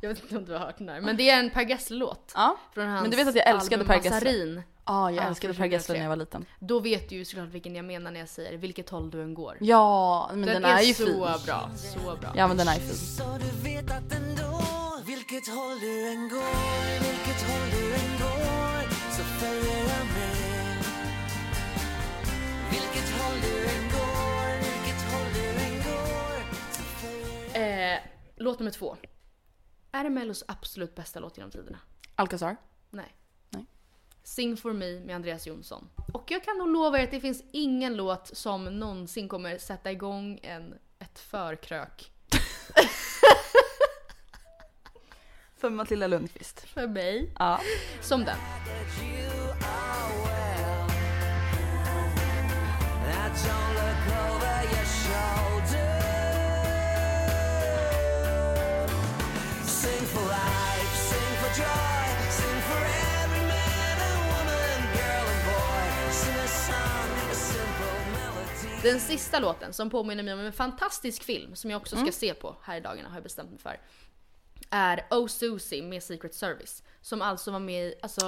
Jag 0.00 0.08
vet 0.08 0.22
inte 0.22 0.36
om 0.36 0.44
du 0.44 0.52
har 0.52 0.58
hört 0.58 0.78
den 0.78 0.88
här. 0.88 1.00
Men 1.00 1.16
det 1.16 1.30
är 1.30 1.38
en 1.38 1.50
Per 1.50 1.62
Gessle-låt. 1.62 2.32
Ja. 2.34 2.58
Från 2.74 2.88
hans 2.88 3.02
Men 3.02 3.10
du 3.10 3.16
vet 3.16 3.28
att 3.28 3.34
jag 3.34 3.48
älskade 3.48 3.84
Per 3.84 3.94
Gessle. 3.94 4.10
Massarin. 4.10 4.62
Ja, 4.84 5.10
jag 5.10 5.24
Ja, 5.24 5.28
älskade 5.28 5.54
Per 5.54 5.64
Gessle 5.64 5.78
2003. 5.78 5.98
när 5.98 6.02
jag 6.04 6.08
var 6.08 6.16
liten. 6.16 6.44
Då 6.60 6.80
vet 6.80 7.08
du 7.08 7.14
ju 7.16 7.24
såklart 7.24 7.48
vilken 7.48 7.74
jag 7.74 7.84
menar 7.84 8.10
när 8.10 8.20
jag 8.20 8.28
säger 8.28 8.58
vilket 8.58 8.90
håll 8.90 9.10
du 9.10 9.22
än 9.22 9.34
går. 9.34 9.56
Ja, 9.60 10.30
men 10.34 10.42
den, 10.46 10.64
är, 10.64 10.80
ju 10.82 10.94
så 10.94 11.06
fin. 11.06 11.18
bra. 11.18 11.70
Så 11.76 12.16
bra. 12.20 12.32
Ja 12.36 12.48
men 12.48 12.56
den 12.56 12.68
är 12.68 12.74
ju 12.74 12.80
fin. 12.80 12.94
Så 12.94 13.38
du 13.38 13.62
vet 13.70 13.84
att 13.90 14.12
ändå 14.12 14.62
Vilket 15.06 15.48
håll 15.48 15.78
du 15.80 16.08
än 16.08 16.28
går 16.28 17.00
Vilket 17.00 17.42
håll 17.48 17.70
du 17.70 17.94
än 17.94 18.10
går 18.18 18.90
Så 19.16 19.22
följer 19.22 19.78
jag 19.78 20.06
med 20.06 20.84
Vilket 22.70 23.10
håll 23.20 23.40
du 23.42 23.66
än 23.66 23.88
går 23.88 24.58
Vilket 24.58 25.02
håll 25.12 25.32
du 25.34 25.48
än 25.64 25.76
går 25.76 26.42
Så 26.72 26.82
följer 26.82 27.50
jag 27.54 27.94
Eh, 27.94 28.00
låt 28.36 28.58
nummer 28.58 28.70
två. 28.70 28.96
Är 29.92 30.04
det 30.04 30.10
Mellos 30.10 30.44
absolut 30.48 30.94
bästa 30.94 31.20
låt 31.20 31.36
genom 31.36 31.50
tiderna? 31.50 31.78
Alcazar. 32.14 32.56
Nej. 32.90 33.16
Sing 34.24 34.56
for 34.56 34.72
me 34.72 35.00
med 35.00 35.16
Andreas 35.16 35.46
Jonsson. 35.46 35.88
Och 36.12 36.30
jag 36.30 36.44
kan 36.44 36.58
nog 36.58 36.68
lova 36.68 36.98
er 36.98 37.04
att 37.04 37.10
det 37.10 37.20
finns 37.20 37.42
ingen 37.52 37.96
låt 37.96 38.36
som 38.36 38.78
någonsin 38.78 39.28
kommer 39.28 39.58
sätta 39.58 39.92
igång 39.92 40.40
en, 40.42 40.74
ett 40.98 41.18
förkrök. 41.18 42.10
För 45.56 45.70
Matilda 45.70 46.06
Lundqvist. 46.06 46.60
För 46.60 46.86
mig. 46.88 47.32
Ja. 47.38 47.60
Som 48.00 48.24
den. 48.24 48.36
Sing 59.64 60.06
for 60.06 60.22
life, 60.22 60.96
sing 60.96 61.36
for 61.40 61.62
joy 61.62 62.11
Den 68.82 69.00
sista 69.00 69.38
låten 69.38 69.72
som 69.72 69.90
påminner 69.90 70.22
mig 70.22 70.34
om 70.34 70.40
en 70.40 70.52
fantastisk 70.52 71.22
film 71.22 71.56
som 71.56 71.70
jag 71.70 71.80
också 71.80 71.96
ska 71.96 72.12
se 72.12 72.34
på 72.34 72.56
här 72.62 72.76
i 72.76 72.80
dagarna 72.80 73.08
har 73.08 73.16
jag 73.16 73.22
bestämt 73.22 73.50
mig 73.50 73.58
för. 73.58 73.80
Är 74.70 75.06
Oh 75.10 75.26
Susie 75.26 75.82
med 75.82 76.02
Secret 76.02 76.34
Service. 76.34 76.82
Som 77.00 77.22
alltså 77.22 77.50
var 77.50 77.58
med 77.58 77.86
i, 77.86 77.94
alltså, 78.02 78.20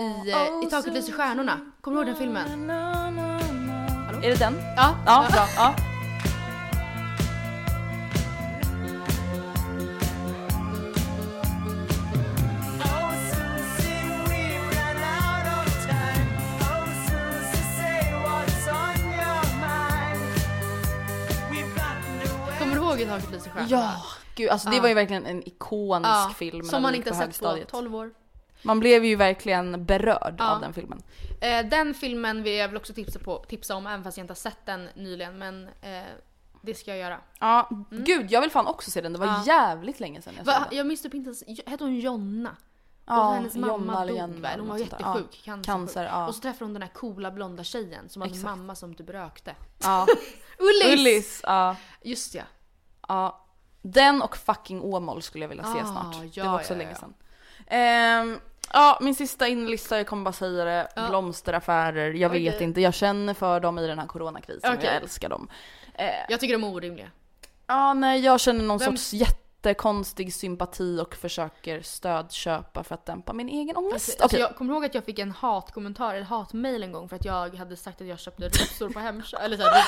i, 0.00 0.30
eh, 0.30 0.66
i 0.66 0.70
Taket 0.70 0.94
lyser 0.94 1.12
stjärnorna. 1.12 1.72
Kommer 1.80 1.96
du 1.96 2.00
ihåg 2.00 2.06
den 2.06 2.16
filmen? 2.16 2.70
Är 4.22 4.30
det 4.30 4.38
den? 4.38 4.54
Ja. 4.76 4.96
Ja, 5.06 5.28
bra. 5.32 5.46
Ja. 5.56 5.91
I 23.02 23.06
Taket 23.06 23.30
lyser 23.32 23.50
stjärnorna? 23.50 23.68
Ja, 23.70 24.02
gud 24.34 24.48
alltså 24.50 24.70
det 24.70 24.80
var 24.80 24.88
ju 24.88 24.94
verkligen 24.94 25.26
en 25.26 25.48
ikonisk 25.48 26.08
Ja, 26.10 26.32
film 26.36 26.64
Som 26.64 26.82
man 26.82 26.94
inte 26.94 27.08
sett 27.10 27.18
på 27.18 27.24
högstadiet. 27.24 27.68
12 27.68 27.96
år. 27.96 28.10
Man 28.62 28.80
blev 28.80 29.04
ju 29.04 29.16
verkligen 29.16 29.84
berörd 29.84 30.34
Ja. 30.38 30.50
av 30.54 30.60
den 30.60 30.72
filmen. 30.72 31.02
Eh, 31.40 31.66
den 31.66 31.94
filmen 31.94 32.42
vill 32.42 32.52
jag 32.54 32.68
väl 32.68 32.76
också 32.76 32.92
tipsa, 32.94 33.18
på, 33.18 33.44
tipsa 33.48 33.74
om 33.76 33.86
även 33.86 34.04
fast 34.04 34.16
jag 34.16 34.24
inte 34.24 34.30
har 34.30 34.36
sett 34.36 34.66
den 34.66 34.88
nyligen. 34.94 35.38
Men 35.38 35.68
eh, 35.80 36.02
det 36.62 36.74
ska 36.74 36.90
jag 36.90 36.98
göra. 36.98 37.20
Ja, 37.40 37.68
gud 37.90 38.30
jag 38.32 38.40
vill 38.40 38.50
fan 38.50 38.66
också 38.66 38.90
se 38.90 39.00
den. 39.00 39.12
Det 39.12 39.18
var 39.18 39.26
Ja. 39.26 39.42
jävligt 39.46 40.00
länge 40.00 40.22
sedan 40.22 40.34
jag 40.36 40.46
såg 40.46 40.54
Va, 40.54 40.66
den. 40.70 40.76
jag 40.78 40.86
minns 40.86 41.02
typ 41.02 41.14
inte 41.14 41.28
ens, 41.28 41.44
hette 41.66 41.84
hon 41.84 41.96
Jonna? 41.96 42.50
och 42.50 43.12
Ja, 43.12 43.30
hennes 43.32 43.54
Jonna 43.54 43.66
mamma 43.78 44.02
eller 44.02 44.26
dog 44.26 44.38
väl? 44.38 44.60
Hon 44.60 44.68
var 44.68 44.78
jättesjuk. 44.78 45.02
Ja. 45.06 45.26
Cancersjuk. 45.44 45.64
Cancer, 45.66 46.04
ja. 46.04 46.28
Och 46.28 46.34
så 46.34 46.40
träffade 46.40 46.64
hon 46.64 46.72
den 46.72 46.82
här 46.82 46.88
coola 46.88 47.30
blonda 47.30 47.64
tjejen 47.64 48.08
som 48.08 48.22
hade 48.22 48.34
en 48.34 48.42
mamma 48.42 48.74
som 48.74 48.94
typ 48.94 49.10
rökte. 49.10 49.54
Ja. 49.82 50.06
Ullis! 50.58 50.92
Ullis, 51.00 51.40
ja. 51.42 51.76
Just 52.02 52.34
ja. 52.34 52.42
Ja. 53.12 53.38
Den 53.82 54.22
och 54.22 54.36
fucking 54.36 54.80
Åmål 54.82 55.22
skulle 55.22 55.44
jag 55.44 55.48
vilja 55.48 55.64
se 55.64 55.80
Ah, 55.80 55.86
snart. 55.86 56.16
ja, 56.32 56.42
det 56.42 56.48
var 56.48 56.58
också 56.58 56.72
ja, 56.72 56.78
länge 56.78 56.94
sedan. 56.94 57.14
Ehm, 57.66 58.40
ja, 58.72 58.98
min 59.00 59.14
sista 59.14 59.48
inlista, 59.48 59.96
jag 59.96 60.06
kommer 60.06 60.24
bara 60.24 60.32
säga 60.32 60.64
det. 60.64 60.88
Blomsteraffärer, 61.08 62.12
jag 62.12 62.28
vet 62.30 62.54
Okej. 62.54 62.64
inte. 62.66 62.80
Jag 62.80 62.94
känner 62.94 63.34
för 63.34 63.60
dem 63.60 63.78
i 63.78 63.86
den 63.86 63.98
här 63.98 64.06
coronakrisen 64.06 64.74
Okej. 64.74 64.84
jag 64.86 64.94
älskar 65.02 65.28
dem. 65.28 65.48
Eh, 65.94 66.06
Jag 66.28 66.40
tycker 66.40 66.54
de 66.58 66.64
är 66.64 66.74
orimliga. 66.74 67.10
Ja, 67.66 67.94
nej, 67.94 68.20
jag 68.20 68.40
känner 68.40 68.64
någon 68.64 68.78
Vem- 68.78 68.96
sorts 68.96 69.12
jättekonstig 69.12 70.34
sympati 70.34 71.00
och 71.00 71.14
försöker 71.14 71.82
stödköpa 71.82 72.84
för 72.84 72.94
att 72.94 73.06
dämpa 73.06 73.32
min 73.32 73.48
egen 73.48 73.76
ångest. 73.76 74.08
Alltså, 74.20 74.24
Okej. 74.36 74.40
jag 74.40 74.56
kommer 74.56 74.74
ihåg 74.74 74.84
att 74.84 74.94
jag 74.94 75.04
fick 75.04 75.18
en 75.18 75.30
hatkommentar, 75.30 76.14
eller 76.14 76.26
hatmail 76.26 76.82
en 76.82 76.92
gång 76.92 77.08
för 77.08 77.16
att 77.16 77.24
jag 77.24 77.54
hade 77.56 77.76
sagt 77.76 78.00
att 78.00 78.06
jag 78.06 78.18
köpte 78.18 78.48
rosor 78.48 78.90
på 78.90 78.98
Hemköp. 79.00 79.40
Eller 79.42 79.56
så 79.56 79.62
här, 79.62 79.84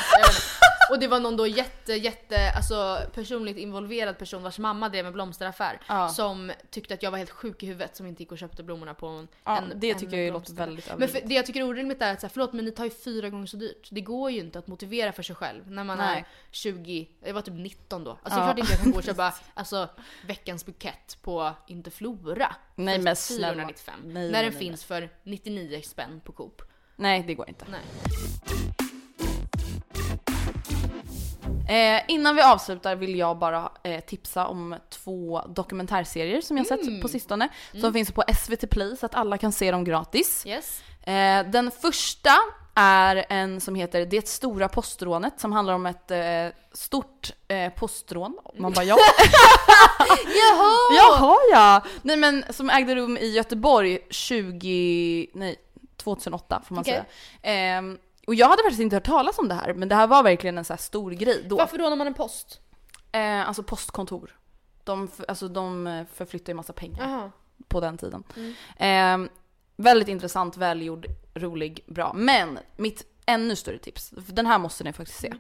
jag 0.88 0.94
och 0.94 1.00
det 1.00 1.08
var 1.08 1.20
någon 1.20 1.36
då 1.36 1.46
jätte, 1.46 1.92
jätte, 1.92 2.50
alltså 2.56 2.98
personligt 3.14 3.56
involverad 3.56 4.18
person 4.18 4.42
vars 4.42 4.58
mamma 4.58 4.88
drev 4.88 5.06
en 5.06 5.12
blomsteraffär. 5.12 5.80
Ja. 5.88 6.08
Som 6.08 6.52
tyckte 6.70 6.94
att 6.94 7.02
jag 7.02 7.10
var 7.10 7.18
helt 7.18 7.30
sjuk 7.30 7.62
i 7.62 7.66
huvudet 7.66 7.96
som 7.96 8.06
inte 8.06 8.22
gick 8.22 8.32
och 8.32 8.38
köpte 8.38 8.62
blommorna 8.62 8.94
på 8.94 9.06
en 9.06 9.28
Ja, 9.44 9.58
en, 9.58 9.72
det 9.74 9.90
en 9.90 9.98
tycker 9.98 10.16
jag 10.16 10.24
ju 10.24 10.32
låter 10.32 10.54
väldigt 10.54 10.98
Men 10.98 11.08
för, 11.08 11.20
det 11.24 11.34
jag 11.34 11.46
tycker 11.46 11.60
är 11.60 11.64
orimligt 11.64 12.02
är 12.02 12.12
att 12.12 12.20
så 12.20 12.26
här, 12.26 12.32
förlåt 12.32 12.52
men 12.52 12.64
ni 12.64 12.70
tar 12.70 12.84
ju 12.84 12.90
fyra 12.90 13.30
gånger 13.30 13.46
så 13.46 13.56
dyrt. 13.56 13.88
Det 13.90 14.00
går 14.00 14.30
ju 14.30 14.40
inte 14.40 14.58
att 14.58 14.66
motivera 14.66 15.12
för 15.12 15.22
sig 15.22 15.36
själv 15.36 15.70
när 15.70 15.84
man 15.84 15.98
Nej. 15.98 16.18
är 16.18 16.26
20, 16.50 17.08
jag 17.24 17.34
var 17.34 17.42
typ 17.42 17.54
19 17.54 18.04
då. 18.04 18.10
Alltså 18.10 18.22
Ja. 18.24 18.36
det 18.36 18.42
är 18.42 18.44
klart 18.44 18.58
inte 18.58 18.72
jag 18.72 18.82
kan 18.82 18.90
gå 18.90 18.98
och 18.98 19.04
köpa 19.04 19.34
alltså, 19.54 19.88
veckans 20.26 20.66
bukett 20.66 21.18
på, 21.22 21.52
inte 21.66 21.90
Flora. 21.90 22.56
Nej, 22.74 22.98
men 22.98 23.16
snälla. 23.16 23.52
495. 23.52 24.00
Nej, 24.04 24.12
när 24.12 24.20
nej, 24.20 24.42
den 24.42 24.52
nej, 24.52 24.60
finns 24.60 24.84
för 24.84 25.10
99 25.22 25.80
spänn 25.82 26.20
på 26.24 26.32
Coop. 26.32 26.62
Nej, 26.96 27.24
det 27.26 27.34
går 27.34 27.48
inte. 27.48 27.64
Nej. 27.70 27.80
Eh, 31.68 32.02
innan 32.08 32.36
vi 32.36 32.42
avslutar 32.42 32.96
vill 32.96 33.18
jag 33.18 33.38
bara 33.38 33.72
eh, 33.82 34.00
tipsa 34.00 34.46
om 34.46 34.74
två 34.90 35.42
dokumentärserier 35.48 36.40
som 36.40 36.56
jag 36.56 36.66
Mm. 36.72 36.84
sett 36.86 37.02
på 37.02 37.08
sistone. 37.08 37.48
Som 37.80 37.92
finns 37.92 38.12
på 38.12 38.24
SVT 38.34 38.66
Play 38.70 38.96
så 38.96 39.06
att 39.06 39.14
alla 39.14 39.38
kan 39.38 39.52
se 39.52 39.70
dem 39.70 39.84
gratis. 39.84 40.46
Yes. 40.46 40.82
Eh, 41.02 41.46
den 41.50 41.70
första 41.70 42.30
är 42.74 43.24
en 43.28 43.60
som 43.60 43.74
heter 43.74 44.06
Det 44.06 44.28
stora 44.28 44.68
postrånet 44.68 45.40
som 45.40 45.52
handlar 45.52 45.74
om 45.74 45.86
ett 45.86 46.10
eh, 46.10 46.46
stort 46.72 47.32
eh, 47.48 47.72
postrån. 47.72 48.38
Man 48.58 48.72
bara 48.72 48.84
ja. 48.84 48.96
Jaha! 50.26 50.76
Jaha 50.96 51.36
ja! 51.52 51.82
Nej 52.02 52.16
men 52.16 52.44
som 52.50 52.70
ägde 52.70 52.94
rum 52.94 53.16
i 53.16 53.26
Göteborg 53.30 53.98
20, 54.10 55.26
nej 55.34 55.56
2008 55.96 56.62
får 56.68 56.74
man 56.74 56.82
Okej. 56.82 57.02
säga. 57.42 57.96
Och 58.26 58.34
jag 58.34 58.48
hade 58.48 58.62
faktiskt 58.62 58.80
inte 58.80 58.96
hört 58.96 59.06
talas 59.06 59.38
om 59.38 59.48
det 59.48 59.54
här 59.54 59.74
men 59.74 59.88
det 59.88 59.94
här 59.94 60.06
var 60.06 60.22
verkligen 60.22 60.58
en 60.58 60.64
så 60.64 60.72
här 60.72 60.78
stor 60.78 61.10
grej 61.10 61.44
då. 61.48 61.56
Varför 61.56 61.78
rånar 61.78 61.96
man 61.96 62.06
en 62.06 62.14
post? 62.14 62.60
Eh, 63.12 63.48
alltså 63.48 63.62
postkontor. 63.62 64.38
De, 64.84 65.08
alltså, 65.28 65.48
de 65.48 65.86
eh, 65.86 66.04
förflyttar 66.14 66.50
ju 66.50 66.54
massa 66.56 66.72
pengar 66.72 67.08
Jaha. 67.08 67.30
på 67.68 67.80
den 67.80 67.98
tiden. 67.98 68.24
Eh, 68.76 69.18
väldigt 69.76 70.08
intressant, 70.08 70.56
välgjord, 70.56 71.06
rolig, 71.34 71.84
bra. 71.86 72.12
Men 72.14 72.58
mitt 72.76 73.06
ännu 73.26 73.56
större 73.56 73.78
tips, 73.78 74.10
den 74.10 74.46
här 74.46 74.58
måste 74.58 74.84
ni 74.84 74.92
faktiskt 74.92 75.20
se. 75.20 75.34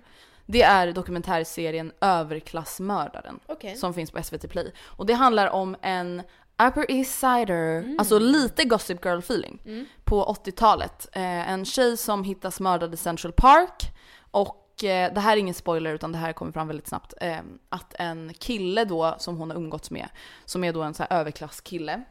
Det 0.46 0.62
är 0.62 0.92
dokumentärserien 0.92 1.92
Överklassmördaren 2.00 3.40
Okej. 3.46 3.76
som 3.76 3.94
finns 3.94 4.10
på 4.10 4.22
SVT 4.22 4.48
Play. 4.50 4.72
Och 4.82 5.06
det 5.06 5.12
handlar 5.12 5.48
om 5.48 5.76
en 5.82 6.22
Upper 6.62 6.90
East 6.90 7.20
Sider, 7.20 7.94
alltså 7.98 8.18
lite 8.18 8.64
Gossip 8.64 9.04
Girl 9.04 9.18
feeling 9.18 9.58
på 10.04 10.24
80-talet. 10.24 11.08
Eh, 11.12 11.50
en 11.50 11.64
tjej 11.64 11.96
som 11.96 12.24
hittas 12.24 12.60
mördad 12.60 12.94
i 12.94 12.96
Central 12.96 13.32
Park 13.32 13.92
och 14.30 14.84
eh, 14.84 15.14
det 15.14 15.20
här 15.20 15.32
är 15.32 15.40
ingen 15.40 15.54
spoiler 15.54 15.94
utan 15.94 16.12
det 16.12 16.18
här 16.18 16.32
kommer 16.32 16.52
fram 16.52 16.66
väldigt 16.68 16.88
snabbt. 16.88 17.14
Eh, 17.20 17.38
att 17.68 17.94
en 17.98 18.34
kille 18.34 18.84
då 18.84 19.14
som 19.18 19.36
hon 19.36 19.50
har 19.50 19.56
umgåtts 19.56 19.90
med, 19.90 20.08
som 20.44 20.64
är 20.64 20.72
då 20.72 20.82
en 20.82 20.94
så 20.94 21.02
här 21.08 21.20
överklasskille, 21.20 22.02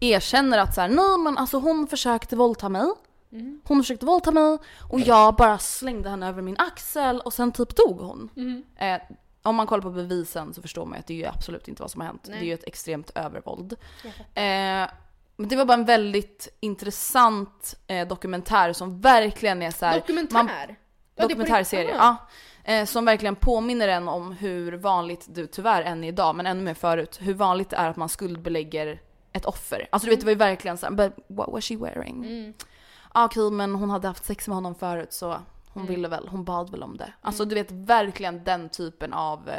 erkänner 0.00 0.58
att 0.58 0.74
så 0.74 0.80
här, 0.80 0.88
nej 0.88 1.18
men 1.24 1.38
alltså 1.38 1.58
hon 1.58 1.86
försökte 1.86 2.36
våldta 2.36 2.68
mig. 2.68 2.86
Hon 3.64 3.78
försökte 3.82 4.06
våldta 4.06 4.30
mig 4.30 4.58
och 4.90 5.00
jag 5.00 5.34
bara 5.36 5.58
slängde 5.58 6.08
henne 6.10 6.28
över 6.28 6.42
min 6.42 6.56
axel 6.58 7.20
och 7.20 7.32
sen 7.32 7.52
typ 7.52 7.76
dog 7.76 8.00
hon. 8.00 8.30
Eh, 8.76 9.00
om 9.42 9.56
man 9.56 9.66
kollar 9.66 9.82
på 9.82 9.90
bevisen 9.90 10.54
så 10.54 10.62
förstår 10.62 10.86
man 10.86 10.94
ju 10.94 11.00
att 11.00 11.06
det 11.06 11.14
är 11.14 11.18
ju 11.18 11.26
absolut 11.26 11.68
inte 11.68 11.82
vad 11.82 11.90
som 11.90 12.00
har 12.00 12.08
hänt. 12.08 12.26
Nej. 12.28 12.38
Det 12.38 12.44
är 12.44 12.46
ju 12.46 12.54
ett 12.54 12.64
extremt 12.66 13.10
övervåld. 13.14 13.72
Eh, 14.34 14.90
men 15.36 15.48
det 15.48 15.56
var 15.56 15.64
bara 15.64 15.74
en 15.74 15.84
väldigt 15.84 16.48
intressant 16.60 17.76
eh, 17.86 18.08
dokumentär 18.08 18.72
som 18.72 19.00
verkligen 19.00 19.62
är 19.62 19.70
så 19.70 19.86
här, 19.86 19.94
Dokumentär? 19.94 20.34
man- 20.34 20.48
Ja, 21.14 21.22
dokumentärserie, 21.28 21.94
ja. 21.96 22.16
Eh, 22.64 22.84
som 22.86 23.04
verkligen 23.04 23.36
påminner 23.36 23.88
en 23.88 24.08
om 24.08 24.32
hur 24.32 24.72
vanligt, 24.72 25.26
du 25.28 25.46
tyvärr 25.46 25.82
än 25.82 26.04
idag, 26.04 26.36
men 26.36 26.46
ännu 26.46 26.62
mer 26.62 26.74
förut, 26.74 27.18
hur 27.22 27.34
vanligt 27.34 27.70
det 27.70 27.76
är 27.76 27.88
att 27.90 27.96
man 27.96 28.08
skuldbelägger 28.08 29.00
ett 29.32 29.44
offer. 29.44 29.88
Alltså 29.92 30.06
du 30.06 30.10
vet 30.10 30.20
det 30.20 30.26
var 30.26 30.30
ju 30.32 30.38
verkligen 30.38 30.78
såhär, 30.78 30.92
but 30.92 31.12
what 31.26 31.48
was 31.52 31.64
she 31.64 31.76
wearing? 31.76 32.24
Mm. 32.24 32.54
Ah, 33.08 33.24
Okej 33.24 33.50
men 33.50 33.74
hon 33.74 33.90
hade 33.90 34.08
haft 34.08 34.24
sex 34.24 34.48
med 34.48 34.54
honom 34.54 34.74
förut 34.74 35.12
så 35.12 35.36
hon 35.72 35.82
Mm. 35.82 35.94
ville 35.94 36.08
väl, 36.08 36.28
hon 36.28 36.44
bad 36.44 36.70
väl 36.70 36.82
om 36.82 36.96
det. 36.96 37.12
Alltså 37.20 37.44
du 37.44 37.54
vet 37.54 37.70
verkligen 37.70 38.44
den 38.44 38.68
typen 38.68 39.12
av 39.12 39.48
eh, 39.48 39.56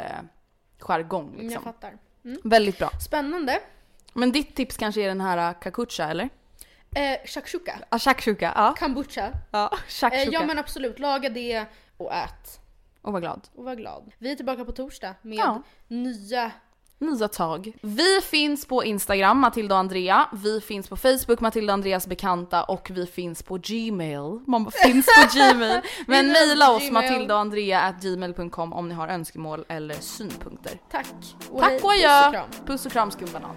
jargong 0.78 1.24
Mm, 1.28 1.36
Jag 1.36 1.44
liksom. 1.44 1.62
fattar. 1.64 1.98
Väldigt 2.44 2.78
bra. 2.78 2.90
Spännande. 3.00 3.60
Men 4.12 4.32
ditt 4.32 4.54
tips 4.56 4.76
kanske 4.76 5.02
är 5.02 5.08
den 5.08 5.20
här 5.20 5.50
uh, 5.54 5.58
kakucha 5.60 6.04
eller? 6.10 6.28
Eh, 6.94 7.18
shakshuka. 7.26 7.78
Ah, 7.88 7.98
shakshuka, 7.98 8.52
ja. 8.56 8.74
Kombucha. 8.78 9.32
Ja, 9.50 9.70
Eh, 9.72 9.78
shakshuka. 9.88 10.30
ja 10.32 10.46
men 10.46 10.58
absolut, 10.58 10.98
laga 10.98 11.28
det 11.28 11.66
och 11.96 12.12
ät. 12.12 12.60
Och 13.02 13.12
var 13.12 13.20
glad. 13.20 13.48
Och 13.54 13.64
var 13.64 13.74
glad. 13.74 14.12
Vi 14.18 14.32
är 14.32 14.36
tillbaka 14.36 14.64
på 14.64 14.72
torsdag 14.72 15.14
med 15.22 15.38
Ja. 15.38 15.62
nya... 15.88 16.52
Nya 17.02 17.28
tag. 17.28 17.72
Vi 17.80 18.20
finns 18.20 18.66
på 18.66 18.84
Instagram, 18.84 19.38
Matilda 19.38 19.74
och 19.74 19.78
Andrea. 19.78 20.28
Vi 20.32 20.60
finns 20.60 20.88
på 20.88 20.96
Facebook, 20.96 21.40
Matilda 21.40 21.72
och 21.72 21.74
Andreas 21.74 22.06
bekanta. 22.06 22.62
Och 22.64 22.90
vi 22.94 23.06
finns 23.06 23.42
på 23.42 23.58
Gmail. 23.62 24.40
Man 24.46 24.64
bara, 24.64 24.70
finns 24.70 25.06
på 25.06 25.28
Gmail. 25.38 25.80
Men 26.06 26.26
mejla 26.28 26.70
oss 26.70 26.78
på 26.78 26.86
Gmail. 26.88 27.10
Matilda 27.10 27.34
och 27.34 27.40
Andrea 27.40 27.80
at 27.80 28.02
gmail.com 28.02 28.72
om 28.72 28.88
ni 28.88 28.94
har 28.94 29.08
önskemål 29.08 29.64
eller 29.68 29.94
synpunkter. 29.94 30.72
Tack. 30.90 31.06
Och 31.50 31.60
Tack 31.60 31.72
och 31.72 31.80
Puss 31.90 32.04
adjö! 32.04 32.30
kram. 32.30 32.48
Puss 32.66 32.86
och 32.86 32.92
kram 32.92 33.10
skumbanan. 33.10 33.56